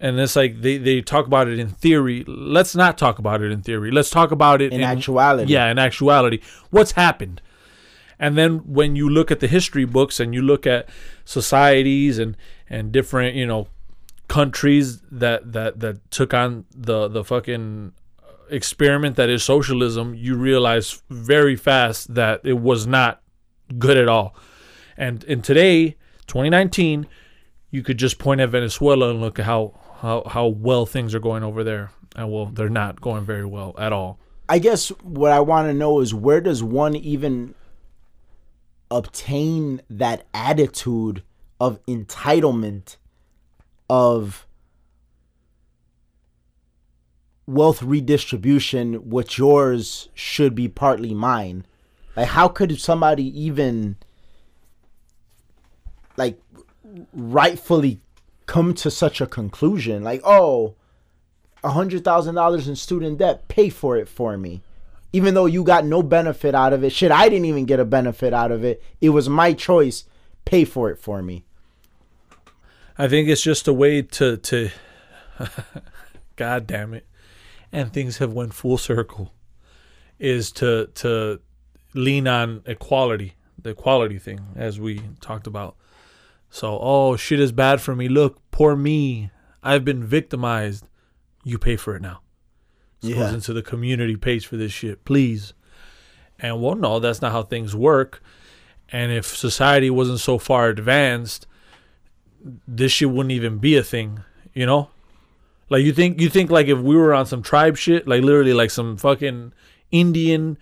and 0.00 0.18
it's 0.20 0.36
like 0.36 0.60
they, 0.60 0.78
they 0.78 1.00
talk 1.00 1.26
about 1.26 1.48
it 1.48 1.58
in 1.58 1.68
theory. 1.68 2.24
Let's 2.26 2.76
not 2.76 2.98
talk 2.98 3.18
about 3.18 3.42
it 3.42 3.50
in 3.50 3.62
theory. 3.62 3.90
Let's 3.90 4.10
talk 4.10 4.30
about 4.30 4.62
it 4.62 4.72
in 4.72 4.82
actuality 4.82 5.52
yeah, 5.52 5.70
in 5.70 5.78
actuality, 5.78 6.40
what's 6.70 6.92
happened? 6.92 7.42
And 8.18 8.36
then 8.36 8.58
when 8.58 8.96
you 8.96 9.08
look 9.08 9.30
at 9.30 9.40
the 9.40 9.46
history 9.46 9.84
books 9.84 10.18
and 10.18 10.34
you 10.34 10.42
look 10.42 10.66
at 10.66 10.88
societies 11.24 12.18
and 12.18 12.36
and 12.68 12.92
different, 12.92 13.34
you 13.34 13.46
know, 13.46 13.68
countries 14.28 15.00
that 15.10 15.52
that 15.52 15.80
that 15.80 16.10
took 16.10 16.34
on 16.34 16.64
the 16.74 17.08
the 17.08 17.24
fucking 17.24 17.92
experiment 18.50 19.16
that 19.16 19.28
is 19.28 19.42
socialism, 19.42 20.14
you 20.14 20.36
realize 20.36 21.02
very 21.10 21.56
fast 21.56 22.14
that 22.14 22.40
it 22.44 22.60
was 22.60 22.86
not 22.86 23.20
good 23.78 23.96
at 23.96 24.08
all. 24.08 24.34
And 24.96 25.22
in 25.24 25.42
today, 25.42 25.96
2019, 26.26 27.06
you 27.70 27.82
could 27.82 27.98
just 27.98 28.18
point 28.18 28.40
at 28.40 28.48
Venezuela 28.48 29.10
and 29.10 29.20
look 29.20 29.38
at 29.38 29.44
how 29.44 29.78
how 29.98 30.22
how 30.26 30.46
well 30.46 30.86
things 30.86 31.14
are 31.14 31.20
going 31.20 31.42
over 31.42 31.64
there. 31.64 31.90
And 32.16 32.32
well, 32.32 32.46
they're 32.46 32.68
not 32.68 33.00
going 33.00 33.24
very 33.24 33.44
well 33.44 33.74
at 33.78 33.92
all. 33.92 34.18
I 34.48 34.58
guess 34.58 34.88
what 35.02 35.30
I 35.30 35.40
want 35.40 35.68
to 35.68 35.74
know 35.74 36.00
is 36.00 36.14
where 36.14 36.40
does 36.40 36.62
one 36.62 36.96
even 36.96 37.54
obtain 38.90 39.82
that 39.90 40.26
attitude 40.32 41.22
of 41.60 41.84
entitlement 41.86 42.96
of 43.90 44.46
wealth 47.46 47.82
redistribution 47.82 49.08
which 49.08 49.38
yours 49.38 50.08
should 50.14 50.54
be 50.54 50.68
partly 50.68 51.14
mine 51.14 51.64
like 52.14 52.28
how 52.28 52.46
could 52.46 52.78
somebody 52.78 53.24
even 53.40 53.96
like 56.18 56.38
rightfully 57.14 58.00
come 58.48 58.74
to 58.74 58.90
such 58.90 59.20
a 59.20 59.26
conclusion 59.26 60.02
like 60.02 60.20
oh 60.24 60.74
a 61.62 61.70
hundred 61.70 62.02
thousand 62.02 62.34
dollars 62.34 62.66
in 62.66 62.74
student 62.74 63.18
debt 63.18 63.46
pay 63.46 63.68
for 63.68 63.96
it 63.96 64.08
for 64.08 64.36
me 64.36 64.60
even 65.12 65.34
though 65.34 65.46
you 65.46 65.62
got 65.62 65.84
no 65.84 66.02
benefit 66.02 66.54
out 66.54 66.72
of 66.72 66.82
it 66.82 66.90
shit 66.90 67.12
i 67.12 67.28
didn't 67.28 67.44
even 67.44 67.64
get 67.64 67.78
a 67.78 67.84
benefit 67.84 68.34
out 68.34 68.50
of 68.50 68.64
it 68.64 68.82
it 69.00 69.10
was 69.10 69.28
my 69.28 69.52
choice 69.52 70.04
pay 70.44 70.64
for 70.64 70.90
it 70.90 70.98
for 70.98 71.22
me 71.22 71.44
I 73.00 73.06
think 73.06 73.28
it's 73.28 73.42
just 73.42 73.68
a 73.68 73.72
way 73.72 74.02
to 74.02 74.36
to 74.36 74.70
God 76.36 76.66
damn 76.66 76.94
it. 76.94 77.06
And 77.70 77.92
things 77.92 78.18
have 78.18 78.32
went 78.32 78.54
full 78.54 78.76
circle. 78.76 79.32
Is 80.18 80.50
to 80.52 80.88
to 80.96 81.40
lean 81.94 82.26
on 82.26 82.62
equality, 82.66 83.34
the 83.56 83.70
equality 83.70 84.18
thing, 84.18 84.40
as 84.56 84.80
we 84.80 85.00
talked 85.20 85.46
about. 85.46 85.76
So, 86.50 86.78
oh 86.80 87.16
shit 87.16 87.40
is 87.40 87.52
bad 87.52 87.80
for 87.80 87.94
me. 87.94 88.08
Look, 88.08 88.38
poor 88.50 88.74
me. 88.76 89.30
I've 89.62 89.84
been 89.84 90.02
victimized. 90.04 90.86
You 91.44 91.58
pay 91.58 91.76
for 91.76 91.94
it 91.96 92.02
now. 92.02 92.20
This 93.00 93.10
Yeah. 93.12 93.16
goes 93.24 93.34
into 93.34 93.52
the 93.52 93.62
community 93.62 94.16
page 94.16 94.46
for 94.46 94.56
this 94.56 94.72
shit, 94.72 95.04
please. 95.04 95.52
And 96.38 96.60
well, 96.62 96.74
no, 96.74 96.98
that's 97.00 97.20
not 97.22 97.32
how 97.32 97.42
things 97.42 97.74
work. 97.76 98.22
And 98.90 99.12
if 99.12 99.26
society 99.26 99.90
wasn't 99.90 100.20
so 100.20 100.38
far 100.38 100.68
advanced, 100.68 101.46
this 102.66 102.92
shit 102.92 103.10
wouldn't 103.10 103.32
even 103.32 103.58
be 103.58 103.76
a 103.76 103.82
thing, 103.82 104.20
you 104.54 104.64
know? 104.64 104.90
Like 105.70 105.84
you 105.84 105.92
think 105.92 106.18
you 106.20 106.30
think 106.30 106.50
like 106.50 106.66
if 106.68 106.78
we 106.78 106.96
were 106.96 107.12
on 107.12 107.26
some 107.26 107.42
tribe 107.42 107.76
shit, 107.76 108.08
like 108.08 108.22
literally 108.22 108.54
like 108.54 108.70
some 108.70 108.96
fucking 108.96 109.52
Indian, 109.90 110.56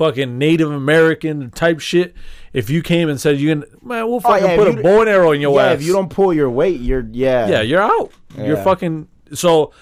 fucking 0.00 0.38
Native 0.38 0.70
American 0.72 1.50
type 1.50 1.78
shit. 1.78 2.14
If 2.54 2.70
you 2.70 2.82
came 2.82 3.10
and 3.10 3.20
said 3.20 3.38
you 3.38 3.50
can, 3.50 3.64
man, 3.82 4.08
we'll 4.08 4.20
fucking 4.20 4.44
Oh, 4.46 4.50
yeah, 4.50 4.56
put 4.56 4.68
a 4.68 4.82
bow 4.82 5.02
and 5.02 5.10
arrow 5.10 5.32
in 5.32 5.42
your 5.42 5.54
yeah, 5.60 5.66
ass. 5.66 5.74
if 5.74 5.82
you 5.86 5.92
don't 5.92 6.08
pull 6.08 6.32
your 6.32 6.48
weight, 6.50 6.80
you're 6.80 7.06
yeah. 7.12 7.46
yeah, 7.48 7.60
you're 7.60 7.82
out. 7.82 8.10
You're 8.36 8.56
fucking 8.56 9.08
so. 9.34 9.72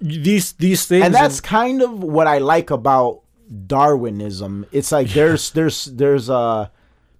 These 0.00 0.52
these 0.54 0.86
things 0.86 1.04
and 1.04 1.14
that's 1.14 1.40
kind 1.40 1.82
of 1.82 2.02
what 2.02 2.26
I 2.26 2.38
like 2.38 2.70
about 2.70 3.20
Darwinism. 3.66 4.66
It's 4.72 4.90
like 4.90 5.08
there's 5.10 5.50
there's 5.52 5.84
there's 5.84 6.28
a 6.28 6.70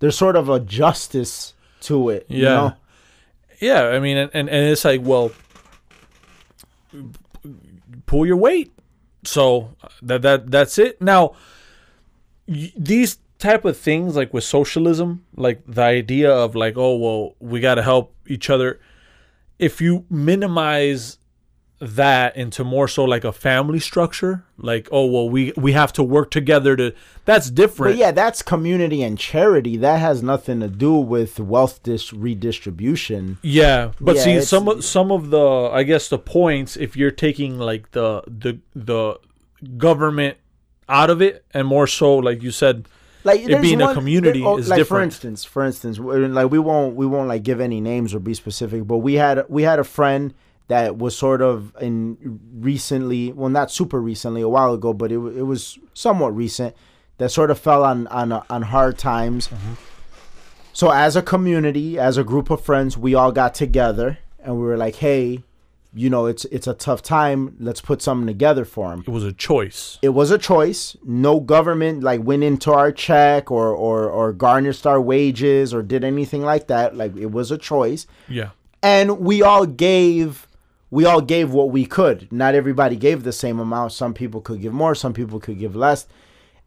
there's 0.00 0.16
sort 0.16 0.34
of 0.34 0.48
a 0.48 0.58
justice 0.60 1.54
to 1.82 2.08
it. 2.10 2.26
You 2.28 2.42
Yeah. 2.44 2.48
know? 2.56 2.72
Yeah, 3.60 3.82
I 3.88 4.00
mean, 4.00 4.16
and, 4.16 4.30
and, 4.32 4.48
and 4.48 4.70
it's 4.72 4.84
like, 4.86 5.02
well, 5.04 5.30
pull 8.06 8.24
your 8.26 8.36
weight. 8.38 8.72
So 9.24 9.76
that 10.00 10.22
that 10.22 10.50
that's 10.50 10.78
it. 10.78 11.00
Now, 11.02 11.34
these 12.50 13.18
type 13.38 13.64
of 13.64 13.76
things, 13.76 14.16
like 14.16 14.34
with 14.34 14.44
socialism, 14.44 15.24
like 15.36 15.62
the 15.66 15.82
idea 15.82 16.32
of 16.32 16.54
like, 16.54 16.76
oh 16.76 16.96
well, 16.96 17.34
we 17.38 17.60
got 17.60 17.76
to 17.76 17.82
help 17.82 18.14
each 18.26 18.50
other. 18.50 18.80
If 19.58 19.80
you 19.80 20.04
minimize 20.10 21.18
that 21.80 22.36
into 22.36 22.62
more 22.62 22.86
so 22.86 23.04
like 23.04 23.24
a 23.24 23.32
family 23.32 23.78
structure, 23.78 24.44
like 24.58 24.88
oh 24.90 25.06
well, 25.06 25.30
we 25.30 25.52
we 25.56 25.72
have 25.72 25.92
to 25.94 26.02
work 26.02 26.30
together 26.30 26.76
to. 26.76 26.94
That's 27.24 27.50
different. 27.50 27.94
But 27.94 27.98
yeah, 27.98 28.10
that's 28.10 28.42
community 28.42 29.02
and 29.02 29.18
charity. 29.18 29.76
That 29.76 30.00
has 30.00 30.22
nothing 30.22 30.60
to 30.60 30.68
do 30.68 30.94
with 30.94 31.38
wealth 31.38 31.82
dis- 31.82 32.12
redistribution. 32.12 33.38
Yeah, 33.42 33.92
but 34.00 34.16
Yeah, 34.16 34.22
see 34.22 34.40
some 34.42 34.68
of 34.68 34.84
some 34.84 35.12
of 35.12 35.30
the 35.30 35.70
I 35.72 35.84
guess 35.84 36.08
the 36.08 36.18
points 36.18 36.76
if 36.76 36.96
you're 36.96 37.10
taking 37.10 37.58
like 37.58 37.92
the 37.92 38.22
the 38.26 38.58
the 38.74 39.18
government 39.76 40.36
out 40.90 41.10
of 41.10 41.22
it 41.22 41.44
and 41.54 41.66
more 41.66 41.86
so 41.86 42.16
like 42.16 42.42
you 42.42 42.50
said 42.50 42.86
Like 43.24 43.44
there's 43.44 43.62
being 43.62 43.80
a 43.80 43.94
community 43.94 44.40
there- 44.40 44.48
oh, 44.48 44.58
is 44.58 44.68
like 44.68 44.86
For 44.86 45.00
instance, 45.00 45.44
for 45.44 45.64
instance, 45.64 45.98
like 45.98 46.50
we 46.50 46.58
won't 46.58 46.96
we 46.96 47.06
won't 47.06 47.28
like 47.28 47.42
give 47.42 47.60
any 47.60 47.80
names 47.80 48.14
or 48.14 48.18
be 48.18 48.34
specific, 48.34 48.86
but 48.86 48.98
we 48.98 49.14
had 49.14 49.44
we 49.48 49.62
had 49.62 49.78
a 49.78 49.84
friend 49.84 50.34
that 50.68 50.96
was 50.98 51.16
sort 51.16 51.42
of 51.42 51.74
in 51.80 52.16
recently, 52.60 53.32
well, 53.32 53.50
not 53.50 53.70
super 53.72 54.00
recently, 54.00 54.40
a 54.40 54.48
while 54.48 54.72
ago, 54.72 54.92
but 54.92 55.10
it 55.12 55.18
it 55.40 55.42
was 55.52 55.78
somewhat 55.94 56.34
recent 56.34 56.74
that 57.18 57.30
sort 57.30 57.50
of 57.50 57.58
fell 57.58 57.82
on 57.84 58.06
on 58.06 58.32
on 58.32 58.62
hard 58.62 58.96
times. 58.96 59.48
Mm-hmm. 59.48 59.74
So 60.72 60.90
as 60.90 61.16
a 61.16 61.22
community, 61.22 61.98
as 61.98 62.16
a 62.16 62.24
group 62.24 62.48
of 62.50 62.60
friends, 62.64 62.96
we 62.96 63.14
all 63.14 63.32
got 63.32 63.54
together 63.54 64.18
and 64.42 64.54
we 64.56 64.62
were 64.62 64.76
like, 64.76 64.96
"Hey, 64.96 65.42
you 65.92 66.08
know, 66.08 66.26
it's 66.26 66.44
it's 66.46 66.66
a 66.66 66.74
tough 66.74 67.02
time. 67.02 67.56
Let's 67.58 67.80
put 67.80 68.00
something 68.02 68.26
together 68.26 68.64
for 68.64 68.92
him." 68.92 69.02
it 69.06 69.10
was 69.10 69.24
a 69.24 69.32
choice. 69.32 69.98
it 70.02 70.10
was 70.10 70.30
a 70.30 70.38
choice. 70.38 70.96
No 71.04 71.40
government 71.40 72.02
like 72.02 72.22
went 72.22 72.42
into 72.44 72.72
our 72.72 72.92
check 72.92 73.50
or 73.50 73.68
or 73.74 74.08
or 74.08 74.32
garnished 74.32 74.86
our 74.86 75.00
wages 75.00 75.74
or 75.74 75.82
did 75.82 76.04
anything 76.04 76.42
like 76.42 76.68
that. 76.68 76.96
Like 76.96 77.16
it 77.16 77.32
was 77.32 77.50
a 77.50 77.58
choice, 77.58 78.06
Yeah. 78.28 78.50
and 78.82 79.18
we 79.20 79.42
all 79.42 79.66
gave 79.66 80.46
we 80.92 81.04
all 81.04 81.20
gave 81.20 81.52
what 81.52 81.70
we 81.70 81.86
could. 81.86 82.30
Not 82.32 82.54
everybody 82.54 82.96
gave 82.96 83.22
the 83.22 83.32
same 83.32 83.58
amount. 83.60 83.92
Some 83.92 84.12
people 84.14 84.40
could 84.40 84.60
give 84.60 84.72
more. 84.72 84.94
Some 84.94 85.12
people 85.12 85.38
could 85.40 85.58
give 85.58 85.74
less, 85.76 86.06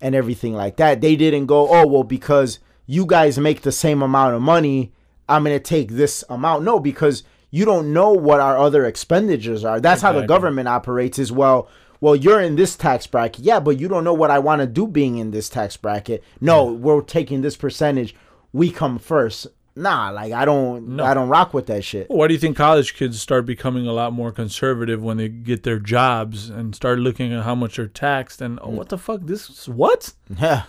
and 0.02 0.16
everything 0.16 0.54
like 0.54 0.78
that. 0.78 1.02
They 1.02 1.16
didn't 1.16 1.46
go, 1.46 1.68
oh 1.70 1.88
well, 1.88 2.04
because 2.04 2.60
you 2.86 3.06
guys 3.06 3.38
make 3.38 3.62
the 3.62 3.72
same 3.72 4.02
amount 4.02 4.36
of 4.36 4.42
money, 4.42 4.92
I'm 5.30 5.44
gonna 5.44 5.60
take 5.60 5.92
this 5.92 6.24
amount. 6.30 6.64
No, 6.64 6.80
because 6.80 7.24
you 7.54 7.66
don't 7.66 7.94
know 7.94 8.12
what 8.12 8.40
our 8.40 8.58
other 8.58 8.84
expenditures 8.84 9.64
are. 9.64 9.80
That's 9.80 10.02
how 10.02 10.12
the 10.12 10.26
government 10.26 10.68
operates. 10.68 11.20
as 11.20 11.32
well, 11.32 11.70
well, 12.02 12.16
you're 12.16 12.42
in 12.42 12.56
this 12.56 12.76
tax 12.76 13.06
bracket, 13.06 13.46
yeah, 13.46 13.60
but 13.60 13.80
you 13.80 13.88
don't 13.88 14.04
know 14.04 14.14
what 14.16 14.32
I 14.32 14.40
want 14.40 14.62
to 14.62 14.68
do 14.68 14.88
being 14.88 15.20
in 15.20 15.30
this 15.30 15.50
tax 15.50 15.78
bracket. 15.78 16.24
No, 16.42 16.66
we're 16.66 17.02
taking 17.02 17.42
this 17.42 17.56
percentage. 17.56 18.16
We 18.54 18.72
come 18.72 18.98
first. 18.98 19.46
Nah, 19.76 20.10
like 20.10 20.34
I 20.34 20.46
don't, 20.46 21.00
I 21.00 21.14
don't 21.14 21.30
rock 21.30 21.54
with 21.54 21.68
that 21.68 21.84
shit. 21.84 22.10
Why 22.10 22.28
do 22.28 22.34
you 22.34 22.40
think 22.40 22.58
college 22.58 22.96
kids 22.96 23.22
start 23.22 23.46
becoming 23.46 23.86
a 23.86 23.94
lot 23.94 24.14
more 24.14 24.32
conservative 24.32 25.04
when 25.04 25.18
they 25.18 25.30
get 25.30 25.62
their 25.62 25.78
jobs 25.78 26.50
and 26.50 26.76
start 26.76 26.98
looking 26.98 27.32
at 27.34 27.44
how 27.44 27.54
much 27.54 27.76
they're 27.76 27.86
taxed 27.86 28.42
and 28.42 28.58
oh, 28.64 28.72
what 28.72 28.90
the 28.90 28.98
fuck 28.98 29.22
this 29.26 29.48
is 29.48 29.70
what? 29.70 30.14
Yeah. 30.40 30.64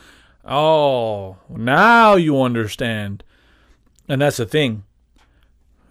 Oh, 0.45 1.39
now 1.49 2.17
you 2.17 2.43
understand. 2.43 3.25
And 4.07 4.21
that's 4.21 4.37
the 4.37 4.45
thing. 4.45 4.85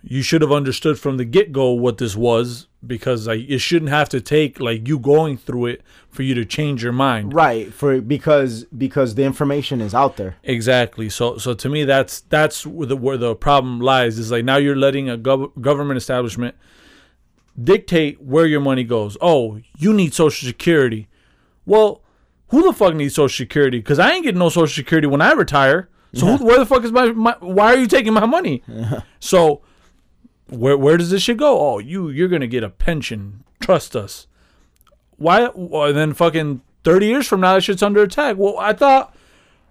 You 0.05 0.21
should 0.21 0.41
have 0.41 0.51
understood 0.51 0.99
from 0.99 1.15
the 1.15 1.23
get 1.23 1.53
go 1.53 1.71
what 1.71 1.97
this 1.97 2.13
was 2.13 2.67
because 2.85 3.25
like, 3.25 3.39
it 3.47 3.59
shouldn't 3.59 3.89
have 3.89 4.09
to 4.09 4.19
take 4.19 4.59
like 4.59 4.85
you 4.85 4.99
going 4.99 5.37
through 5.37 5.67
it 5.67 5.81
for 6.09 6.23
you 6.23 6.35
to 6.35 6.43
change 6.43 6.83
your 6.83 6.91
mind. 6.91 7.33
Right, 7.33 7.73
for 7.73 8.01
because 8.01 8.65
because 8.65 9.15
the 9.15 9.23
information 9.23 9.79
is 9.79 9.93
out 9.95 10.17
there. 10.17 10.35
Exactly. 10.43 11.09
So 11.09 11.37
so 11.37 11.53
to 11.53 11.69
me 11.69 11.85
that's 11.85 12.19
that's 12.21 12.67
where 12.67 12.87
the 12.87 12.97
where 12.97 13.17
the 13.17 13.33
problem 13.33 13.79
lies 13.79 14.19
is 14.19 14.29
like 14.29 14.43
now 14.43 14.57
you're 14.57 14.75
letting 14.75 15.09
a 15.09 15.17
gov- 15.17 15.59
government 15.61 15.97
establishment 15.97 16.55
dictate 17.61 18.21
where 18.21 18.45
your 18.45 18.61
money 18.61 18.83
goes. 18.83 19.15
Oh, 19.21 19.61
you 19.77 19.93
need 19.93 20.13
social 20.13 20.45
security. 20.45 21.07
Well, 21.65 22.01
who 22.49 22.63
the 22.63 22.73
fuck 22.73 22.93
needs 22.93 23.15
social 23.15 23.45
security? 23.45 23.81
Cuz 23.81 23.99
I 23.99 24.11
ain't 24.11 24.25
getting 24.25 24.39
no 24.39 24.49
social 24.49 24.67
security 24.75 25.07
when 25.07 25.21
I 25.21 25.31
retire. 25.31 25.87
So 26.13 26.37
who, 26.37 26.45
where 26.45 26.59
the 26.59 26.65
fuck 26.65 26.83
is 26.83 26.91
my, 26.91 27.11
my 27.11 27.35
why 27.39 27.73
are 27.73 27.77
you 27.77 27.87
taking 27.87 28.13
my 28.13 28.25
money? 28.25 28.63
So 29.19 29.61
where 30.47 30.77
where 30.77 30.97
does 30.97 31.09
this 31.09 31.23
shit 31.23 31.37
go? 31.37 31.59
Oh, 31.59 31.79
you 31.79 32.09
you're 32.09 32.27
to 32.41 32.47
get 32.47 32.63
a 32.63 32.69
pension. 32.69 33.43
Trust 33.59 33.95
us. 33.95 34.27
Why 35.17 35.49
well, 35.53 35.93
then 35.93 36.13
fucking 36.13 36.61
30 36.83 37.05
years 37.05 37.27
from 37.27 37.41
now 37.41 37.55
that 37.55 37.61
shit's 37.61 37.83
under 37.83 38.01
attack. 38.01 38.37
Well, 38.37 38.57
I 38.57 38.73
thought 38.73 39.15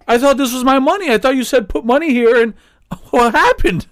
I 0.07 0.17
thought 0.17 0.37
this 0.37 0.53
was 0.53 0.63
my 0.63 0.79
money. 0.79 1.11
I 1.11 1.17
thought 1.17 1.35
you 1.35 1.43
said 1.43 1.69
put 1.69 1.85
money 1.85 2.11
here, 2.11 2.41
and 2.41 2.53
what 3.11 3.33
happened? 3.33 3.87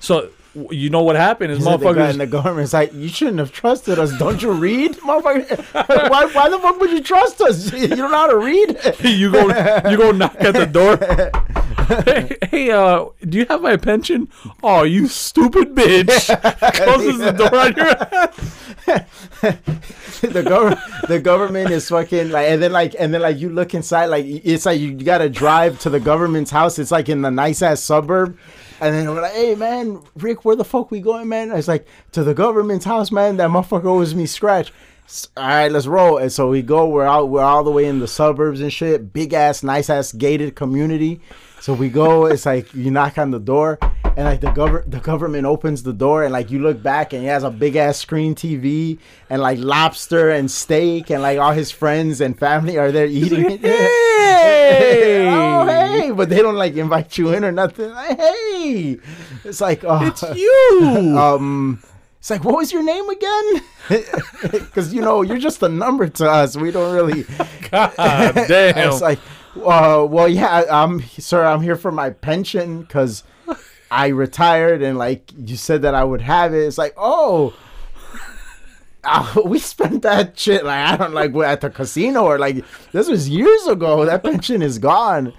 So 0.00 0.30
you 0.70 0.90
know 0.90 1.02
what 1.02 1.16
happened 1.16 1.52
is 1.52 1.64
the 1.64 2.10
in 2.10 2.18
the 2.18 2.26
government's 2.26 2.72
like, 2.72 2.92
you 2.94 3.08
shouldn't 3.08 3.38
have 3.38 3.52
trusted 3.52 3.98
us. 3.98 4.16
Don't 4.18 4.40
you 4.40 4.52
read, 4.52 4.92
motherfucker? 4.98 5.58
why, 6.10 6.24
why 6.26 6.48
the 6.48 6.58
fuck 6.58 6.78
would 6.80 6.90
you 6.90 7.02
trust 7.02 7.40
us? 7.40 7.72
You 7.86 7.88
don't 7.88 8.10
know 8.10 8.16
how 8.16 8.26
to 8.28 8.38
read. 8.38 8.78
you 9.04 9.30
go, 9.30 9.42
you 9.88 9.96
go 9.96 10.10
knock 10.10 10.36
at 10.40 10.54
the 10.54 10.66
door. 10.66 10.96
hey, 12.04 12.36
hey, 12.50 12.70
uh, 12.70 13.06
do 13.28 13.38
you 13.38 13.46
have 13.46 13.62
my 13.62 13.76
pension? 13.76 14.28
Oh, 14.62 14.82
you 14.82 15.06
stupid 15.06 15.74
bitch! 15.74 16.26
Closes 16.74 17.18
the 17.18 17.32
door 17.32 17.54
on 17.54 17.74
your 17.74 17.88
ass. 17.88 18.34
the 20.20 20.42
government, 20.42 20.80
the 21.06 21.20
government 21.20 21.70
is 21.70 21.88
fucking 21.88 22.30
like, 22.30 22.48
and 22.48 22.62
then 22.62 22.72
like, 22.72 22.96
and 22.98 23.14
then 23.14 23.20
like, 23.20 23.38
you 23.38 23.50
look 23.50 23.74
inside, 23.74 24.06
like, 24.06 24.24
it's 24.26 24.66
like 24.66 24.80
you 24.80 24.94
gotta 24.94 25.28
drive 25.28 25.78
to 25.80 25.90
the 25.90 26.00
government's 26.00 26.50
house. 26.50 26.78
It's 26.78 26.90
like 26.90 27.08
in 27.08 27.22
the 27.22 27.30
nice 27.30 27.62
ass 27.62 27.80
suburb. 27.80 28.36
And 28.80 28.94
then 28.94 29.08
we're 29.08 29.22
like, 29.22 29.32
hey 29.32 29.54
man, 29.54 30.02
Rick, 30.16 30.44
where 30.44 30.56
the 30.56 30.64
fuck 30.64 30.90
we 30.90 31.00
going, 31.00 31.28
man? 31.28 31.50
It's 31.52 31.68
like 31.68 31.86
to 32.12 32.22
the 32.22 32.34
government's 32.34 32.84
house, 32.84 33.10
man. 33.10 33.36
That 33.38 33.50
motherfucker 33.50 33.86
owes 33.86 34.14
me 34.14 34.26
scratch. 34.26 34.72
All 35.36 35.46
right, 35.46 35.70
let's 35.70 35.86
roll. 35.86 36.18
And 36.18 36.32
so 36.32 36.48
we 36.50 36.62
go. 36.62 36.88
We're 36.88 37.06
out. 37.06 37.28
We're 37.28 37.42
all 37.42 37.62
the 37.62 37.70
way 37.70 37.86
in 37.86 38.00
the 38.00 38.08
suburbs 38.08 38.60
and 38.60 38.72
shit. 38.72 39.12
Big 39.12 39.32
ass, 39.32 39.62
nice 39.62 39.88
ass 39.88 40.12
gated 40.12 40.56
community. 40.56 41.20
So 41.66 41.74
we 41.74 41.88
go. 41.88 42.26
It's 42.26 42.46
like 42.46 42.72
you 42.74 42.92
knock 42.92 43.18
on 43.18 43.32
the 43.32 43.40
door, 43.40 43.80
and 44.16 44.24
like 44.24 44.40
the 44.40 44.52
government, 44.52 44.88
the 44.88 45.00
government 45.00 45.46
opens 45.46 45.82
the 45.82 45.92
door, 45.92 46.22
and 46.22 46.32
like 46.32 46.48
you 46.48 46.60
look 46.60 46.80
back, 46.80 47.12
and 47.12 47.22
he 47.22 47.26
has 47.26 47.42
a 47.42 47.50
big 47.50 47.74
ass 47.74 47.98
screen 47.98 48.36
TV, 48.36 49.00
and 49.28 49.42
like 49.42 49.58
lobster 49.58 50.30
and 50.30 50.48
steak, 50.48 51.10
and 51.10 51.22
like 51.22 51.40
all 51.40 51.50
his 51.50 51.72
friends 51.72 52.20
and 52.20 52.38
family 52.38 52.78
are 52.78 52.92
there 52.92 53.06
eating 53.06 53.50
it. 53.50 53.60
Hey! 53.62 55.26
oh 55.28 55.66
hey! 55.66 56.12
But 56.12 56.28
they 56.28 56.36
don't 56.36 56.54
like 56.54 56.76
invite 56.76 57.18
you 57.18 57.34
in 57.34 57.44
or 57.44 57.50
nothing. 57.50 57.90
Like, 57.90 58.16
hey, 58.16 58.98
it's 59.42 59.60
like 59.60 59.82
oh, 59.82 60.06
It's 60.06 60.22
you. 60.36 61.16
um 61.18 61.82
it's 62.20 62.30
like 62.30 62.44
what 62.44 62.54
was 62.54 62.72
your 62.72 62.84
name 62.84 63.08
again 63.08 63.62
because 64.50 64.94
you 64.94 65.00
know 65.00 65.22
you're 65.22 65.38
just 65.38 65.62
a 65.62 65.68
number 65.68 66.08
to 66.08 66.28
us 66.28 66.56
we 66.56 66.72
don't 66.72 66.92
really 66.92 67.24
God 67.70 67.92
damn. 67.96 68.88
it's 68.88 69.00
like 69.00 69.18
uh, 69.64 70.04
well 70.04 70.28
yeah 70.28 70.64
i'm 70.70 71.00
sir 71.02 71.44
i'm 71.44 71.60
here 71.62 71.76
for 71.76 71.92
my 71.92 72.10
pension 72.10 72.82
because 72.82 73.22
i 73.90 74.08
retired 74.08 74.82
and 74.82 74.98
like 74.98 75.30
you 75.36 75.56
said 75.56 75.82
that 75.82 75.94
i 75.94 76.02
would 76.04 76.20
have 76.20 76.52
it 76.54 76.58
it's 76.58 76.78
like 76.78 76.94
oh 76.96 77.54
uh, 79.04 79.40
we 79.44 79.58
spent 79.58 80.02
that 80.02 80.38
shit 80.38 80.64
like 80.64 80.84
I 80.84 80.96
don't 80.96 81.14
like 81.14 81.34
at 81.36 81.60
the 81.60 81.70
casino 81.70 82.24
or 82.24 82.38
like 82.38 82.64
this 82.90 83.08
was 83.08 83.28
years 83.28 83.66
ago. 83.68 84.04
That 84.04 84.24
pension 84.24 84.62
is 84.62 84.78
gone. 84.78 85.32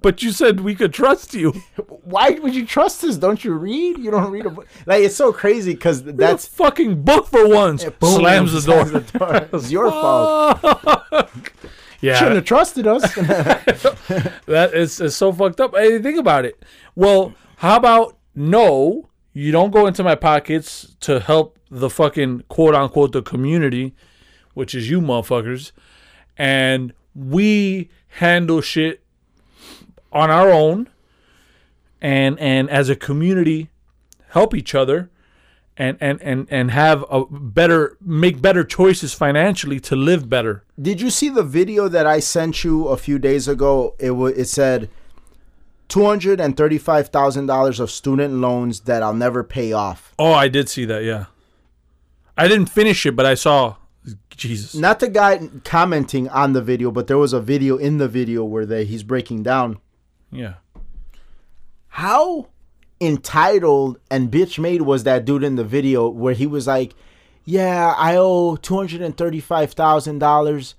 but 0.00 0.22
you 0.22 0.30
said 0.30 0.60
we 0.60 0.74
could 0.74 0.92
trust 0.92 1.32
you. 1.34 1.52
Why 2.04 2.30
would 2.30 2.54
you 2.54 2.66
trust 2.66 3.02
us? 3.04 3.16
Don't 3.16 3.42
you 3.44 3.54
read? 3.54 3.98
You 3.98 4.10
don't 4.10 4.30
read 4.30 4.46
a 4.46 4.50
book. 4.50 4.68
Like 4.86 5.02
it's 5.04 5.16
so 5.16 5.32
crazy 5.32 5.72
because 5.72 6.02
That's 6.04 6.46
fucking 6.46 7.02
book 7.02 7.26
for 7.28 7.48
once. 7.48 7.84
Boom, 7.84 8.18
Slams 8.18 8.52
the 8.64 8.72
door. 8.72 8.86
slams 8.86 9.10
the 9.12 9.18
door. 9.18 9.48
It's 9.52 9.70
your 9.70 9.90
fault. 9.90 10.60
Shouldn't 12.02 12.36
have 12.36 12.44
trusted 12.44 12.86
us. 12.86 13.02
that 13.14 14.70
is, 14.74 15.00
is 15.00 15.16
so 15.16 15.32
fucked 15.32 15.60
up. 15.60 15.74
Hey, 15.74 16.00
think 16.00 16.18
about 16.18 16.44
it. 16.44 16.62
Well, 16.94 17.34
how 17.56 17.76
about 17.76 18.18
no? 18.34 19.08
You 19.32 19.52
don't 19.52 19.70
go 19.70 19.86
into 19.86 20.02
my 20.02 20.14
pockets 20.14 20.96
to 21.00 21.20
help 21.20 21.58
the 21.70 21.88
fucking 21.88 22.44
quote 22.48 22.74
unquote 22.74 23.12
the 23.12 23.22
community, 23.22 23.94
which 24.52 24.74
is 24.74 24.90
you 24.90 25.00
motherfuckers, 25.00 25.72
and 26.36 26.92
we 27.14 27.88
handle 28.08 28.60
shit 28.60 29.02
on 30.12 30.30
our 30.30 30.50
own 30.50 30.88
and 32.02 32.38
and 32.38 32.68
as 32.68 32.90
a 32.90 32.96
community 32.96 33.70
help 34.30 34.54
each 34.54 34.74
other 34.74 35.08
and 35.76 35.96
and 36.00 36.20
and 36.22 36.46
and 36.50 36.70
have 36.70 37.04
a 37.10 37.24
better 37.26 37.96
make 38.00 38.42
better 38.42 38.62
choices 38.64 39.14
financially 39.14 39.80
to 39.80 39.96
live 39.96 40.28
better. 40.28 40.64
Did 40.80 41.00
you 41.00 41.10
see 41.10 41.28
the 41.28 41.42
video 41.42 41.88
that 41.88 42.06
I 42.06 42.20
sent 42.20 42.62
you 42.64 42.88
a 42.88 42.96
few 42.96 43.18
days 43.18 43.48
ago? 43.48 43.94
It 43.98 44.10
wa 44.12 44.26
it 44.26 44.44
said 44.46 44.90
two 45.88 46.04
hundred 46.04 46.40
and 46.40 46.56
thirty 46.56 46.78
five 46.78 47.08
thousand 47.08 47.46
dollars 47.46 47.80
of 47.80 47.90
student 47.90 48.34
loans 48.34 48.80
that 48.80 49.02
I'll 49.02 49.14
never 49.14 49.42
pay 49.42 49.72
off. 49.72 50.14
Oh, 50.18 50.32
I 50.32 50.48
did 50.48 50.68
see 50.68 50.84
that. 50.84 51.04
Yeah, 51.04 51.26
I 52.36 52.48
didn't 52.48 52.68
finish 52.68 53.06
it, 53.06 53.16
but 53.16 53.26
I 53.26 53.34
saw. 53.34 53.76
Jesus. 54.36 54.74
Not 54.74 54.98
the 54.98 55.08
guy 55.08 55.48
commenting 55.62 56.28
on 56.28 56.54
the 56.54 56.60
video, 56.62 56.90
but 56.90 57.06
there 57.06 57.18
was 57.18 57.32
a 57.32 57.40
video 57.40 57.76
in 57.76 57.98
the 57.98 58.08
video 58.08 58.42
where 58.44 58.66
they 58.66 58.84
he's 58.84 59.04
breaking 59.04 59.44
down 59.44 59.78
Yeah. 60.32 60.54
how 61.86 62.48
entitled 63.02 63.98
and 64.10 64.30
bitch 64.30 64.58
made 64.58 64.82
was 64.82 65.02
that 65.04 65.24
dude 65.24 65.42
in 65.42 65.56
the 65.56 65.64
video 65.64 66.08
where 66.08 66.34
he 66.34 66.46
was 66.46 66.66
like, 66.66 66.94
"Yeah, 67.44 67.94
I 67.98 68.16
owe 68.16 68.56
two 68.56 68.76
hundred 68.76 69.02
and 69.02 69.16
thirty-five 69.16 69.72
thousand 69.72 70.20
dollars, 70.20 70.76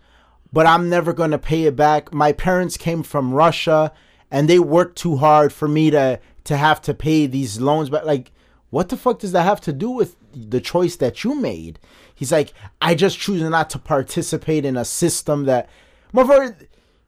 but 0.51 0.65
I'm 0.65 0.89
never 0.89 1.11
gonna 1.11 1.37
pay 1.37 1.65
it 1.65 1.75
back. 1.75 2.13
My 2.13 2.31
parents 2.31 2.77
came 2.77 3.03
from 3.03 3.33
Russia, 3.33 3.91
and 4.31 4.47
they 4.47 4.59
worked 4.59 4.97
too 4.97 5.17
hard 5.17 5.51
for 5.51 5.67
me 5.67 5.91
to 5.91 6.19
to 6.45 6.57
have 6.57 6.81
to 6.83 6.93
pay 6.93 7.27
these 7.27 7.59
loans." 7.59 7.89
But 7.89 8.05
like, 8.05 8.31
what 8.69 8.89
the 8.89 8.97
fuck 8.97 9.19
does 9.19 9.33
that 9.33 9.43
have 9.43 9.61
to 9.61 9.73
do 9.73 9.89
with 9.89 10.15
the 10.33 10.61
choice 10.61 10.95
that 10.95 11.23
you 11.23 11.35
made? 11.35 11.77
He's 12.15 12.31
like, 12.31 12.53
"I 12.81 12.95
just 12.95 13.19
choose 13.19 13.41
not 13.41 13.69
to 13.71 13.79
participate 13.79 14.63
in 14.65 14.77
a 14.77 14.85
system 14.85 15.43
that, 15.45 15.69
motherfucker." 16.13 16.55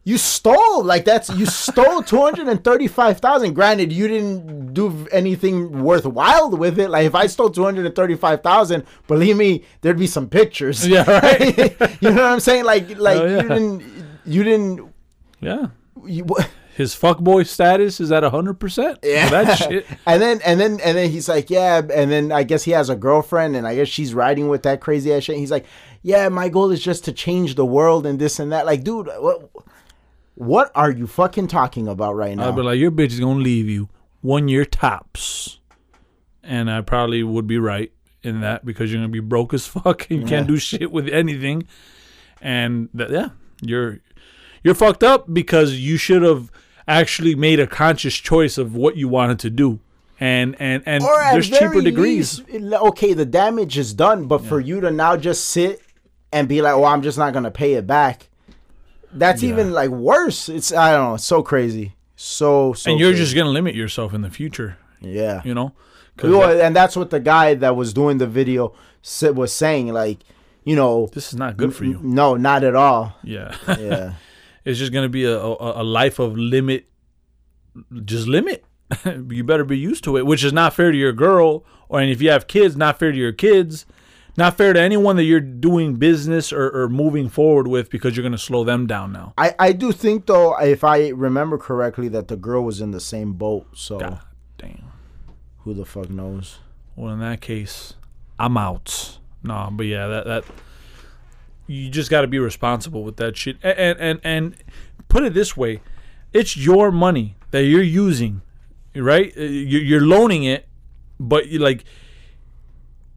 You 0.07 0.19
stole 0.19 0.83
like 0.83 1.03
that's 1.03 1.29
you 1.31 1.47
stole 1.47 2.03
two 2.03 2.21
hundred 2.21 2.47
and 2.47 2.63
thirty 2.63 2.87
five 2.87 3.19
thousand. 3.19 3.55
Granted, 3.55 3.91
you 3.91 4.07
didn't 4.07 4.71
do 4.73 5.07
anything 5.11 5.81
worthwhile 5.81 6.51
with 6.51 6.77
it. 6.79 6.89
Like 6.91 7.07
if 7.07 7.15
I 7.15 7.25
stole 7.25 7.49
two 7.49 7.63
hundred 7.63 7.87
and 7.87 7.95
thirty 7.95 8.13
five 8.15 8.43
thousand, 8.43 8.83
believe 9.07 9.35
me, 9.35 9.65
there'd 9.81 9.97
be 9.97 10.05
some 10.07 10.29
pictures. 10.29 10.87
Yeah, 10.95 11.09
right. 11.09 11.57
you 12.01 12.11
know 12.11 12.21
what 12.21 12.31
I'm 12.33 12.39
saying? 12.39 12.65
Like 12.65 12.97
like 12.99 13.17
Oh, 13.17 13.25
yeah. 13.25 13.41
you 13.41 13.49
didn't 13.49 13.83
you 14.25 14.43
didn't 14.43 14.93
Yeah. 15.41 15.67
you, 16.05 16.23
His 16.75 16.93
fuckboy 16.95 17.47
status 17.47 17.99
is 17.99 18.11
at 18.11 18.21
hundred 18.23 18.59
percent. 18.59 18.99
Yeah. 19.01 19.29
That 19.29 19.55
shit. 19.57 19.87
and 20.05 20.21
then 20.21 20.39
and 20.45 20.59
then 20.59 20.79
and 20.81 20.95
then 20.97 21.09
he's 21.09 21.27
like, 21.27 21.49
yeah, 21.49 21.77
and 21.81 22.11
then 22.11 22.31
I 22.31 22.43
guess 22.43 22.61
he 22.63 22.71
has 22.71 22.89
a 22.91 22.95
girlfriend, 22.95 23.55
and 23.55 23.65
I 23.65 23.73
guess 23.73 23.87
she's 23.87 24.13
riding 24.13 24.49
with 24.49 24.61
that 24.63 24.81
crazy 24.81 25.11
ass 25.11 25.23
shit. 25.23 25.37
He's 25.37 25.49
like, 25.51 25.65
yeah, 26.03 26.29
my 26.29 26.47
goal 26.49 26.69
is 26.69 26.79
just 26.83 27.05
to 27.05 27.11
change 27.11 27.55
the 27.55 27.65
world 27.65 28.05
and 28.05 28.19
this 28.19 28.37
and 28.39 28.51
that. 28.51 28.67
Like, 28.67 28.83
dude, 28.83 29.07
what 29.07 29.49
what 30.35 30.71
are 30.75 30.91
you 30.91 31.07
fucking 31.07 31.47
talking 31.47 31.87
about 31.87 32.15
right 32.15 32.35
now? 32.35 32.49
I'd 32.49 32.55
be 32.55 32.61
like, 32.61 32.79
your 32.79 32.91
bitch 32.91 33.11
is 33.11 33.19
gonna 33.19 33.39
leave 33.39 33.67
you 33.67 33.89
one 34.21 34.47
year 34.47 34.65
tops, 34.65 35.59
and 36.43 36.69
I 36.69 36.81
probably 36.81 37.23
would 37.23 37.47
be 37.47 37.57
right 37.57 37.91
in 38.21 38.41
that 38.41 38.65
because 38.65 38.91
you're 38.91 38.99
gonna 38.99 39.09
be 39.09 39.19
broke 39.19 39.53
as 39.53 39.65
fuck 39.67 40.09
and 40.09 40.21
you 40.21 40.27
can't 40.27 40.47
do 40.47 40.57
shit 40.57 40.91
with 40.91 41.07
anything, 41.09 41.67
and 42.41 42.89
that, 42.93 43.09
yeah, 43.09 43.29
you're 43.61 43.99
you're 44.63 44.75
fucked 44.75 45.03
up 45.03 45.33
because 45.33 45.75
you 45.75 45.97
should 45.97 46.21
have 46.21 46.51
actually 46.87 47.35
made 47.35 47.59
a 47.59 47.67
conscious 47.67 48.15
choice 48.15 48.57
of 48.57 48.75
what 48.75 48.97
you 48.97 49.07
wanted 49.07 49.39
to 49.39 49.49
do, 49.49 49.79
and 50.19 50.55
and 50.59 50.83
and 50.85 51.03
or 51.03 51.17
there's 51.31 51.49
cheaper 51.49 51.81
degrees. 51.81 52.43
least, 52.49 52.73
okay, 52.73 53.13
the 53.13 53.25
damage 53.25 53.77
is 53.77 53.93
done, 53.93 54.27
but 54.27 54.39
for 54.39 54.59
you 54.59 54.81
to 54.81 54.91
now 54.91 55.15
just 55.15 55.45
sit 55.45 55.81
and 56.31 56.47
be 56.47 56.61
like, 56.61 56.75
"Well, 56.75 56.85
I'm 56.85 57.01
just 57.01 57.17
not 57.17 57.33
gonna 57.33 57.51
pay 57.51 57.73
it 57.73 57.87
back," 57.87 58.29
that's 59.15 59.43
even 59.43 59.71
like 59.73 59.89
worse. 59.89 60.49
It's 60.49 60.71
I 60.73 60.91
don't 60.95 61.09
know, 61.09 61.13
it's 61.15 61.25
so 61.25 61.41
crazy, 61.43 61.95
so 62.15 62.73
so. 62.73 62.91
and 62.91 62.99
you're 62.99 63.09
crazy. 63.11 63.23
just 63.23 63.35
gonna 63.35 63.49
limit 63.49 63.75
yourself 63.75 64.13
in 64.13 64.21
the 64.21 64.29
future, 64.29 64.77
yeah. 65.01 65.41
you 65.43 65.53
know. 65.53 65.73
'Cause 66.17 66.31
Well, 66.31 66.47
that- 66.55 66.61
and 66.65 66.75
that's 66.75 66.95
what 66.95 67.09
the 67.09 67.19
guy 67.19 67.55
that 67.55 67.75
was 67.75 67.93
doing 67.93 68.17
the 68.19 68.27
video 68.27 68.73
was 69.33 69.51
saying, 69.51 69.91
like, 69.93 70.19
you 70.63 70.75
know, 70.75 71.09
this 71.13 71.27
is 71.33 71.37
not 71.37 71.57
good 71.57 71.75
for 71.75 71.83
you. 71.85 71.99
no, 72.01 72.35
not 72.35 72.63
at 72.63 72.75
all. 72.75 73.15
Yeah. 73.23 73.55
Yeah, 73.67 74.13
it's 74.65 74.79
just 74.79 74.93
gonna 74.93 75.09
be 75.09 75.25
a, 75.25 75.37
a, 75.37 75.81
a 75.81 75.83
life 75.83 76.19
of 76.19 76.37
limit 76.37 76.87
just 78.05 78.27
limit 78.27 78.63
you 79.29 79.43
better 79.43 79.65
be 79.65 79.77
used 79.77 80.03
to 80.03 80.15
it 80.15 80.25
which 80.25 80.43
is 80.45 80.53
not 80.53 80.73
fair 80.73 80.91
to 80.91 80.97
your 80.97 81.11
girl 81.11 81.65
or 81.89 81.99
and 81.99 82.09
if 82.09 82.21
you 82.21 82.29
have 82.29 82.47
kids 82.47 82.77
not 82.77 82.97
fair 82.97 83.11
to 83.11 83.17
your 83.17 83.33
kids 83.33 83.85
not 84.37 84.57
fair 84.57 84.73
to 84.73 84.79
anyone 84.79 85.15
that 85.15 85.23
you're 85.23 85.39
doing 85.39 85.95
business 85.95 86.51
or, 86.51 86.69
or 86.69 86.89
moving 86.89 87.29
forward 87.29 87.67
with 87.67 87.89
because 87.89 88.15
you're 88.17 88.23
gonna 88.23 88.37
slow 88.37 88.63
them 88.63 88.85
down 88.87 89.11
now 89.11 89.33
I 89.37 89.55
I 89.59 89.71
do 89.71 89.91
think 89.91 90.25
though, 90.25 90.57
if 90.59 90.83
I 90.83 91.09
remember 91.09 91.57
correctly, 91.57 92.07
that 92.09 92.27
the 92.27 92.35
girl 92.37 92.63
was 92.63 92.81
in 92.81 92.91
the 92.91 92.99
same 92.99 93.33
boat. 93.33 93.67
So 93.73 93.99
God 93.99 94.19
damn 94.57 94.91
who 95.63 95.73
the 95.73 95.85
fuck 95.85 96.09
knows? 96.09 96.59
well 96.95 97.11
in 97.13 97.19
that 97.19 97.41
case 97.41 97.95
i'm 98.39 98.55
out 98.57 99.17
no 99.43 99.67
but 99.71 99.85
yeah 99.85 100.07
that 100.07 100.25
that 100.25 100.43
you 101.67 101.89
just 101.89 102.09
got 102.11 102.21
to 102.21 102.27
be 102.27 102.39
responsible 102.39 103.03
with 103.03 103.17
that 103.17 103.35
shit 103.35 103.57
and, 103.63 103.97
and 103.99 104.19
and 104.23 104.55
put 105.09 105.23
it 105.23 105.33
this 105.33 105.57
way 105.57 105.81
it's 106.33 106.55
your 106.55 106.91
money 106.91 107.35
that 107.51 107.63
you're 107.63 107.81
using 107.81 108.41
right 108.95 109.33
Uh, 109.37 109.41
you- 109.41 109.79
you're 109.79 110.01
loaning 110.05 110.43
it 110.43 110.67
but 111.19 111.47
you 111.47 111.59
like 111.59 111.83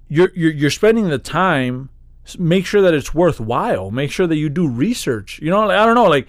you're 0.09 0.30
you're, 0.34 0.52
you're 0.52 0.70
spending 0.70 1.09
the 1.09 1.18
time 1.18 1.90
make 2.38 2.66
sure 2.66 2.82
that 2.82 2.92
it's 2.92 3.14
worthwhile. 3.14 3.90
Make 3.90 4.11
sure 4.11 4.26
that 4.26 4.36
you 4.36 4.48
do 4.50 4.68
research. 4.68 5.40
You 5.40 5.50
know 5.50 5.66
like, 5.66 5.78
i 5.78 5.86
don't 5.86 5.94
know 5.94 6.04
like 6.04 6.28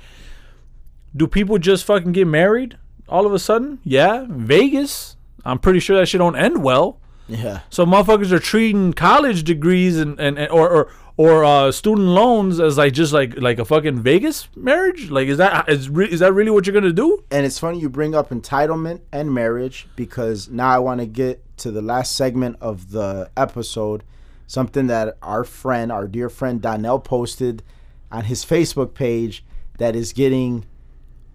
do 1.15 1.27
people 1.27 1.57
just 1.57 1.86
fucking 1.86 2.11
get 2.11 2.27
married 2.27 2.77
all 3.07 3.25
of 3.25 3.34
a 3.34 3.39
sudden? 3.39 3.80
Yeah. 3.84 4.25
Vegas 4.30 5.15
i'm 5.45 5.59
pretty 5.59 5.80
sure 5.80 5.97
that 5.97 6.07
shit 6.07 6.19
don't 6.19 6.36
end 6.36 6.63
well. 6.63 6.99
Yeah, 7.27 7.59
so 7.69 7.86
motherfuckers 7.86 8.32
are 8.32 8.39
treating 8.39 8.91
college 8.91 9.43
degrees 9.43 9.99
and, 9.99 10.19
and, 10.19 10.39
and 10.39 10.49
or 10.49 10.67
or 10.67 10.91
or 11.15 11.43
uh, 11.43 11.71
student 11.71 12.07
loans 12.07 12.59
as 12.59 12.77
like 12.77 12.93
just 12.93 13.13
like 13.13 13.38
like 13.38 13.59
a 13.59 13.65
fucking 13.65 14.01
Vegas 14.01 14.47
marriage. 14.55 15.11
Like 15.11 15.27
is 15.27 15.38
that 15.38 15.69
is 15.69 15.89
re- 15.89 16.09
is 16.09 16.21
that 16.21 16.34
really 16.34 16.49
what 16.49 16.65
you're 16.65 16.73
gonna 16.73 16.91
do? 16.91 17.23
and 17.30 17.45
it's 17.45 17.59
funny 17.59 17.80
you 17.80 17.89
bring 17.89 18.15
up 18.15 18.30
entitlement 18.30 19.01
and 19.11 19.32
marriage 19.32 19.88
because 19.95 20.49
now 20.49 20.69
I 20.69 20.80
want 20.80 21.01
to 21.01 21.05
get 21.05 21.43
to 21.60 21.72
the 21.72 21.82
last 21.82 22.16
segment 22.16 22.57
of 22.62 22.91
the 22.91 23.30
episode, 23.38 24.03
something 24.47 24.88
that 24.88 25.18
our 25.22 25.43
friend, 25.43 25.91
our 25.91 26.07
dear 26.07 26.30
friend 26.30 26.62
Donnell 26.62 26.99
posted 26.99 27.64
on 28.12 28.26
his 28.26 28.43
Facebook 28.43 28.93
page 28.93 29.43
that 29.78 29.95
is 29.95 30.14
getting 30.14 30.66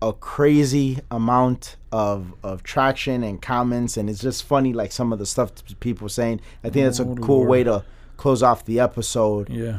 a 0.02 0.12
crazy 0.12 0.98
amount 1.10 1.76
of 1.90 2.34
of 2.42 2.62
traction 2.62 3.22
and 3.22 3.40
comments 3.40 3.96
and 3.96 4.10
it's 4.10 4.20
just 4.20 4.42
funny 4.42 4.72
like 4.72 4.92
some 4.92 5.12
of 5.12 5.18
the 5.18 5.24
stuff 5.24 5.52
people 5.80 6.08
saying. 6.08 6.40
I 6.62 6.68
think 6.68 6.84
that's 6.84 6.98
a 6.98 7.04
Oh, 7.04 7.14
cool 7.14 7.38
Lord. 7.38 7.48
way 7.48 7.64
to 7.64 7.84
close 8.18 8.42
off 8.42 8.64
the 8.66 8.80
episode. 8.80 9.48
Yeah. 9.48 9.78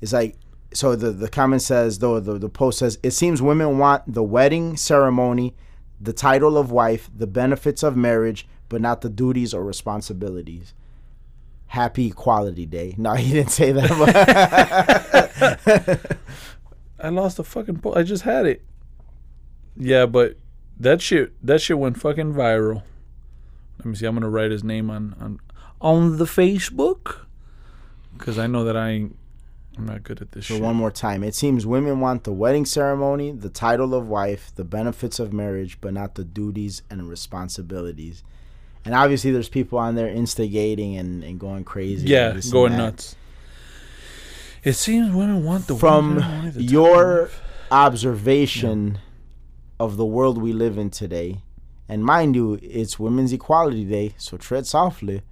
It's 0.00 0.12
like 0.12 0.36
so 0.72 0.94
the 0.94 1.10
the 1.10 1.28
comment 1.28 1.62
says 1.62 1.98
though 1.98 2.20
the, 2.20 2.38
the 2.38 2.48
post 2.50 2.78
says 2.78 2.98
it 3.02 3.10
seems 3.12 3.40
women 3.42 3.78
want 3.78 4.02
the 4.12 4.22
wedding 4.22 4.76
ceremony, 4.76 5.54
the 6.00 6.12
title 6.12 6.56
of 6.56 6.70
wife, 6.70 7.10
the 7.16 7.26
benefits 7.26 7.82
of 7.82 7.96
marriage, 7.96 8.46
but 8.68 8.80
not 8.80 9.00
the 9.00 9.08
duties 9.08 9.54
or 9.54 9.64
responsibilities. 9.64 10.74
Happy 11.68 12.06
Equality 12.08 12.66
Day. 12.66 12.94
No, 12.96 13.14
he 13.14 13.32
didn't 13.32 13.50
say 13.50 13.72
that. 13.72 13.90
I 17.00 17.08
lost 17.10 17.36
the 17.36 17.44
fucking 17.44 17.78
po- 17.78 17.94
I 17.94 18.02
just 18.02 18.24
had 18.24 18.46
it. 18.46 18.62
Yeah, 19.76 20.06
but 20.06 20.36
that 20.80 21.00
shit 21.00 21.32
that 21.44 21.60
shit 21.60 21.78
went 21.78 22.00
fucking 22.00 22.34
viral. 22.34 22.82
Let 23.78 23.86
me 23.86 23.94
see. 23.94 24.06
I'm 24.06 24.14
gonna 24.14 24.28
write 24.28 24.50
his 24.50 24.64
name 24.64 24.90
on 24.90 25.14
on 25.20 25.40
on 25.80 26.18
the 26.18 26.24
Facebook 26.24 27.20
because 28.16 28.38
I 28.38 28.46
know 28.46 28.64
that 28.64 28.76
I 28.76 28.90
ain't. 28.90 29.16
I'm 29.76 29.86
not 29.86 30.02
good 30.02 30.20
at 30.20 30.32
this 30.32 30.48
so 30.48 30.54
shit. 30.54 30.62
one 30.62 30.74
more 30.74 30.90
time, 30.90 31.22
it 31.22 31.36
seems 31.36 31.64
women 31.64 32.00
want 32.00 32.24
the 32.24 32.32
wedding 32.32 32.64
ceremony, 32.66 33.30
the 33.30 33.48
title 33.48 33.94
of 33.94 34.08
wife, 34.08 34.50
the 34.56 34.64
benefits 34.64 35.20
of 35.20 35.32
marriage, 35.32 35.80
but 35.80 35.94
not 35.94 36.16
the 36.16 36.24
duties 36.24 36.82
and 36.90 37.08
responsibilities. 37.08 38.24
And 38.84 38.94
obviously, 38.94 39.30
there's 39.32 39.48
people 39.48 39.78
on 39.78 39.94
there 39.94 40.08
instigating 40.08 40.96
and, 40.96 41.22
and 41.22 41.38
going 41.38 41.64
crazy. 41.64 42.08
yeah, 42.08 42.28
and 42.28 42.38
this 42.38 42.46
and 42.46 42.52
going 42.52 42.76
nuts. 42.76 43.16
It 44.64 44.74
seems 44.74 45.14
women 45.14 45.44
want 45.44 45.66
the 45.66 45.76
from 45.76 46.16
the 46.54 46.62
your 46.62 47.30
observation 47.70 48.98
of 49.78 49.96
the 49.96 50.04
world 50.04 50.40
we 50.40 50.52
live 50.52 50.78
in 50.78 50.90
today, 50.90 51.42
and 51.88 52.04
mind 52.04 52.34
you, 52.34 52.58
it's 52.62 52.98
Women's 52.98 53.32
Equality 53.32 53.84
Day, 53.84 54.14
so 54.18 54.36
tread 54.36 54.66
softly. 54.66 55.22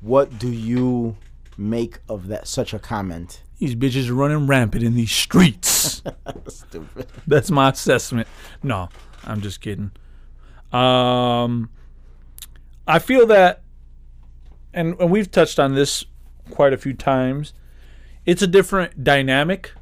What 0.00 0.38
do 0.38 0.48
you 0.50 1.16
make 1.56 1.98
of 2.08 2.28
that 2.28 2.46
such 2.46 2.72
a 2.72 2.78
comment? 2.78 3.42
These 3.58 3.74
bitches 3.74 4.08
are 4.08 4.14
running 4.14 4.46
rampant 4.46 4.84
in 4.84 4.94
these 4.94 5.10
streets. 5.10 6.02
Stupid. 6.46 7.06
That's 7.26 7.50
my 7.50 7.70
assessment. 7.70 8.28
No, 8.62 8.88
I'm 9.24 9.40
just 9.40 9.60
kidding. 9.60 9.90
Um, 10.72 11.70
I 12.88 12.98
feel 12.98 13.26
that 13.26 13.62
and 14.74 14.98
and 15.00 15.10
we've 15.10 15.30
touched 15.30 15.58
on 15.60 15.74
this 15.74 16.04
quite 16.50 16.72
a 16.72 16.76
few 16.78 16.94
times. 16.94 17.52
It's 18.26 18.42
a 18.42 18.46
different 18.46 19.04
dynamic. 19.04 19.72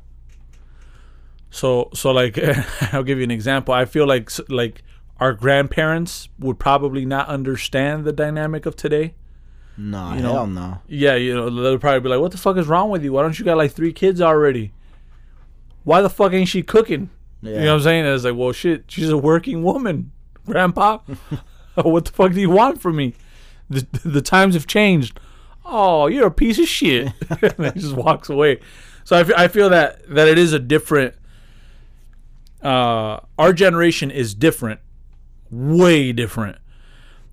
So 1.51 1.89
so 1.95 2.11
like 2.11 2.39
I'll 2.93 3.03
give 3.05 3.19
you 3.19 3.25
an 3.25 3.31
example. 3.31 3.73
I 3.75 3.85
feel 3.85 4.07
like 4.07 4.31
like 4.49 4.83
our 5.19 5.33
grandparents 5.33 6.29
would 6.39 6.59
probably 6.59 7.07
not 7.07 7.29
understand 7.29 8.05
the 8.05 8.13
dynamic 8.13 8.67
of 8.67 8.77
today. 8.77 9.15
No, 9.79 10.15
You 10.15 10.23
know- 10.23 10.33
hell 10.33 10.47
no. 10.47 10.79
Yeah, 10.89 11.15
you 11.17 11.35
know, 11.35 11.51
they'll 11.51 11.79
probably 11.79 12.01
be 12.01 12.09
like, 12.09 12.21
"What 12.21 12.33
the 12.33 12.39
fuck 12.39 12.57
is 12.57 12.67
wrong 12.67 12.91
with 12.91 13.03
you? 13.05 13.13
Why 13.13 13.23
don't 13.23 13.39
you 13.39 13.45
got 13.45 13.57
like 13.59 13.73
three 13.73 13.93
kids 13.93 14.21
already? 14.21 14.73
Why 15.85 16.01
the 16.03 16.11
fuck 16.11 16.33
ain't 16.33 16.49
she 16.49 16.63
cooking?" 16.63 17.11
Yeah. 17.43 17.53
You 17.53 17.61
know 17.61 17.67
what 17.73 17.75
I'm 17.79 17.83
saying? 17.83 18.05
It's 18.07 18.25
like, 18.25 18.35
well, 18.35 18.53
shit, 18.53 18.85
she's 18.89 19.11
a 19.11 19.19
working 19.19 19.63
woman, 19.63 20.11
Grandpa. 20.47 20.99
what 21.83 22.07
the 22.07 22.13
fuck 22.13 22.33
do 22.33 22.41
you 22.41 22.51
want 22.51 22.81
from 22.81 22.97
me? 22.97 23.15
The, 23.69 23.87
the 24.05 24.23
times 24.23 24.55
have 24.55 24.67
changed. 24.67 25.19
Oh, 25.65 26.07
you're 26.07 26.29
a 26.29 26.31
piece 26.31 26.59
of 26.59 26.67
shit. 26.67 27.13
and 27.43 27.75
he 27.75 27.81
just 27.81 27.95
walks 27.95 28.29
away. 28.29 28.61
So 29.05 29.17
I 29.17 29.45
I 29.45 29.49
feel 29.49 29.69
that 29.71 30.09
that 30.09 30.29
it 30.29 30.39
is 30.39 30.53
a 30.53 30.59
different. 30.59 31.15
Uh, 32.63 33.21
our 33.39 33.53
generation 33.53 34.11
is 34.11 34.35
different, 34.35 34.81
way 35.51 36.13
different. 36.13 36.57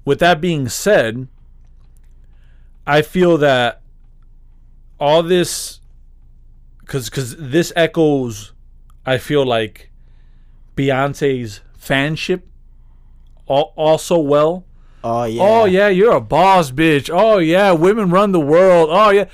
With 0.05 0.19
that 0.19 0.41
being 0.41 0.67
said, 0.67 1.27
I 2.85 3.01
feel 3.01 3.37
that 3.37 3.81
all 4.99 5.23
this, 5.23 5.79
because 6.81 7.09
because 7.09 7.37
this 7.37 7.71
echoes, 7.75 8.51
I 9.05 9.17
feel 9.17 9.45
like 9.45 9.89
Beyonce's 10.75 11.61
fanship 11.79 12.41
al- 13.53 13.73
also 13.75 14.17
well. 14.19 14.65
Oh 15.03 15.25
yeah. 15.25 15.41
Oh 15.43 15.65
yeah, 15.65 15.89
you're 15.89 16.15
a 16.15 16.21
boss, 16.21 16.71
bitch. 16.71 17.09
Oh 17.11 17.37
yeah, 17.37 17.71
women 17.71 18.09
run 18.09 18.31
the 18.31 18.39
world. 18.39 18.89
Oh 18.91 19.09
yeah, 19.09 19.25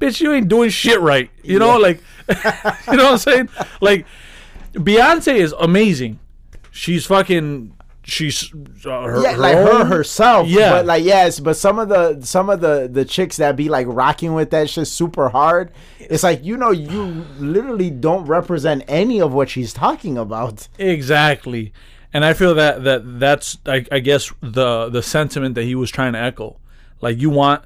bitch, 0.00 0.20
you 0.20 0.32
ain't 0.32 0.48
doing 0.48 0.70
shit 0.70 1.00
right. 1.00 1.30
You 1.42 1.58
know, 1.58 1.76
like, 1.78 2.00
you 2.28 2.34
know 2.96 3.04
what 3.04 3.12
I'm 3.12 3.18
saying? 3.18 3.48
Like, 3.80 4.06
Beyonce 4.72 5.34
is 5.34 5.54
amazing. 5.58 6.18
She's 6.70 7.06
fucking. 7.06 7.76
She's 8.04 8.52
uh, 8.84 9.02
her, 9.02 9.22
Yeah, 9.22 9.32
her 9.34 9.38
like 9.38 9.54
her 9.54 9.84
herself. 9.84 10.48
Yeah. 10.48 10.70
But 10.70 10.86
like 10.86 11.04
yes, 11.04 11.38
but 11.38 11.56
some 11.56 11.78
of 11.78 11.88
the 11.88 12.20
some 12.22 12.50
of 12.50 12.60
the 12.60 12.88
the 12.90 13.04
chicks 13.04 13.36
that 13.36 13.54
be 13.54 13.68
like 13.68 13.86
rocking 13.88 14.34
with 14.34 14.50
that 14.50 14.68
shit 14.70 14.88
super 14.88 15.28
hard, 15.28 15.70
it's 16.00 16.24
like 16.24 16.42
you 16.42 16.56
know 16.56 16.72
you 16.72 17.24
literally 17.38 17.90
don't 17.90 18.24
represent 18.24 18.82
any 18.88 19.20
of 19.20 19.32
what 19.32 19.50
she's 19.50 19.72
talking 19.72 20.18
about. 20.18 20.66
Exactly, 20.78 21.72
and 22.12 22.24
I 22.24 22.34
feel 22.34 22.54
that 22.54 22.84
that 22.84 23.20
that's 23.20 23.58
I, 23.66 23.84
I 23.90 23.98
guess 24.00 24.32
the 24.40 24.88
the 24.88 25.02
sentiment 25.02 25.54
that 25.54 25.64
he 25.64 25.74
was 25.74 25.90
trying 25.90 26.12
to 26.12 26.18
echo. 26.18 26.58
Like 27.00 27.18
you 27.18 27.30
want 27.30 27.64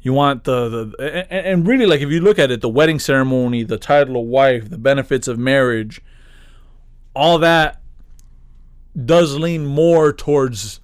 you 0.00 0.12
want 0.12 0.44
the 0.44 0.68
the 0.68 1.26
and, 1.30 1.46
and 1.46 1.66
really 1.66 1.86
like 1.86 2.00
if 2.00 2.10
you 2.10 2.20
look 2.20 2.38
at 2.38 2.50
it, 2.50 2.60
the 2.60 2.68
wedding 2.68 2.98
ceremony, 2.98 3.64
the 3.64 3.78
title 3.78 4.20
of 4.20 4.26
wife, 4.26 4.70
the 4.70 4.78
benefits 4.78 5.28
of 5.28 5.38
marriage, 5.38 6.00
all 7.14 7.38
that 7.38 7.80
does 9.04 9.36
lean 9.36 9.66
more 9.66 10.12
towards 10.12 10.80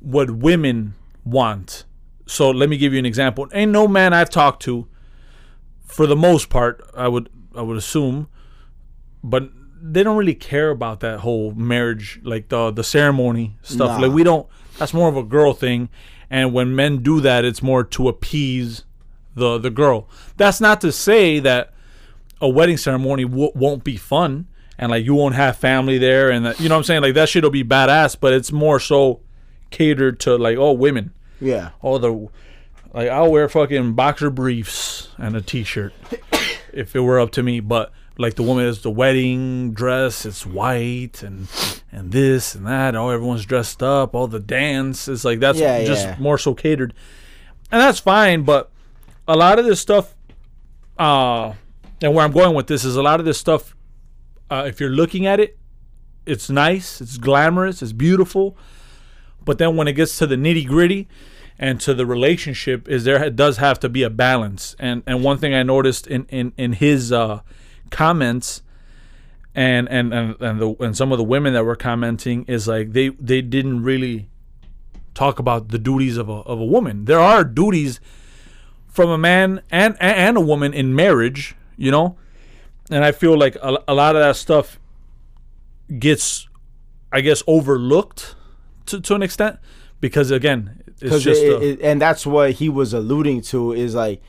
what 0.00 0.30
women 0.30 0.94
want. 1.24 1.84
So 2.26 2.50
let 2.50 2.68
me 2.68 2.76
give 2.76 2.92
you 2.92 2.98
an 2.98 3.06
example. 3.06 3.48
Ain't 3.52 3.72
no 3.72 3.86
man 3.86 4.12
I've 4.12 4.30
talked 4.30 4.62
to, 4.62 4.86
for 5.84 6.06
the 6.06 6.16
most 6.16 6.48
part, 6.48 6.84
I 6.96 7.08
would 7.08 7.28
I 7.54 7.62
would 7.62 7.76
assume, 7.76 8.28
but 9.22 9.50
they 9.80 10.02
don't 10.02 10.16
really 10.16 10.34
care 10.34 10.70
about 10.70 11.00
that 11.00 11.20
whole 11.20 11.52
marriage, 11.52 12.20
like 12.22 12.48
the 12.48 12.70
the 12.70 12.84
ceremony 12.84 13.56
stuff. 13.62 14.00
Nah. 14.00 14.06
Like 14.06 14.14
we 14.14 14.24
don't. 14.24 14.46
That's 14.78 14.92
more 14.92 15.08
of 15.08 15.16
a 15.16 15.22
girl 15.22 15.52
thing, 15.52 15.88
and 16.30 16.52
when 16.52 16.74
men 16.74 16.98
do 17.02 17.20
that, 17.20 17.44
it's 17.44 17.62
more 17.62 17.84
to 17.84 18.08
appease 18.08 18.84
the 19.34 19.58
the 19.58 19.70
girl. 19.70 20.08
That's 20.36 20.60
not 20.60 20.80
to 20.82 20.92
say 20.92 21.38
that 21.40 21.72
a 22.40 22.48
wedding 22.48 22.76
ceremony 22.76 23.24
w- 23.24 23.52
won't 23.54 23.82
be 23.84 23.96
fun 23.96 24.46
and 24.78 24.90
like 24.90 25.04
you 25.04 25.14
won't 25.14 25.34
have 25.34 25.56
family 25.56 25.96
there 25.96 26.30
and 26.30 26.44
that, 26.44 26.60
you 26.60 26.68
know 26.68 26.74
what 26.74 26.80
I'm 26.80 26.84
saying 26.84 27.00
like 27.00 27.14
that 27.14 27.30
shit'll 27.30 27.48
be 27.48 27.64
badass 27.64 28.14
but 28.20 28.34
it's 28.34 28.52
more 28.52 28.78
so 28.78 29.20
catered 29.70 30.20
to 30.20 30.36
like 30.36 30.58
oh 30.58 30.72
women 30.72 31.12
Yeah. 31.40 31.70
All 31.80 31.98
the 31.98 32.28
like 32.92 33.08
I'll 33.08 33.30
wear 33.32 33.48
fucking 33.48 33.94
boxer 33.94 34.28
briefs 34.28 35.08
and 35.16 35.34
a 35.34 35.40
t-shirt 35.40 35.94
if 36.74 36.94
it 36.94 37.00
were 37.00 37.18
up 37.18 37.30
to 37.32 37.42
me 37.42 37.60
but 37.60 37.90
like 38.18 38.34
the 38.34 38.42
woman 38.42 38.64
is 38.66 38.82
the 38.82 38.90
wedding 38.90 39.72
dress 39.72 40.24
it's 40.24 40.46
white 40.46 41.22
and 41.22 41.48
and 41.92 42.12
this 42.12 42.54
and 42.54 42.66
that 42.66 42.94
oh 42.96 43.10
everyone's 43.10 43.44
dressed 43.44 43.82
up 43.82 44.14
all 44.14 44.26
the 44.26 44.40
dance 44.40 45.06
it's 45.08 45.24
like 45.24 45.38
that's 45.40 45.58
Yeah, 45.58 45.84
just 45.84 46.06
yeah. 46.06 46.16
more 46.18 46.38
so 46.38 46.54
catered 46.54 46.94
and 47.70 47.80
that's 47.80 47.98
fine 47.98 48.42
but 48.42 48.70
a 49.28 49.36
lot 49.36 49.58
of 49.58 49.64
this 49.64 49.80
stuff 49.80 50.14
uh 50.98 51.52
and 52.02 52.14
where 52.14 52.24
I'm 52.24 52.32
going 52.32 52.54
with 52.54 52.66
this 52.66 52.84
is 52.84 52.96
a 52.96 53.02
lot 53.02 53.20
of 53.20 53.26
this 53.26 53.38
stuff 53.38 53.74
uh, 54.50 54.64
if 54.66 54.80
you're 54.80 54.90
looking 54.90 55.26
at 55.26 55.40
it 55.40 55.58
it's 56.24 56.48
nice 56.48 57.00
it's 57.00 57.18
glamorous 57.18 57.82
it's 57.82 57.92
beautiful 57.92 58.56
but 59.44 59.58
then 59.58 59.76
when 59.76 59.88
it 59.88 59.92
gets 59.92 60.16
to 60.18 60.26
the 60.26 60.36
nitty 60.36 60.66
gritty 60.66 61.08
and 61.58 61.80
to 61.80 61.94
the 61.94 62.04
relationship 62.06 62.88
is 62.88 63.04
there 63.04 63.28
does 63.30 63.56
have 63.58 63.78
to 63.80 63.88
be 63.88 64.02
a 64.02 64.10
balance 64.10 64.74
and 64.78 65.02
and 65.06 65.22
one 65.24 65.38
thing 65.38 65.54
i 65.54 65.62
noticed 65.62 66.06
in 66.06 66.24
in 66.26 66.52
in 66.56 66.74
his 66.74 67.12
uh 67.12 67.40
comments 67.90 68.62
and 69.54 69.88
and 69.88 70.12
and 70.12 70.40
and, 70.40 70.60
the, 70.60 70.74
and 70.80 70.96
some 70.96 71.12
of 71.12 71.18
the 71.18 71.24
women 71.24 71.54
that 71.54 71.64
were 71.64 71.76
commenting 71.76 72.44
is 72.44 72.68
like 72.68 72.92
they 72.92 73.08
they 73.10 73.42
didn't 73.42 73.82
really 73.82 74.28
talk 75.14 75.38
about 75.38 75.68
the 75.68 75.78
duties 75.78 76.16
of 76.16 76.28
a 76.28 76.32
of 76.32 76.60
a 76.60 76.64
woman. 76.64 77.06
There 77.06 77.20
are 77.20 77.44
duties 77.44 78.00
from 78.86 79.10
a 79.10 79.18
man 79.18 79.62
and 79.70 79.96
and, 80.00 80.36
a 80.36 80.40
woman 80.40 80.72
in 80.72 80.94
marriage 80.94 81.54
you 81.76 81.90
know? 81.90 82.16
And 82.90 83.04
i 83.04 83.12
feel 83.12 83.36
like 83.36 83.56
a, 83.56 83.78
a 83.88 83.94
lot 83.94 84.16
of 84.16 84.22
that 84.22 84.36
stuff 84.36 84.78
gets 85.98 86.48
i 87.12 87.20
guess 87.20 87.42
overlooked 87.46 88.36
to, 88.86 89.00
to 89.00 89.14
an 89.14 89.22
extent 89.22 89.58
because 90.00 90.30
again 90.30 90.82
it's 91.00 91.22
just 91.22 91.42
a, 91.42 91.78
and 91.82 92.00
that's 92.00 92.26
what 92.26 92.52
he 92.52 92.68
was 92.68 92.94
alluding 92.94 93.40
to 93.42 93.72
is 93.72 93.94
like 93.94 94.22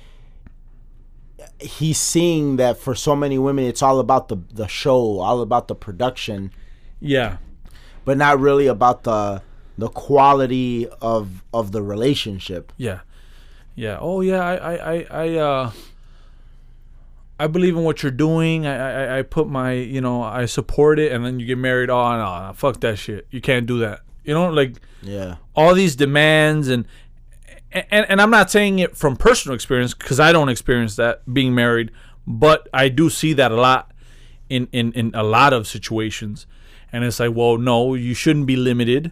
he's 1.60 1.98
seeing 2.00 2.58
that 2.58 2.78
for 2.78 2.94
so 2.96 3.16
many 3.16 3.38
women 3.40 3.66
it's 3.66 3.82
all 3.82 4.00
about 4.00 4.28
the 4.28 4.38
the 4.54 4.68
show, 4.68 5.20
all 5.20 5.42
about 5.42 5.68
the 5.68 5.76
production, 5.76 6.52
yeah 7.00 7.38
but 8.06 8.18
not 8.18 8.40
really 8.40 8.68
about 8.68 9.04
the 9.04 9.42
the 9.78 9.90
quality 9.90 10.88
of 11.02 11.44
of 11.54 11.72
the 11.72 11.82
relationship. 11.82 12.72
yeah 12.78 13.00
yeah 13.76 13.98
oh 14.02 14.22
yeah 14.22 14.40
i 14.44 14.56
i 14.56 14.94
i, 14.94 15.08
I 15.12 15.36
uh 15.38 15.72
I 17.40 17.46
believe 17.46 17.78
in 17.78 17.84
what 17.84 18.02
you're 18.02 18.12
doing. 18.12 18.66
I, 18.66 18.76
I 19.16 19.20
I 19.20 19.22
put 19.22 19.48
my 19.48 19.74
you 19.74 20.02
know 20.02 20.24
I 20.24 20.46
support 20.48 20.98
it, 20.98 21.12
and 21.12 21.24
then 21.24 21.40
you 21.40 21.46
get 21.46 21.60
married. 21.60 21.90
Oh 21.92 22.18
no, 22.18 22.48
no, 22.48 22.54
fuck 22.54 22.80
that 22.80 22.98
shit. 22.98 23.28
You 23.30 23.42
can't 23.42 23.68
do 23.68 23.78
that. 23.80 24.00
You 24.24 24.34
know, 24.34 24.50
like 24.50 24.78
Yeah. 25.04 25.36
all 25.56 25.76
these 25.76 25.96
demands 25.96 26.68
and 26.68 26.86
and, 27.72 28.06
and 28.10 28.22
I'm 28.22 28.30
not 28.30 28.50
saying 28.50 28.80
it 28.80 28.96
from 28.96 29.16
personal 29.18 29.56
experience 29.56 29.94
because 29.94 30.20
I 30.20 30.32
don't 30.32 30.50
experience 30.50 30.96
that 30.96 31.32
being 31.32 31.54
married, 31.54 31.92
but 32.26 32.68
I 32.74 32.90
do 32.90 33.10
see 33.10 33.34
that 33.34 33.52
a 33.52 33.56
lot 33.56 33.92
in, 34.50 34.68
in, 34.72 34.94
in 34.94 35.12
a 35.14 35.24
lot 35.24 35.54
of 35.54 35.68
situations. 35.68 36.48
And 36.92 37.04
it's 37.04 37.20
like, 37.20 37.36
well, 37.36 37.58
no, 37.58 37.94
you 37.96 38.14
shouldn't 38.14 38.46
be 38.46 38.56
limited. 38.56 39.12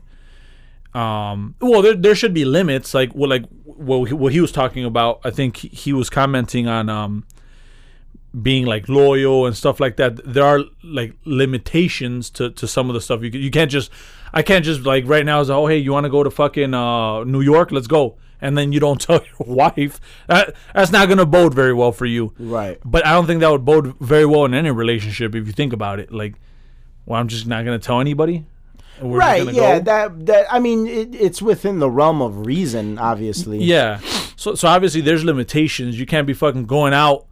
Um, 0.93 1.55
well, 1.59 1.81
there, 1.81 1.93
there 1.93 2.15
should 2.15 2.33
be 2.33 2.45
limits. 2.45 2.93
Like, 2.93 3.13
well, 3.13 3.29
like 3.29 3.43
what 3.65 4.07
he, 4.07 4.13
what 4.13 4.31
he 4.31 4.39
was 4.39 4.53
talking 4.53 4.85
about. 4.85 5.19
I 5.25 5.31
think 5.31 5.57
he, 5.57 5.91
was 5.91 6.09
commenting 6.09 6.67
on 6.69 6.87
um, 6.87 7.25
being 8.41 8.65
like 8.65 8.87
loyal 8.87 9.45
and 9.45 9.57
stuff 9.57 9.81
like 9.81 9.97
that. 9.97 10.21
There 10.23 10.45
are 10.45 10.61
like 10.83 11.13
limitations 11.25 12.29
to, 12.31 12.49
to 12.51 12.65
some 12.65 12.89
of 12.89 12.93
the 12.93 13.01
stuff. 13.01 13.21
You 13.23 13.29
you 13.29 13.51
can't 13.51 13.69
just 13.69 13.91
I 14.33 14.41
can't 14.41 14.63
just 14.63 14.81
like 14.81 15.03
right 15.05 15.25
now 15.25 15.41
is 15.41 15.49
oh 15.49 15.67
hey 15.67 15.77
you 15.77 15.91
want 15.91 16.05
to 16.05 16.09
go 16.09 16.23
to 16.23 16.31
fucking 16.31 16.73
uh, 16.73 17.25
New 17.25 17.41
York 17.41 17.73
let's 17.73 17.87
go 17.87 18.17
and 18.41 18.57
then 18.57 18.71
you 18.71 18.79
don't 18.79 18.99
tell 19.01 19.21
your 19.23 19.55
wife 19.55 19.99
that 20.27 20.55
that's 20.73 20.91
not 20.91 21.09
gonna 21.09 21.25
bode 21.25 21.53
very 21.53 21.73
well 21.73 21.91
for 21.91 22.05
you. 22.05 22.33
Right. 22.39 22.79
But 22.83 23.05
I 23.05 23.13
don't 23.13 23.27
think 23.27 23.39
that 23.41 23.51
would 23.51 23.65
bode 23.65 23.95
very 23.99 24.25
well 24.25 24.45
in 24.45 24.53
any 24.53 24.71
relationship 24.71 25.35
if 25.35 25.47
you 25.47 25.53
think 25.53 25.73
about 25.73 25.99
it. 25.99 26.11
Like, 26.11 26.35
well, 27.05 27.19
I'm 27.19 27.27
just 27.27 27.47
not 27.47 27.65
gonna 27.65 27.79
tell 27.79 27.99
anybody. 27.99 28.45
Right. 29.01 29.45
Yeah. 29.45 29.79
go. 29.79 29.83
That 29.85 30.25
that 30.27 30.47
I 30.51 30.59
mean 30.59 30.87
it, 30.87 31.15
it's 31.15 31.41
within 31.41 31.79
the 31.79 31.89
realm 31.89 32.21
of 32.21 32.45
reason, 32.45 32.97
obviously. 32.97 33.63
Yeah. 33.63 33.99
So 34.35 34.55
so 34.55 34.67
obviously 34.67 35.01
there's 35.01 35.23
limitations. 35.23 35.99
You 35.99 36.05
can't 36.05 36.27
be 36.27 36.33
fucking 36.33 36.65
going 36.65 36.93
out 36.93 37.25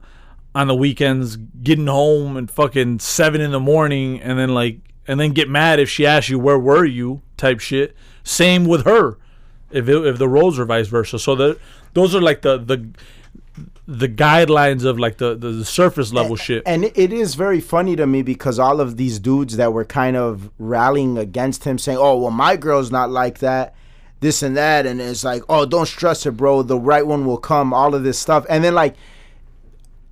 on 0.56 0.68
the 0.68 0.76
weekends, 0.76 1.36
getting 1.36 1.88
home 1.88 2.38
and 2.38 2.50
fucking 2.50 3.00
seven 3.00 3.42
in 3.42 3.52
the 3.52 3.60
morning, 3.60 4.22
and 4.22 4.38
then 4.38 4.54
like 4.54 4.80
and 5.08 5.20
then 5.20 5.32
get 5.32 5.50
mad 5.50 5.80
if 5.80 5.90
she 5.90 6.06
asks 6.06 6.30
you 6.30 6.40
where 6.40 6.60
were 6.60 6.86
you 6.86 7.22
type 7.38 7.60
shit. 7.60 7.96
Same 8.24 8.66
with 8.66 8.86
her, 8.86 9.18
if 9.74 9.88
it, 9.90 10.06
if 10.08 10.18
the 10.18 10.28
roles 10.30 10.58
are 10.60 10.66
vice 10.66 10.88
versa. 10.88 11.20
So 11.20 11.36
that 11.36 11.60
those 11.94 12.14
are 12.16 12.22
like 12.22 12.42
the 12.42 12.58
the 12.58 12.88
the 13.88 14.08
guidelines 14.08 14.86
of 14.86 14.98
like 14.98 15.18
the 15.18 15.36
the, 15.36 15.50
the 15.50 15.66
surface 15.66 16.14
level 16.14 16.36
shit. 16.36 16.64
And 16.66 16.86
it- 16.86 16.98
it 16.98 17.12
is 17.14 17.36
very 17.36 17.60
funny 17.60 17.96
to 17.98 18.08
me 18.08 18.22
because 18.22 18.58
all 18.60 18.80
of 18.80 18.96
these 18.98 19.20
dudes 19.20 19.58
that 19.58 19.74
were 19.74 19.84
kind 19.86 20.16
of 20.16 20.50
rallying 20.58 21.18
against 21.18 21.66
him, 21.66 21.78
saying, 21.78 21.98
"Oh, 22.00 22.18
well, 22.18 22.32
my 22.32 22.56
girl's 22.56 22.92
not 22.92 23.10
like 23.12 23.40
that," 23.40 23.76
this 24.22 24.42
and 24.42 24.56
that, 24.56 24.86
and 24.86 25.02
it's 25.02 25.24
like, 25.26 25.44
oh, 25.50 25.66
don't 25.66 25.86
stress 25.88 26.26
it, 26.26 26.32
bro. 26.38 26.62
The 26.64 26.78
right 26.80 27.06
one 27.06 27.26
will 27.26 27.38
come. 27.38 27.74
All 27.74 27.94
of 27.94 28.04
this 28.04 28.18
stuff, 28.18 28.46
and 28.50 28.64
then 28.64 28.74
like, 28.74 28.96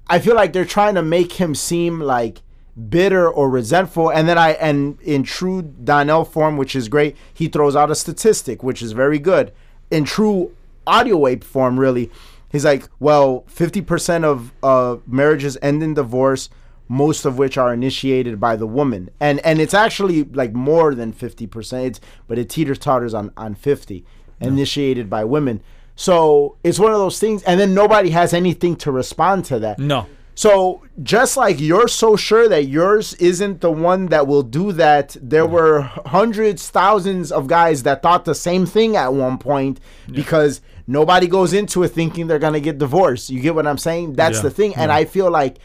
I 0.08 0.20
feel 0.20 0.36
like 0.36 0.52
they're 0.52 0.66
trying 0.66 0.96
to 0.96 1.02
make 1.02 1.34
him 1.34 1.56
seem 1.56 2.02
like 2.02 2.42
bitter 2.90 3.30
or 3.30 3.50
resentful, 3.50 4.10
and 4.10 4.28
then 4.28 4.38
I 4.38 4.52
and 4.54 5.00
in 5.02 5.24
true 5.24 5.62
Donnell 5.62 6.26
form, 6.26 6.58
which 6.58 6.76
is 6.76 6.88
great, 6.88 7.16
he 7.34 7.48
throws 7.48 7.76
out 7.76 7.92
a 7.92 7.96
statistic, 7.96 8.64
which 8.64 8.82
is 8.82 8.92
very 8.92 9.20
good. 9.20 9.52
In 9.90 10.06
true 10.06 10.56
audio 10.88 11.28
ape 11.28 11.44
form, 11.44 11.80
really, 11.80 12.12
he's 12.52 12.66
like, 12.66 12.90
well, 13.00 13.44
fifty 13.48 13.82
percent 13.82 14.26
of 14.26 14.54
uh, 14.64 14.98
marriages 15.06 15.58
end 15.62 15.84
in 15.84 15.94
divorce 15.94 16.50
most 16.92 17.24
of 17.24 17.38
which 17.38 17.58
are 17.58 17.74
initiated 17.74 18.38
by 18.38 18.58
the 18.58 18.68
woman. 18.68 19.10
And 19.18 19.40
and 19.46 19.62
it's 19.62 19.74
actually 19.74 20.26
like 20.26 20.52
more 20.52 20.94
than 20.94 21.14
50%, 21.14 21.86
it's, 21.86 22.02
but 22.28 22.38
it 22.38 22.50
teeters 22.50 22.78
totters 22.80 23.14
on, 23.14 23.32
on 23.38 23.56
50, 23.56 24.04
initiated 24.42 25.10
by 25.10 25.24
women. 25.24 25.62
So 25.96 26.58
it's 26.66 26.80
one 26.80 26.92
of 26.92 26.98
those 26.98 27.18
things, 27.18 27.44
and 27.44 27.60
then 27.60 27.74
nobody 27.74 28.10
has 28.10 28.34
anything 28.34 28.76
to 28.78 28.92
respond 28.92 29.46
to 29.46 29.60
that. 29.60 29.80
No. 29.80 30.06
So 30.42 30.82
just 31.04 31.38
like 31.38 31.60
you're 31.60 31.88
so 31.88 32.16
sure 32.16 32.50
that 32.50 32.66
yours 32.66 33.14
isn't 33.20 33.62
the 33.62 33.70
one 33.70 34.08
that 34.08 34.26
will 34.26 34.42
do 34.42 34.72
that, 34.72 35.16
there 35.22 35.44
mm-hmm. 35.44 35.54
were 35.54 35.82
hundreds, 35.82 36.68
thousands 36.68 37.32
of 37.32 37.46
guys 37.46 37.84
that 37.84 38.02
thought 38.02 38.26
the 38.26 38.34
same 38.34 38.66
thing 38.66 38.96
at 38.96 39.14
one 39.14 39.38
point 39.38 39.80
because 40.12 40.62
nobody 40.88 41.28
goes 41.28 41.54
into 41.54 41.84
it 41.84 41.90
thinking 41.90 42.26
they're 42.26 42.40
gonna 42.40 42.60
get 42.60 42.80
divorced. 42.80 43.30
You 43.30 43.40
get 43.40 43.54
what 43.54 43.68
I'm 43.68 43.78
saying? 43.78 44.14
That's 44.14 44.38
Yeah, 44.38 44.42
the 44.42 44.50
thing, 44.50 44.74
and 44.74 44.90
yeah. 44.90 44.96
I 44.96 45.06
feel 45.06 45.30
like 45.30 45.60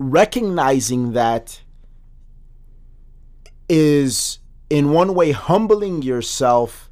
recognizing 0.00 1.12
that 1.12 1.60
is 3.68 4.40
in 4.68 4.90
one 4.90 5.14
way 5.14 5.30
humbling 5.30 6.02
yourself 6.02 6.90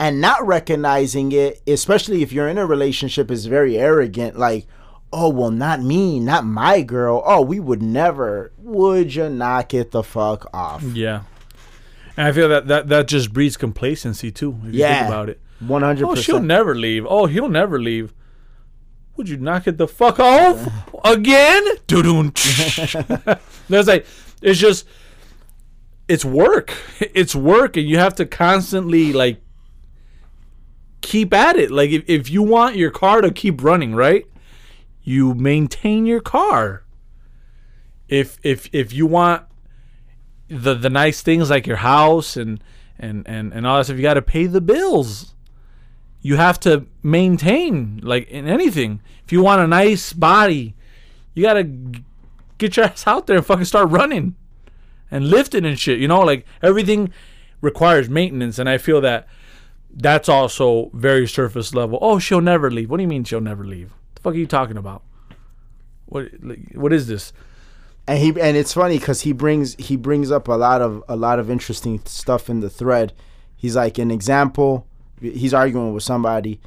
and 0.00 0.20
not 0.20 0.44
recognizing 0.44 1.30
it 1.30 1.62
especially 1.68 2.22
if 2.22 2.32
you're 2.32 2.48
in 2.48 2.58
a 2.58 2.66
relationship 2.66 3.30
is 3.30 3.46
very 3.46 3.78
arrogant 3.78 4.36
like 4.36 4.66
oh 5.12 5.28
well 5.28 5.50
not 5.50 5.80
me 5.82 6.18
not 6.18 6.44
my 6.44 6.80
girl 6.82 7.22
oh 7.26 7.40
we 7.40 7.60
would 7.60 7.82
never 7.82 8.52
would 8.58 9.14
you 9.14 9.28
knock 9.28 9.74
it 9.74 9.90
the 9.90 10.02
fuck 10.02 10.48
off 10.54 10.82
Yeah. 10.82 11.22
And 12.16 12.28
I 12.28 12.32
feel 12.32 12.48
that 12.50 12.66
that, 12.68 12.88
that 12.88 13.08
just 13.08 13.32
breeds 13.32 13.56
complacency 13.56 14.30
too, 14.30 14.58
if 14.66 14.74
you 14.74 14.80
Yeah. 14.80 14.98
think 15.00 15.08
about 15.08 15.28
it. 15.30 15.40
100% 15.64 16.02
Oh, 16.06 16.14
she'll 16.14 16.40
never 16.42 16.74
leave. 16.74 17.06
Oh, 17.08 17.24
he'll 17.26 17.48
never 17.48 17.80
leave. 17.80 18.12
Would 19.16 19.28
you 19.30 19.36
knock 19.38 19.66
it 19.66 19.78
the 19.78 19.88
fuck 19.88 20.18
off 20.20 20.68
again? 21.04 21.64
There's 23.68 23.86
like, 23.86 24.06
it's 24.42 24.58
just, 24.58 24.86
it's 26.08 26.24
work. 26.24 26.74
It's 27.00 27.34
work, 27.34 27.76
and 27.78 27.88
you 27.88 27.98
have 27.98 28.14
to 28.16 28.26
constantly 28.26 29.12
like 29.14 29.40
keep 31.00 31.32
at 31.32 31.56
it. 31.56 31.70
Like 31.70 31.90
if, 31.90 32.04
if 32.08 32.30
you 32.30 32.42
want 32.42 32.76
your 32.76 32.90
car 32.90 33.20
to 33.20 33.30
keep 33.30 33.62
running, 33.62 33.94
right? 33.94 34.26
You 35.02 35.34
maintain 35.34 36.06
your 36.06 36.20
car. 36.20 36.84
If 38.08 38.38
if 38.42 38.68
if 38.72 38.92
you 38.92 39.06
want 39.06 39.44
the 40.48 40.74
the 40.74 40.90
nice 40.90 41.22
things 41.22 41.50
like 41.50 41.66
your 41.66 41.78
house 41.78 42.36
and 42.36 42.62
and 42.98 43.26
and 43.26 43.52
and 43.52 43.66
all 43.66 43.78
that 43.78 43.84
stuff, 43.84 43.96
you 43.96 44.02
got 44.02 44.14
to 44.14 44.22
pay 44.22 44.46
the 44.46 44.60
bills 44.60 45.32
you 46.22 46.36
have 46.36 46.58
to 46.60 46.86
maintain 47.02 48.00
like 48.02 48.28
in 48.28 48.48
anything. 48.48 49.00
If 49.24 49.32
you 49.32 49.42
want 49.42 49.60
a 49.60 49.66
nice 49.66 50.12
body, 50.12 50.74
you 51.34 51.42
gotta 51.42 51.64
get 52.58 52.76
your 52.76 52.86
ass 52.86 53.06
out 53.06 53.26
there 53.26 53.36
and 53.36 53.44
fucking 53.44 53.64
start 53.64 53.90
running 53.90 54.36
and 55.10 55.28
lifting 55.28 55.66
and 55.66 55.78
shit. 55.78 55.98
You 55.98 56.06
know, 56.08 56.20
like 56.20 56.46
everything 56.62 57.12
requires 57.60 58.08
maintenance, 58.08 58.58
and 58.60 58.68
I 58.68 58.78
feel 58.78 59.00
that 59.00 59.26
that's 59.92 60.28
also 60.28 60.90
very 60.94 61.26
surface 61.26 61.74
level. 61.74 61.98
Oh, 62.00 62.20
she'll 62.20 62.40
never 62.40 62.70
leave. 62.70 62.88
What 62.88 62.98
do 62.98 63.02
you 63.02 63.08
mean 63.08 63.24
she'll 63.24 63.40
never 63.40 63.64
leave? 63.64 63.92
Fuck 64.22 64.34
are 64.34 64.38
you 64.38 64.46
talking 64.46 64.76
about? 64.76 65.02
What 66.06 66.28
like, 66.42 66.72
what 66.74 66.92
is 66.92 67.06
this? 67.06 67.32
and 68.06 68.18
he 68.18 68.28
and 68.40 68.56
it's 68.56 68.74
funny 68.74 68.98
because 68.98 69.22
he 69.22 69.32
brings 69.32 69.74
he 69.76 69.96
brings 69.96 70.30
up 70.30 70.48
a 70.48 70.52
lot 70.52 70.82
of 70.82 71.04
a 71.08 71.16
lot 71.16 71.38
of 71.38 71.50
interesting 71.50 72.00
stuff 72.04 72.50
in 72.50 72.60
the 72.60 72.70
thread. 72.70 73.12
He's 73.56 73.76
like 73.76 73.98
an 73.98 74.10
example 74.10 74.86
he's 75.20 75.54
arguing 75.54 75.94
with 75.94 76.02
somebody. 76.02 76.60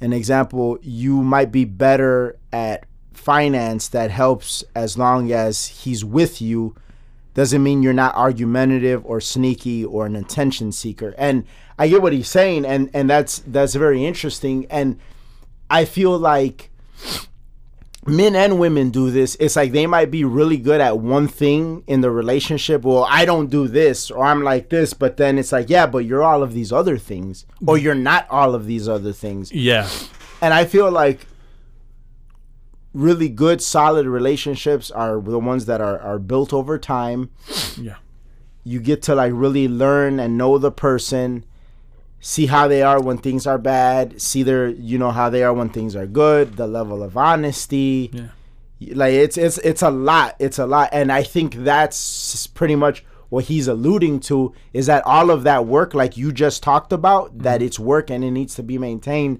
An 0.00 0.12
example 0.12 0.78
you 0.82 1.22
might 1.22 1.50
be 1.50 1.64
better 1.64 2.38
at 2.52 2.86
finance 3.12 3.88
that 3.88 4.10
helps 4.10 4.64
as 4.74 4.98
long 4.98 5.32
as 5.32 5.66
he's 5.66 6.04
with 6.04 6.42
you. 6.42 6.74
Doesn't 7.32 7.62
mean 7.62 7.82
you're 7.82 7.92
not 7.92 8.14
argumentative 8.14 9.04
or 9.06 9.20
sneaky 9.20 9.84
or 9.84 10.04
an 10.06 10.16
attention 10.16 10.72
seeker. 10.72 11.14
And 11.16 11.44
i 11.78 11.88
get 11.88 12.02
what 12.02 12.12
he's 12.12 12.28
saying 12.28 12.66
and 12.66 12.90
and 12.92 13.08
that's 13.08 13.38
that's 13.46 13.74
very 13.74 14.04
interesting. 14.04 14.66
And 14.68 14.98
i 15.70 15.86
feel 15.86 16.18
like 16.18 16.69
men 18.06 18.34
and 18.34 18.58
women 18.58 18.90
do 18.90 19.10
this. 19.10 19.36
It's 19.38 19.56
like 19.56 19.72
they 19.72 19.86
might 19.86 20.10
be 20.10 20.24
really 20.24 20.56
good 20.56 20.80
at 20.80 20.98
one 20.98 21.28
thing 21.28 21.84
in 21.86 22.00
the 22.00 22.10
relationship. 22.10 22.82
Well, 22.82 23.06
I 23.08 23.24
don't 23.24 23.50
do 23.50 23.68
this 23.68 24.10
or 24.10 24.24
I'm 24.24 24.42
like 24.42 24.70
this, 24.70 24.94
but 24.94 25.16
then 25.18 25.38
it's 25.38 25.52
like, 25.52 25.68
yeah, 25.68 25.86
but 25.86 25.98
you're 25.98 26.22
all 26.22 26.42
of 26.42 26.54
these 26.54 26.72
other 26.72 26.96
things 26.98 27.44
or 27.66 27.76
you're 27.76 27.94
not 27.94 28.26
all 28.30 28.54
of 28.54 28.66
these 28.66 28.88
other 28.88 29.12
things. 29.12 29.52
Yeah, 29.52 29.88
And 30.40 30.54
I 30.54 30.64
feel 30.64 30.90
like 30.90 31.26
really 32.92 33.28
good 33.28 33.62
solid 33.62 34.06
relationships 34.06 34.90
are 34.90 35.20
the 35.20 35.38
ones 35.38 35.66
that 35.66 35.80
are 35.80 36.00
are 36.00 36.18
built 36.18 36.52
over 36.52 36.78
time. 36.78 37.30
yeah, 37.78 37.96
You 38.64 38.80
get 38.80 39.02
to 39.02 39.14
like 39.14 39.32
really 39.34 39.68
learn 39.68 40.18
and 40.18 40.36
know 40.36 40.58
the 40.58 40.72
person. 40.72 41.44
See 42.20 42.46
how 42.46 42.68
they 42.68 42.82
are 42.82 43.00
when 43.00 43.18
things 43.18 43.46
are 43.46 43.58
bad. 43.58 44.20
See 44.20 44.42
their, 44.42 44.68
you 44.68 44.98
know, 44.98 45.10
how 45.10 45.30
they 45.30 45.42
are 45.42 45.54
when 45.54 45.70
things 45.70 45.96
are 45.96 46.06
good. 46.06 46.56
The 46.56 46.66
level 46.66 47.02
of 47.02 47.16
honesty 47.16 48.10
yeah. 48.12 48.28
like 48.94 49.12
it's 49.12 49.36
it's 49.36 49.58
it's 49.58 49.82
a 49.82 49.90
lot 49.90 50.36
it's 50.38 50.58
a 50.58 50.66
lot 50.66 50.88
and 50.92 51.12
i 51.12 51.22
think 51.22 51.54
that's 51.56 52.46
pretty 52.48 52.74
much 52.74 53.04
what 53.28 53.44
he's 53.44 53.68
alluding 53.68 54.18
to 54.20 54.52
is 54.72 54.86
that 54.86 55.04
all 55.06 55.30
of 55.30 55.44
that 55.44 55.66
work 55.66 55.94
like 55.94 56.16
you 56.16 56.32
just 56.32 56.62
talked 56.62 56.92
about 56.92 57.36
that 57.38 57.56
mm-hmm. 57.58 57.66
it's 57.66 57.78
work 57.78 58.10
and 58.10 58.24
it 58.24 58.30
needs 58.30 58.54
to 58.54 58.62
be 58.62 58.78
maintained 58.78 59.38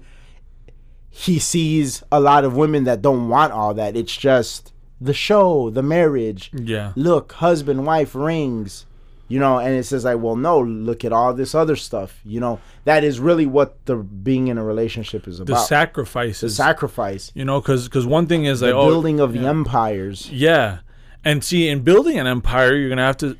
he 1.09 1.39
sees 1.39 2.03
a 2.11 2.19
lot 2.19 2.45
of 2.45 2.55
women 2.55 2.83
that 2.85 3.01
don't 3.01 3.27
want 3.27 3.51
all 3.51 3.73
that 3.73 3.97
it's 3.97 4.15
just 4.15 4.73
the 4.99 5.13
show 5.13 5.69
the 5.71 5.83
marriage 5.83 6.51
Yeah. 6.53 6.93
look 6.95 7.33
husband 7.33 7.85
wife 7.85 8.15
rings 8.15 8.85
you 9.31 9.39
know 9.39 9.59
and 9.59 9.73
it 9.75 9.83
says 9.83 10.03
like 10.03 10.19
well 10.19 10.35
no 10.35 10.59
look 10.59 11.05
at 11.05 11.13
all 11.13 11.33
this 11.33 11.55
other 11.55 11.75
stuff 11.75 12.19
you 12.25 12.39
know 12.39 12.59
that 12.83 13.03
is 13.03 13.19
really 13.19 13.45
what 13.45 13.85
the 13.85 13.95
being 13.95 14.47
in 14.47 14.57
a 14.57 14.63
relationship 14.63 15.27
is 15.27 15.39
about 15.39 15.53
the 15.53 15.59
sacrifices. 15.61 16.57
The 16.57 16.63
sacrifice 16.63 17.31
you 17.35 17.45
know, 17.45 17.61
because 17.61 17.87
because 17.87 18.05
one 18.05 18.27
thing 18.27 18.45
is 18.45 18.61
like 18.61 18.71
the 18.71 18.77
oh, 18.77 18.87
building 18.87 19.19
of 19.19 19.33
the 19.33 19.45
empires 19.45 20.29
Yeah. 20.31 20.79
And 21.23 21.43
see, 21.43 21.67
in 21.67 21.81
building 21.81 22.17
an 22.17 22.25
empire, 22.25 22.75
you're 22.75 22.89
gonna 22.89 23.05
have 23.05 23.17
to 23.17 23.37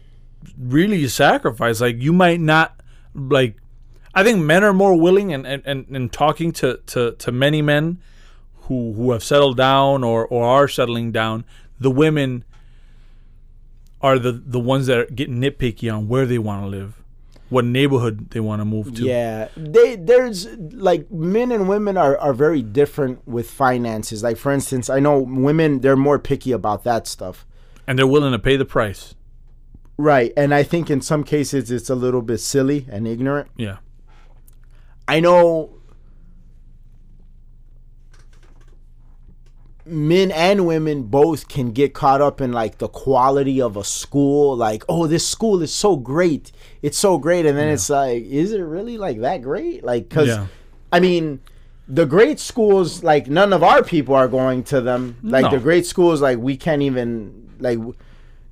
really 0.58 1.08
sacrifice. 1.08 1.82
Like 1.82 1.98
you 2.00 2.14
might 2.14 2.40
not 2.40 2.80
like 3.16 3.58
I 4.14 4.24
think 4.24 4.40
men 4.40 4.64
are 4.64 4.74
more 4.74 5.00
willing 5.00 5.34
and, 5.34 5.48
and, 5.48 5.64
and, 5.66 5.88
and 5.88 6.12
talking 6.12 6.52
to, 6.54 6.80
to, 6.88 7.14
to 7.14 7.32
many 7.32 7.62
men 7.62 8.00
who 8.64 8.94
who 8.94 9.12
have 9.12 9.24
settled 9.24 9.58
down 9.58 10.04
or, 10.04 10.28
or 10.28 10.46
are 10.46 10.68
settling 10.68 11.12
down, 11.12 11.46
the 11.80 11.90
women 11.90 12.44
are 14.02 14.20
the, 14.20 14.32
the 14.32 14.60
ones 14.60 14.88
that 14.88 15.16
get 15.16 15.30
nitpicky 15.30 15.94
on 15.94 16.08
where 16.08 16.26
they 16.26 16.38
want 16.38 16.64
to 16.64 16.68
live, 16.68 17.02
what 17.50 17.66
neighborhood 17.66 18.32
they 18.32 18.40
want 18.40 18.62
to 18.62 18.66
move 18.66 18.96
to. 18.96 19.04
Yeah, 19.04 19.50
they 19.56 19.96
there's 19.96 20.48
like 20.58 21.12
men 21.12 21.52
and 21.52 21.68
women 21.70 21.98
are 21.98 22.18
are 22.18 22.34
very 22.34 22.62
different 22.62 23.28
with 23.28 23.50
finances. 23.50 24.24
Like 24.24 24.38
for 24.38 24.52
instance, 24.52 24.90
I 24.90 25.00
know 25.00 25.20
women 25.20 25.82
they're 25.82 25.96
more 25.96 26.20
picky 26.20 26.52
about 26.52 26.84
that 26.84 27.08
stuff. 27.08 27.46
And 27.88 27.98
they're 27.98 28.08
willing 28.08 28.32
to 28.32 28.40
pay 28.40 28.58
the 28.58 28.66
price. 28.66 29.16
Right, 29.98 30.34
and 30.36 30.54
I 30.54 30.64
think 30.64 30.90
in 30.90 31.02
some 31.02 31.24
cases 31.24 31.70
it's 31.70 31.90
a 31.90 31.96
little 31.96 32.22
bit 32.22 32.40
silly 32.40 32.88
and 32.90 33.08
ignorant. 33.08 33.50
Yeah. 33.56 33.78
I 35.08 35.20
know 35.20 35.81
men 39.92 40.32
and 40.32 40.66
women 40.66 41.04
both 41.04 41.48
can 41.50 41.72
get 41.72 41.94
caught 41.94 42.22
up 42.22 42.40
in 42.40 42.52
like 42.54 42.78
the 42.78 42.88
quality 42.88 43.62
of 43.62 43.76
a 43.76 43.84
school 43.84 44.56
like 44.56 44.84
oh 44.88 45.06
this 45.06 45.28
school 45.28 45.62
is 45.62 45.74
so 45.74 45.96
great. 45.98 46.52
It's 46.82 46.98
so 46.98 47.18
great. 47.18 47.46
And 47.46 47.58
then 47.58 47.68
it's 47.68 47.90
like 47.90 48.24
is 48.24 48.54
it 48.54 48.62
really 48.62 48.98
like 48.98 49.20
that 49.20 49.42
great? 49.42 49.84
Like 49.84 50.10
cuz 50.10 50.30
Yeah. 50.30 50.48
I 50.92 51.00
mean 51.00 51.42
the 51.88 52.06
great 52.06 52.40
schools 52.40 53.04
like 53.04 53.28
none 53.28 53.52
of 53.52 53.64
our 53.64 53.84
people 53.84 54.16
are 54.16 54.30
going 54.30 54.64
to 54.64 54.80
them. 54.82 55.18
Like 55.22 55.44
No. 55.44 55.52
the 55.52 55.60
great 55.60 55.86
schools 55.86 56.22
like 56.22 56.38
we 56.38 56.56
can't 56.56 56.82
even 56.82 57.50
like 57.60 57.78
w- 57.78 57.96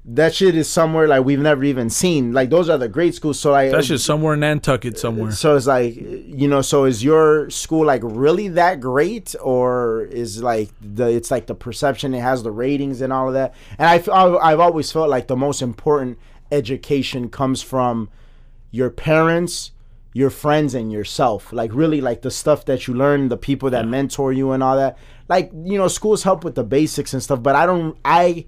that 0.06 0.34
shit 0.34 0.56
is 0.56 0.70
somewhere 0.70 1.08
like 1.08 1.24
we've 1.26 1.40
never 1.40 1.64
even 1.64 1.90
seen 1.90 2.32
like 2.32 2.50
those 2.50 2.70
are 2.70 2.78
the 2.78 2.88
great 2.88 3.14
schools 3.14 3.38
so 3.38 3.52
like 3.52 3.70
That's 3.72 3.88
just 3.88 4.06
somewhere 4.06 4.34
in 4.34 4.40
Nantucket 4.40 4.98
somewhere. 4.98 5.32
so 5.32 5.56
it's 5.56 5.68
like, 5.68 5.96
you 5.96 6.48
know, 6.48 6.62
so 6.62 6.86
is 6.86 7.04
your 7.04 7.50
school 7.50 7.86
like 7.86 8.02
really 8.04 8.48
that 8.50 8.80
great, 8.80 9.36
or 9.42 10.06
is 10.06 10.42
like 10.42 10.70
the 10.82 11.08
it's 11.08 11.30
like 11.30 11.48
the 11.48 11.56
perception 11.56 12.14
it 12.14 12.22
has 12.22 12.44
the 12.44 12.52
ratings 12.52 13.02
and 13.02 13.12
all 13.12 13.28
of 13.28 13.34
that? 13.34 13.54
And 13.78 13.88
I 13.88 13.96
I've 14.42 14.60
always 14.60 14.92
felt 14.92 15.10
like 15.10 15.28
the 15.28 15.36
most 15.36 15.62
important 15.62 16.18
education 16.52 17.30
comes 17.30 17.62
from 17.62 18.10
your 18.72 18.90
parents, 18.90 19.72
your 20.14 20.30
friends 20.30 20.74
and 20.74 20.92
yourself. 20.92 21.52
Like 21.52 21.74
really 21.74 22.02
like 22.02 22.22
the 22.22 22.32
stuff 22.32 22.66
that 22.66 22.88
you 22.88 22.94
learn, 22.94 23.28
the 23.28 23.38
people 23.38 23.70
that 23.72 23.88
mentor 23.88 24.32
you 24.32 24.52
and 24.52 24.64
all 24.64 24.78
that. 24.78 24.98
Like, 25.28 25.52
you 25.54 25.78
know, 25.78 25.88
schools 25.88 26.24
help 26.24 26.44
with 26.44 26.56
the 26.56 26.64
basics 26.64 27.14
and 27.14 27.22
stuff, 27.22 27.44
but 27.44 27.56
I 27.56 27.66
don't 27.66 27.98
I 28.06 28.46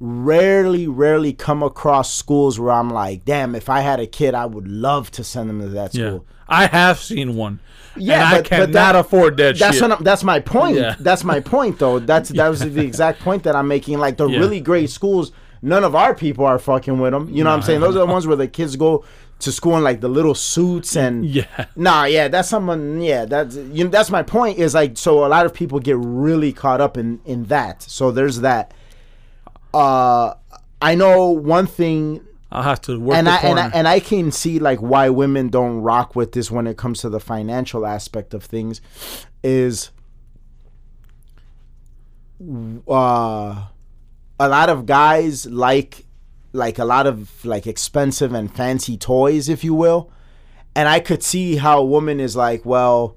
rarely, 0.00 0.88
rarely 0.88 1.32
come 1.32 1.62
across 1.62 2.12
schools 2.12 2.58
where 2.58 2.72
I'm 2.72 2.90
like, 2.90 3.24
damn, 3.24 3.54
if 3.54 3.68
I 3.68 3.80
had 3.80 4.00
a 4.00 4.06
kid, 4.06 4.34
I 4.34 4.46
would 4.46 4.66
love 4.66 5.10
to 5.12 5.24
send 5.24 5.48
them 5.50 5.60
to 5.60 5.68
that 5.68 5.94
Yeah, 5.94 6.08
school. 6.08 6.26
I 6.48 6.66
have 6.66 6.98
seen 6.98 7.36
one. 7.36 7.60
Yeah, 7.96 8.14
and 8.14 8.22
I 8.22 8.30
but- 8.30 8.42
but 8.44 8.48
cannot 8.48 8.72
that- 8.72 8.96
afford 8.96 9.36
that 9.36 9.58
That's 9.58 9.78
shit. 9.78 9.88
What 9.88 10.02
that's 10.02 10.24
my 10.24 10.40
point. 10.40 10.76
Yeah. 10.76 10.96
That's 10.98 11.22
my 11.22 11.40
point, 11.40 11.78
though. 11.78 11.98
That's 11.98 12.28
that 12.38 12.48
was 12.48 12.60
the 12.60 12.80
exact 12.84 13.20
point 13.20 13.42
that 13.44 13.54
I'm 13.54 13.68
making. 13.68 13.98
Like 13.98 14.16
the 14.16 14.26
Yeah. 14.26 14.38
really 14.38 14.60
great 14.60 14.90
schools, 14.90 15.32
none 15.60 15.84
of 15.84 15.94
our 15.94 16.14
people 16.14 16.46
are 16.46 16.58
fucking 16.58 16.98
with 16.98 17.12
them. 17.12 17.28
You 17.30 17.44
know 17.44 17.50
what 17.50 17.56
I'm 17.56 17.62
saying? 17.62 17.80
Those 17.80 17.96
are 17.96 18.00
the 18.00 18.06
ones 18.06 18.26
where 18.28 18.36
the 18.36 18.48
kids 18.48 18.76
go 18.76 19.04
to 19.40 19.50
school 19.52 19.76
in 19.76 19.82
like 19.84 20.00
the 20.00 20.08
little 20.08 20.34
suits 20.34 20.96
and 20.96 21.24
yeah, 21.24 21.66
Nah, 21.74 22.04
yeah, 22.04 22.28
that's 22.28 22.48
someone. 22.48 23.00
Yeah, 23.02 23.24
that's 23.26 23.56
you 23.56 23.84
know, 23.84 23.90
that's 23.90 24.10
my 24.10 24.22
point. 24.22 24.58
Is 24.58 24.74
like 24.74 24.96
so 24.96 25.24
a 25.24 25.28
lot 25.28 25.44
of 25.46 25.52
people 25.52 25.78
get 25.78 25.96
really 25.98 26.52
caught 26.52 26.80
up 26.80 26.96
in 26.96 27.20
in 27.26 27.44
that. 27.44 27.82
So 27.82 28.10
there's 28.10 28.40
that. 28.40 28.72
Uh, 29.72 30.34
I 30.82 30.94
know 30.94 31.30
one 31.30 31.66
thing 31.66 32.24
I'll 32.52 32.62
have 32.62 32.80
to 32.82 32.98
work 32.98 33.16
and 33.16 33.26
the 33.26 33.32
I, 33.32 33.36
and. 33.38 33.58
I 33.58 33.68
and 33.68 33.88
I 33.88 34.00
can 34.00 34.32
see 34.32 34.58
like 34.58 34.80
why 34.80 35.08
women 35.08 35.48
don't 35.48 35.80
rock 35.80 36.16
with 36.16 36.32
this 36.32 36.50
when 36.50 36.66
it 36.66 36.76
comes 36.76 37.00
to 37.02 37.08
the 37.08 37.20
financial 37.20 37.86
aspect 37.86 38.34
of 38.34 38.42
things 38.44 38.80
is 39.42 39.90
uh 42.88 43.66
a 44.40 44.48
lot 44.48 44.70
of 44.70 44.86
guys 44.86 45.46
like 45.46 46.06
like 46.52 46.78
a 46.78 46.84
lot 46.84 47.06
of 47.06 47.44
like 47.44 47.66
expensive 47.66 48.32
and 48.32 48.54
fancy 48.54 48.96
toys 48.96 49.48
if 49.48 49.62
you 49.62 49.74
will 49.74 50.10
and 50.74 50.88
I 50.88 50.98
could 50.98 51.22
see 51.22 51.56
how 51.56 51.78
a 51.80 51.84
woman 51.84 52.18
is 52.18 52.34
like 52.34 52.64
well 52.64 53.16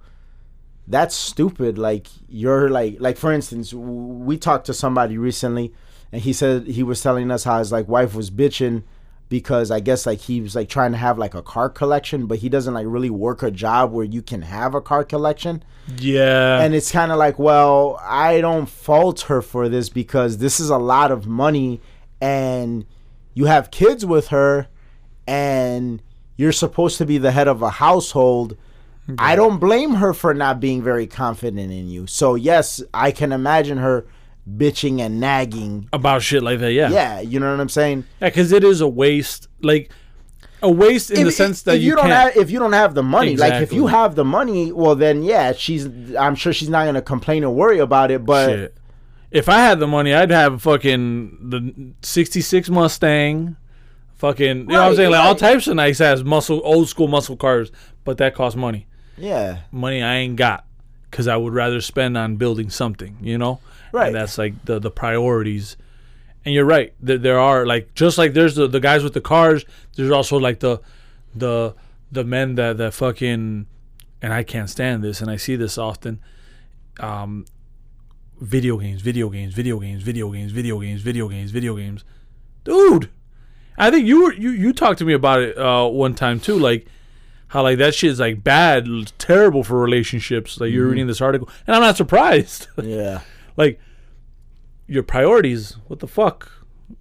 that's 0.86 1.16
stupid 1.16 1.78
like 1.78 2.08
you're 2.28 2.70
like 2.70 2.98
like 3.00 3.18
for 3.18 3.32
instance 3.32 3.74
we 3.74 4.38
talked 4.38 4.66
to 4.66 4.74
somebody 4.74 5.18
recently 5.18 5.74
and 6.14 6.22
he 6.22 6.32
said 6.32 6.68
he 6.68 6.84
was 6.84 7.02
telling 7.02 7.32
us 7.32 7.44
how 7.44 7.58
his 7.58 7.72
like 7.72 7.88
wife 7.88 8.14
was 8.14 8.30
bitching 8.30 8.84
because 9.30 9.72
I 9.72 9.80
guess 9.80 10.06
like 10.06 10.20
he 10.20 10.42
was 10.42 10.56
like 10.56 10.70
trying 10.70 10.92
to 10.92 10.98
have 11.00 11.18
like 11.18 11.34
a 11.34 11.42
car 11.42 11.72
collection, 11.72 12.28
but 12.28 12.38
he 12.38 12.50
doesn't 12.50 12.76
like 12.76 12.86
really 12.88 13.10
work 13.10 13.42
a 13.42 13.50
job 13.50 13.92
where 13.92 14.06
you 14.06 14.22
can 14.22 14.44
have 14.44 14.76
a 14.76 14.82
car 14.82 15.04
collection. 15.04 15.64
yeah, 15.98 16.62
And 16.62 16.76
it's 16.76 16.92
kind 16.92 17.12
of 17.12 17.18
like, 17.18 17.40
well, 17.40 18.00
I 18.04 18.42
don't 18.42 18.68
fault 18.68 19.22
her 19.22 19.42
for 19.42 19.68
this 19.68 19.90
because 19.90 20.38
this 20.38 20.60
is 20.60 20.70
a 20.70 20.78
lot 20.78 21.12
of 21.12 21.26
money 21.26 21.82
and 22.22 22.86
you 23.34 23.46
have 23.46 23.72
kids 23.72 24.06
with 24.06 24.28
her 24.28 24.68
and 25.26 26.00
you're 26.38 26.52
supposed 26.52 27.00
to 27.00 27.06
be 27.08 27.18
the 27.18 27.32
head 27.32 27.48
of 27.48 27.64
a 27.64 27.72
household. 27.72 28.56
I 29.18 29.36
don't 29.36 29.58
blame 29.60 29.96
her 29.96 30.14
for 30.14 30.36
not 30.36 30.60
being 30.60 30.84
very 30.84 31.08
confident 31.08 31.72
in 31.72 31.90
you. 31.90 32.06
So, 32.06 32.36
yes, 32.36 32.84
I 32.94 33.12
can 33.12 33.32
imagine 33.32 33.80
her 33.80 34.06
bitching 34.50 35.00
and 35.00 35.20
nagging. 35.20 35.90
about 35.94 36.22
shit 36.22 36.44
like 36.44 36.60
that. 36.60 36.72
Yeah, 36.72 36.90
Yeah, 36.90 37.20
you 37.20 37.40
know 37.40 37.52
what 37.52 37.60
I'm 37.60 37.70
saying? 37.70 38.06
Yeah, 38.22 38.30
because 38.30 38.52
it 38.52 38.64
is 38.64 38.82
a 38.82 38.88
waste. 38.88 39.48
Like 39.62 39.92
a 40.62 40.70
waste 40.72 41.12
in 41.12 41.26
the 41.26 41.32
sense 41.32 41.64
that 41.64 41.76
if 41.76 41.82
you, 41.82 41.96
don't 41.96 42.08
can't. 42.08 42.34
have 42.34 42.38
if 42.38 42.50
you 42.50 42.58
don't 42.58 42.72
have 42.72 42.96
the 42.96 43.04
money 43.04 43.36
like 43.36 43.62
if 43.62 43.74
you 43.74 43.88
have 43.88 44.16
the 44.16 44.24
money 44.24 44.72
well 44.72 44.96
then 44.96 45.22
yeah 45.22 45.52
she's 45.52 45.90
i'm 46.16 46.36
sure 46.36 46.54
she's 46.54 46.70
not 46.70 46.86
gonna 46.86 47.02
complain 47.02 47.44
or 47.44 47.54
worry 47.54 47.80
about 47.80 48.10
it 48.12 48.26
but 48.26 48.48
shit. 48.48 48.78
If 49.34 49.50
I 49.50 49.58
had 49.62 49.80
the 49.80 49.88
money, 49.88 50.14
I'd 50.14 50.30
have 50.30 50.62
fucking 50.62 51.50
the 51.50 51.94
'66 52.04 52.70
Mustang, 52.70 53.58
fucking. 54.14 54.46
You 54.46 54.64
know 54.66 54.82
what 54.82 54.90
I'm 54.90 54.96
saying? 54.96 55.10
Like 55.10 55.26
all 55.26 55.34
types 55.34 55.66
of 55.66 55.76
nice 55.76 56.00
ass 56.00 56.22
muscle, 56.22 56.62
old 56.64 56.88
school 56.88 57.08
muscle 57.08 57.36
cars, 57.36 57.72
but 58.04 58.20
that 58.20 58.36
costs 58.36 58.56
money. 58.56 58.86
yeah 59.18 59.62
Money 59.72 60.04
I 60.04 60.18
ain't 60.18 60.36
got, 60.36 60.68
because 61.10 61.28
I 61.28 61.36
would 61.36 61.52
rather 61.52 61.82
spend 61.82 62.16
on 62.16 62.36
building 62.36 62.70
something. 62.70 63.18
You 63.22 63.40
know, 63.40 63.60
Right. 63.94 64.08
And 64.08 64.16
that's 64.16 64.38
like 64.38 64.66
the 64.66 64.80
the 64.80 64.92
priorities. 64.92 65.78
And 66.44 66.54
you're 66.54 66.66
right. 66.66 66.94
There, 67.00 67.18
there 67.18 67.40
are 67.40 67.66
like 67.66 67.94
just 67.94 68.18
like 68.18 68.34
there's 68.34 68.56
the, 68.56 68.68
the 68.68 68.82
guys 68.82 69.04
with 69.04 69.14
the 69.14 69.22
cars. 69.22 69.64
There's 69.96 70.12
also 70.12 70.38
like 70.38 70.60
the 70.60 70.82
the 71.34 71.76
the 72.12 72.24
men 72.26 72.56
that 72.56 72.78
that 72.78 72.94
fucking 72.96 73.68
and 74.22 74.34
I 74.34 74.44
can't 74.44 74.70
stand 74.70 75.04
this 75.04 75.22
and 75.22 75.30
I 75.30 75.38
see 75.38 75.56
this 75.56 75.78
often. 75.78 76.20
Um, 77.00 77.46
video 78.40 78.78
games, 78.78 79.02
video 79.02 79.30
games, 79.30 79.54
video 79.54 79.80
games, 79.80 80.02
video 80.02 80.30
games, 80.32 80.52
video 80.52 80.80
games, 80.80 81.02
video 81.02 81.30
games, 81.30 81.52
video 81.52 81.76
games. 81.76 82.04
Dude, 82.64 83.12
I 83.78 83.92
think 83.92 84.08
you 84.08 84.24
were 84.24 84.34
you 84.34 84.50
you 84.50 84.74
talked 84.74 85.00
to 85.00 85.06
me 85.06 85.14
about 85.14 85.42
it 85.42 85.58
uh, 85.58 85.88
one 85.88 86.16
time 86.16 86.40
too, 86.40 86.58
like 86.58 86.88
how 87.50 87.62
like 87.62 87.78
that 87.78 87.94
shit 87.94 88.10
is 88.10 88.20
like 88.20 88.44
bad, 88.44 88.88
terrible 89.20 89.64
for 89.64 89.80
relationships. 89.80 90.60
Like 90.60 90.72
you're 90.72 90.88
reading 90.88 91.06
this 91.06 91.22
article, 91.22 91.48
and 91.68 91.76
I'm 91.76 91.84
not 91.84 91.96
surprised. 91.96 92.68
yeah 92.82 93.22
like 93.58 93.80
your 94.88 95.04
priorities, 95.04 95.78
what 95.88 96.00
the 96.00 96.08
fuck? 96.08 96.52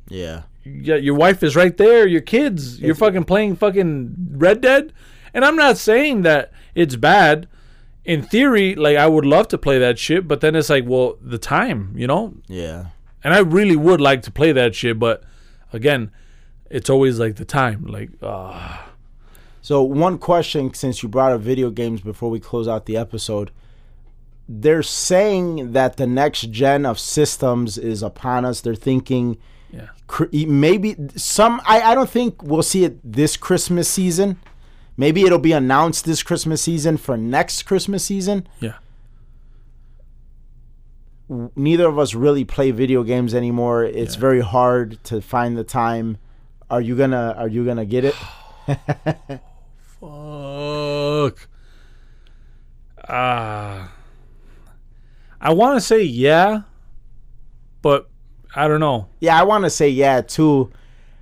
yeah 0.08 0.42
Yeah, 0.64 0.96
your 0.96 1.14
wife 1.14 1.42
is 1.42 1.56
right 1.56 1.76
there. 1.76 2.06
Your 2.06 2.20
kids. 2.20 2.80
You're 2.80 2.94
fucking 2.94 3.24
playing 3.24 3.56
fucking 3.56 4.14
Red 4.32 4.60
Dead. 4.60 4.92
And 5.34 5.44
I'm 5.44 5.56
not 5.56 5.78
saying 5.78 6.22
that 6.22 6.52
it's 6.74 6.96
bad. 6.96 7.48
In 8.04 8.22
theory, 8.22 8.74
like 8.74 8.96
I 8.96 9.06
would 9.06 9.24
love 9.24 9.48
to 9.48 9.58
play 9.58 9.78
that 9.78 9.98
shit, 9.98 10.26
but 10.26 10.40
then 10.40 10.56
it's 10.56 10.70
like, 10.70 10.84
well, 10.86 11.18
the 11.20 11.38
time, 11.38 11.92
you 11.96 12.06
know. 12.06 12.34
yeah 12.48 12.86
And 13.22 13.32
I 13.32 13.38
really 13.38 13.76
would 13.76 14.00
like 14.00 14.22
to 14.22 14.30
play 14.30 14.50
that 14.52 14.74
shit, 14.74 14.98
but 14.98 15.22
again, 15.72 16.10
it's 16.68 16.90
always 16.90 17.20
like 17.20 17.36
the 17.36 17.44
time. 17.44 17.84
Like, 17.86 18.10
uh, 18.20 18.78
so 19.60 19.82
one 19.82 20.18
question 20.18 20.74
since 20.74 21.02
you 21.02 21.08
brought 21.08 21.32
up 21.32 21.40
video 21.40 21.70
games 21.70 22.00
before 22.00 22.28
we 22.28 22.40
close 22.40 22.66
out 22.66 22.86
the 22.86 22.96
episode 22.96 23.52
they're 24.48 24.82
saying 24.82 25.72
that 25.72 25.96
the 25.96 26.06
next 26.06 26.50
gen 26.50 26.84
of 26.84 26.98
systems 26.98 27.78
is 27.78 28.02
upon 28.02 28.44
us 28.44 28.60
they're 28.60 28.74
thinking 28.74 29.38
yeah, 29.72 29.88
cr- 30.06 30.24
maybe 30.32 30.96
some 31.16 31.60
I, 31.64 31.80
I 31.80 31.94
don't 31.94 32.10
think 32.10 32.42
we'll 32.42 32.62
see 32.62 32.84
it 32.84 32.98
this 33.04 33.36
christmas 33.36 33.88
season 33.88 34.38
maybe 34.96 35.22
it'll 35.22 35.38
be 35.38 35.52
announced 35.52 36.04
this 36.04 36.22
christmas 36.22 36.60
season 36.62 36.96
for 36.96 37.16
next 37.16 37.62
christmas 37.62 38.04
season 38.04 38.46
yeah. 38.60 38.74
neither 41.56 41.86
of 41.88 41.98
us 41.98 42.14
really 42.14 42.44
play 42.44 42.70
video 42.72 43.02
games 43.02 43.34
anymore 43.34 43.84
it's 43.84 44.14
Yeah. 44.16 44.20
very 44.20 44.40
hard 44.40 45.02
to 45.04 45.20
find 45.22 45.56
the 45.56 45.64
time 45.64 46.18
are 46.68 46.80
you 46.80 46.96
gonna 46.96 47.34
are 47.38 47.48
you 47.48 47.64
gonna 47.64 47.84
get 47.86 48.04
it 48.04 48.14
Fuck. 50.00 51.48
Ah. 53.08 53.92
I 55.42 55.52
want 55.52 55.76
to 55.76 55.80
say 55.80 56.02
yeah, 56.02 56.62
but 57.82 58.08
I 58.54 58.68
don't 58.68 58.80
know. 58.80 59.08
yeah 59.20 59.38
i 59.40 59.42
want 59.42 59.64
to 59.64 59.70
say 59.70 59.88
yeah 59.88 60.20
too 60.20 60.70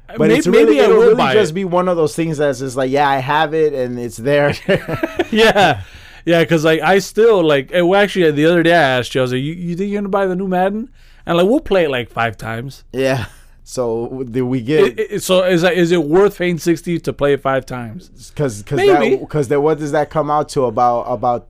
uh, 0.08 0.14
but 0.18 0.26
maybe, 0.28 0.34
it's 0.38 0.46
really, 0.48 0.64
maybe 0.64 0.80
I 0.80 0.84
it'll 0.84 0.96
will 0.96 1.16
really 1.16 1.32
just 1.32 1.52
it. 1.52 1.54
be 1.54 1.64
one 1.64 1.86
of 1.88 1.96
those 1.96 2.16
things 2.16 2.38
that's 2.38 2.58
just 2.58 2.76
like 2.76 2.90
yeah 2.90 3.08
i 3.08 3.18
have 3.18 3.54
it 3.54 3.72
and 3.72 3.98
it's 3.98 4.16
there 4.16 4.52
yeah, 5.30 5.82
yeah. 6.24 6.40
Because 6.42 6.64
like 6.64 6.80
I 6.80 6.98
still 6.98 7.42
like. 7.44 7.70
Well, 7.72 7.94
actually, 7.94 8.30
the 8.32 8.46
other 8.46 8.62
day 8.64 8.72
I 8.74 8.98
asked 8.98 9.14
you, 9.14 9.20
I 9.20 9.22
was 9.22 9.32
like, 9.32 9.42
"You, 9.42 9.52
you 9.52 9.76
think 9.76 9.90
you're 9.92 10.00
gonna 10.00 10.08
buy 10.08 10.26
the 10.26 10.34
new 10.34 10.48
Madden?" 10.48 10.90
And 11.24 11.36
like, 11.38 11.46
we'll 11.46 11.60
play 11.60 11.84
it 11.84 11.90
like 11.90 12.10
five 12.10 12.36
times. 12.36 12.84
yeah 12.92 13.26
so 13.62 14.24
did 14.28 14.42
we 14.42 14.60
get 14.60 14.98
I- 14.98 15.14
I- 15.14 15.18
so 15.18 15.44
is 15.44 15.62
that 15.62 15.74
is 15.74 15.92
it 15.92 16.02
worth 16.02 16.36
paying 16.38 16.58
sixty 16.58 16.98
to 16.98 17.12
play 17.12 17.34
it 17.34 17.40
five 17.42 17.64
times? 17.64 18.08
because 18.30 18.62
because 18.64 18.78
Maybe. 18.78 19.10
that 19.10 19.20
because 19.20 19.48
what 19.50 19.78
does 19.78 19.92
that 19.92 20.10
come 20.10 20.28
out 20.28 20.48
to 20.50 20.64
about 20.64 21.02
about 21.02 21.46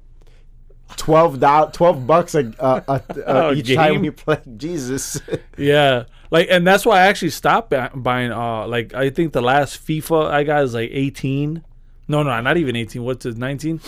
12 0.96 1.40
dollars 1.40 1.72
12 1.74 2.06
bucks 2.06 2.34
a, 2.34 2.52
a, 2.58 2.82
a, 2.88 3.02
a 3.26 3.48
A 3.50 3.52
each 3.54 3.74
time 3.74 4.04
you 4.04 4.12
play 4.12 4.38
jesus 4.56 5.20
Yeah, 5.56 6.04
like, 6.30 6.48
and 6.50 6.66
that's 6.66 6.84
why 6.86 7.00
I 7.00 7.06
actually 7.06 7.30
stopped 7.30 7.72
buying. 7.94 8.30
Uh, 8.32 8.66
like, 8.66 8.94
I 8.94 9.10
think 9.10 9.32
the 9.32 9.40
last 9.42 9.84
FIFA 9.86 10.30
I 10.30 10.44
got 10.44 10.62
is 10.62 10.74
like 10.74 10.90
eighteen. 10.92 11.64
No, 12.08 12.22
no, 12.22 12.40
not 12.40 12.56
even 12.56 12.76
eighteen. 12.76 13.02
What's 13.04 13.26
it? 13.26 13.36
Nineteen. 13.36 13.80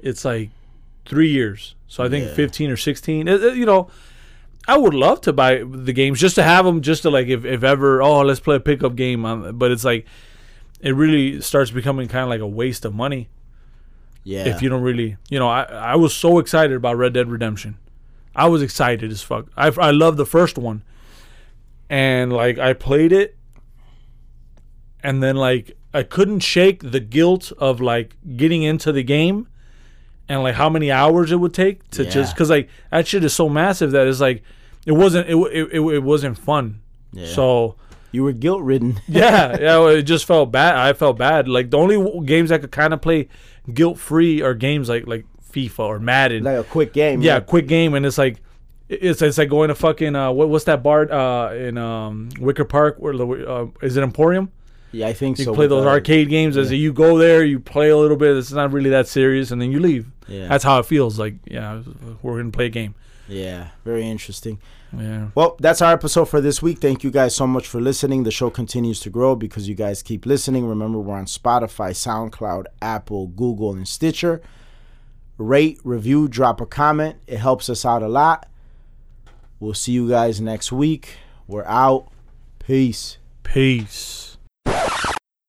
It's 0.00 0.24
like 0.24 0.50
three 1.06 1.30
years. 1.30 1.74
So 1.86 2.02
I 2.04 2.08
think 2.08 2.26
Yeah. 2.26 2.34
fifteen 2.34 2.70
or 2.70 2.76
sixteen. 2.76 3.28
It- 3.28 3.42
it- 3.42 3.56
you 3.56 3.64
know, 3.66 3.88
I 4.66 4.76
would 4.76 4.92
love 4.94 5.20
to 5.22 5.32
buy 5.32 5.62
the 5.64 5.92
games 5.92 6.20
just 6.20 6.34
to 6.34 6.42
have 6.42 6.64
them, 6.64 6.82
just 6.82 7.02
to 7.02 7.10
like 7.10 7.28
if 7.28 7.44
if 7.44 7.62
ever. 7.64 8.02
Oh, 8.02 8.20
let's 8.22 8.40
play 8.40 8.56
a 8.56 8.60
pickup 8.60 8.96
game. 8.96 9.24
On, 9.24 9.56
but 9.56 9.70
it's 9.70 9.84
like 9.84 10.04
it 10.80 10.94
really 10.94 11.40
starts 11.40 11.70
becoming 11.70 12.08
kind 12.08 12.24
of 12.24 12.28
like 12.28 12.40
a 12.40 12.46
waste 12.46 12.84
of 12.84 12.94
money 12.94 13.28
yeah 14.32 14.46
if 14.52 14.62
you 14.62 14.68
don't 14.68 14.82
really. 14.90 15.10
You 15.30 15.38
know, 15.40 15.48
I 15.48 15.62
I 15.92 15.96
was 16.04 16.12
so 16.24 16.38
excited 16.38 16.76
about 16.76 16.96
Red 16.96 17.12
Dead 17.14 17.28
Redemption. 17.30 17.76
I 18.36 18.46
was 18.54 18.60
excited 18.62 19.10
as 19.10 19.22
fuck. 19.22 19.46
I 19.56 19.68
I 19.88 19.90
love 19.90 20.16
the 20.16 20.26
first 20.36 20.58
one 20.58 20.82
and 21.90 22.32
like 22.32 22.58
I 22.58 22.72
played 22.74 23.12
it, 23.12 23.36
and 25.02 25.22
then 25.22 25.36
like 25.36 25.76
I 25.94 26.02
couldn't 26.02 26.40
shake 26.40 26.90
the 26.90 27.00
guilt 27.00 27.52
of 27.58 27.80
like 27.80 28.16
getting 28.36 28.62
into 28.62 28.92
the 28.92 29.02
game, 29.02 29.48
and 30.28 30.42
like 30.42 30.54
how 30.56 30.68
many 30.68 30.90
hours 30.90 31.32
it 31.32 31.36
would 31.36 31.54
take 31.54 31.88
to 31.90 32.04
just 32.10 32.34
because 32.34 32.50
like 32.50 32.68
that 32.90 33.06
shit 33.06 33.24
is 33.24 33.32
so 33.34 33.48
massive 33.48 33.92
that 33.92 34.06
it's 34.06 34.20
like 34.20 34.42
it 34.86 34.92
wasn't 34.92 35.28
it 35.28 35.34
it, 35.36 35.68
it, 35.72 35.80
it 35.80 36.02
wasn't 36.02 36.36
fun. 36.38 36.80
Yeah. 37.12 37.26
So 37.34 37.76
You 38.12 38.24
were 38.24 38.32
guilt 38.32 38.62
ridden. 38.62 39.00
yeah, 39.08 39.56
yeah. 39.60 39.88
It 39.88 40.02
just 40.02 40.24
felt 40.26 40.50
bad. 40.52 40.76
I 40.76 40.92
felt 40.92 41.16
bad. 41.18 41.48
Like 41.48 41.70
the 41.70 41.78
only 41.78 41.96
w- 41.96 42.24
games 42.24 42.52
I 42.52 42.58
could 42.58 42.70
kind 42.72 42.92
of 42.92 43.00
play 43.00 43.28
guilt 43.72 43.98
free 43.98 44.42
are 44.42 44.54
games 44.54 44.88
like 44.88 45.06
like 45.06 45.24
FIFA 45.52 45.78
or 45.80 45.98
Madden. 45.98 46.44
like 46.44 46.58
a 46.58 46.64
quick 46.64 46.92
game. 46.92 47.22
yeah, 47.22 47.40
quick 47.40 47.66
game, 47.66 47.94
and 47.94 48.04
it's 48.06 48.18
like 48.18 48.40
it's 48.88 49.20
it's 49.22 49.38
like 49.38 49.48
going 49.48 49.68
to 49.68 49.74
fucking 49.74 50.16
uh 50.16 50.30
what, 50.30 50.48
what's 50.48 50.64
that 50.64 50.82
bar 50.82 51.10
uh 51.12 51.54
in 51.54 51.76
um 51.78 52.28
Wicker 52.40 52.64
Park 52.64 52.96
where 52.98 53.16
the 53.16 53.26
uh, 53.26 53.66
is 53.82 53.96
it 53.96 54.02
Emporium? 54.02 54.50
yeah. 54.92 55.06
I 55.08 55.12
think 55.12 55.38
You 55.38 55.44
so. 55.44 55.50
You 55.50 55.54
play 55.56 55.66
those 55.66 55.84
the- 55.84 55.90
arcade 55.90 56.28
games 56.30 56.56
as 56.56 56.72
you 56.72 56.92
go 56.92 57.18
there, 57.18 57.44
you 57.44 57.60
play 57.60 57.90
a 57.90 57.96
little 57.96 58.16
bit. 58.16 58.36
It's 58.36 58.52
not 58.52 58.72
really 58.72 58.90
that 58.90 59.06
serious, 59.08 59.50
and 59.50 59.60
then 59.60 59.70
you 59.72 59.80
leave. 59.80 60.06
Yeah, 60.26 60.48
That's 60.48 60.64
how 60.64 60.78
it 60.78 60.86
feels. 60.86 61.18
Like 61.18 61.34
yeah, 61.46 61.82
we're 62.22 62.38
gonna 62.38 62.50
play 62.50 62.66
a 62.66 62.70
game. 62.70 62.94
Yeah. 63.28 63.68
Very 63.84 64.08
interesting. 64.08 64.60
Yeah. 64.96 65.28
Well, 65.34 65.56
that's 65.60 65.82
our 65.82 65.92
episode 65.92 66.26
for 66.26 66.40
this 66.40 66.62
week. 66.62 66.78
Thank 66.78 67.04
you 67.04 67.10
guys 67.10 67.34
so 67.34 67.46
much 67.46 67.66
for 67.66 67.80
listening. 67.80 68.22
The 68.22 68.30
show 68.30 68.50
continues 68.50 69.00
to 69.00 69.10
grow 69.10 69.36
because 69.36 69.68
you 69.68 69.74
guys 69.74 70.02
keep 70.02 70.26
listening. 70.26 70.66
Remember, 70.66 70.98
we're 70.98 71.16
on 71.16 71.26
Spotify, 71.26 71.90
SoundCloud, 71.90 72.64
Apple, 72.80 73.28
Google, 73.28 73.72
and 73.72 73.86
Stitcher. 73.86 74.40
Rate, 75.36 75.78
review, 75.84 76.26
drop 76.26 76.60
a 76.60 76.66
comment. 76.66 77.16
It 77.26 77.38
helps 77.38 77.68
us 77.70 77.84
out 77.84 78.02
a 78.02 78.08
lot. 78.08 78.48
We'll 79.60 79.74
see 79.74 79.92
you 79.92 80.08
guys 80.08 80.40
next 80.40 80.72
week. 80.72 81.16
We're 81.46 81.66
out. 81.66 82.10
Peace. 82.58 83.18
Peace. 83.44 84.27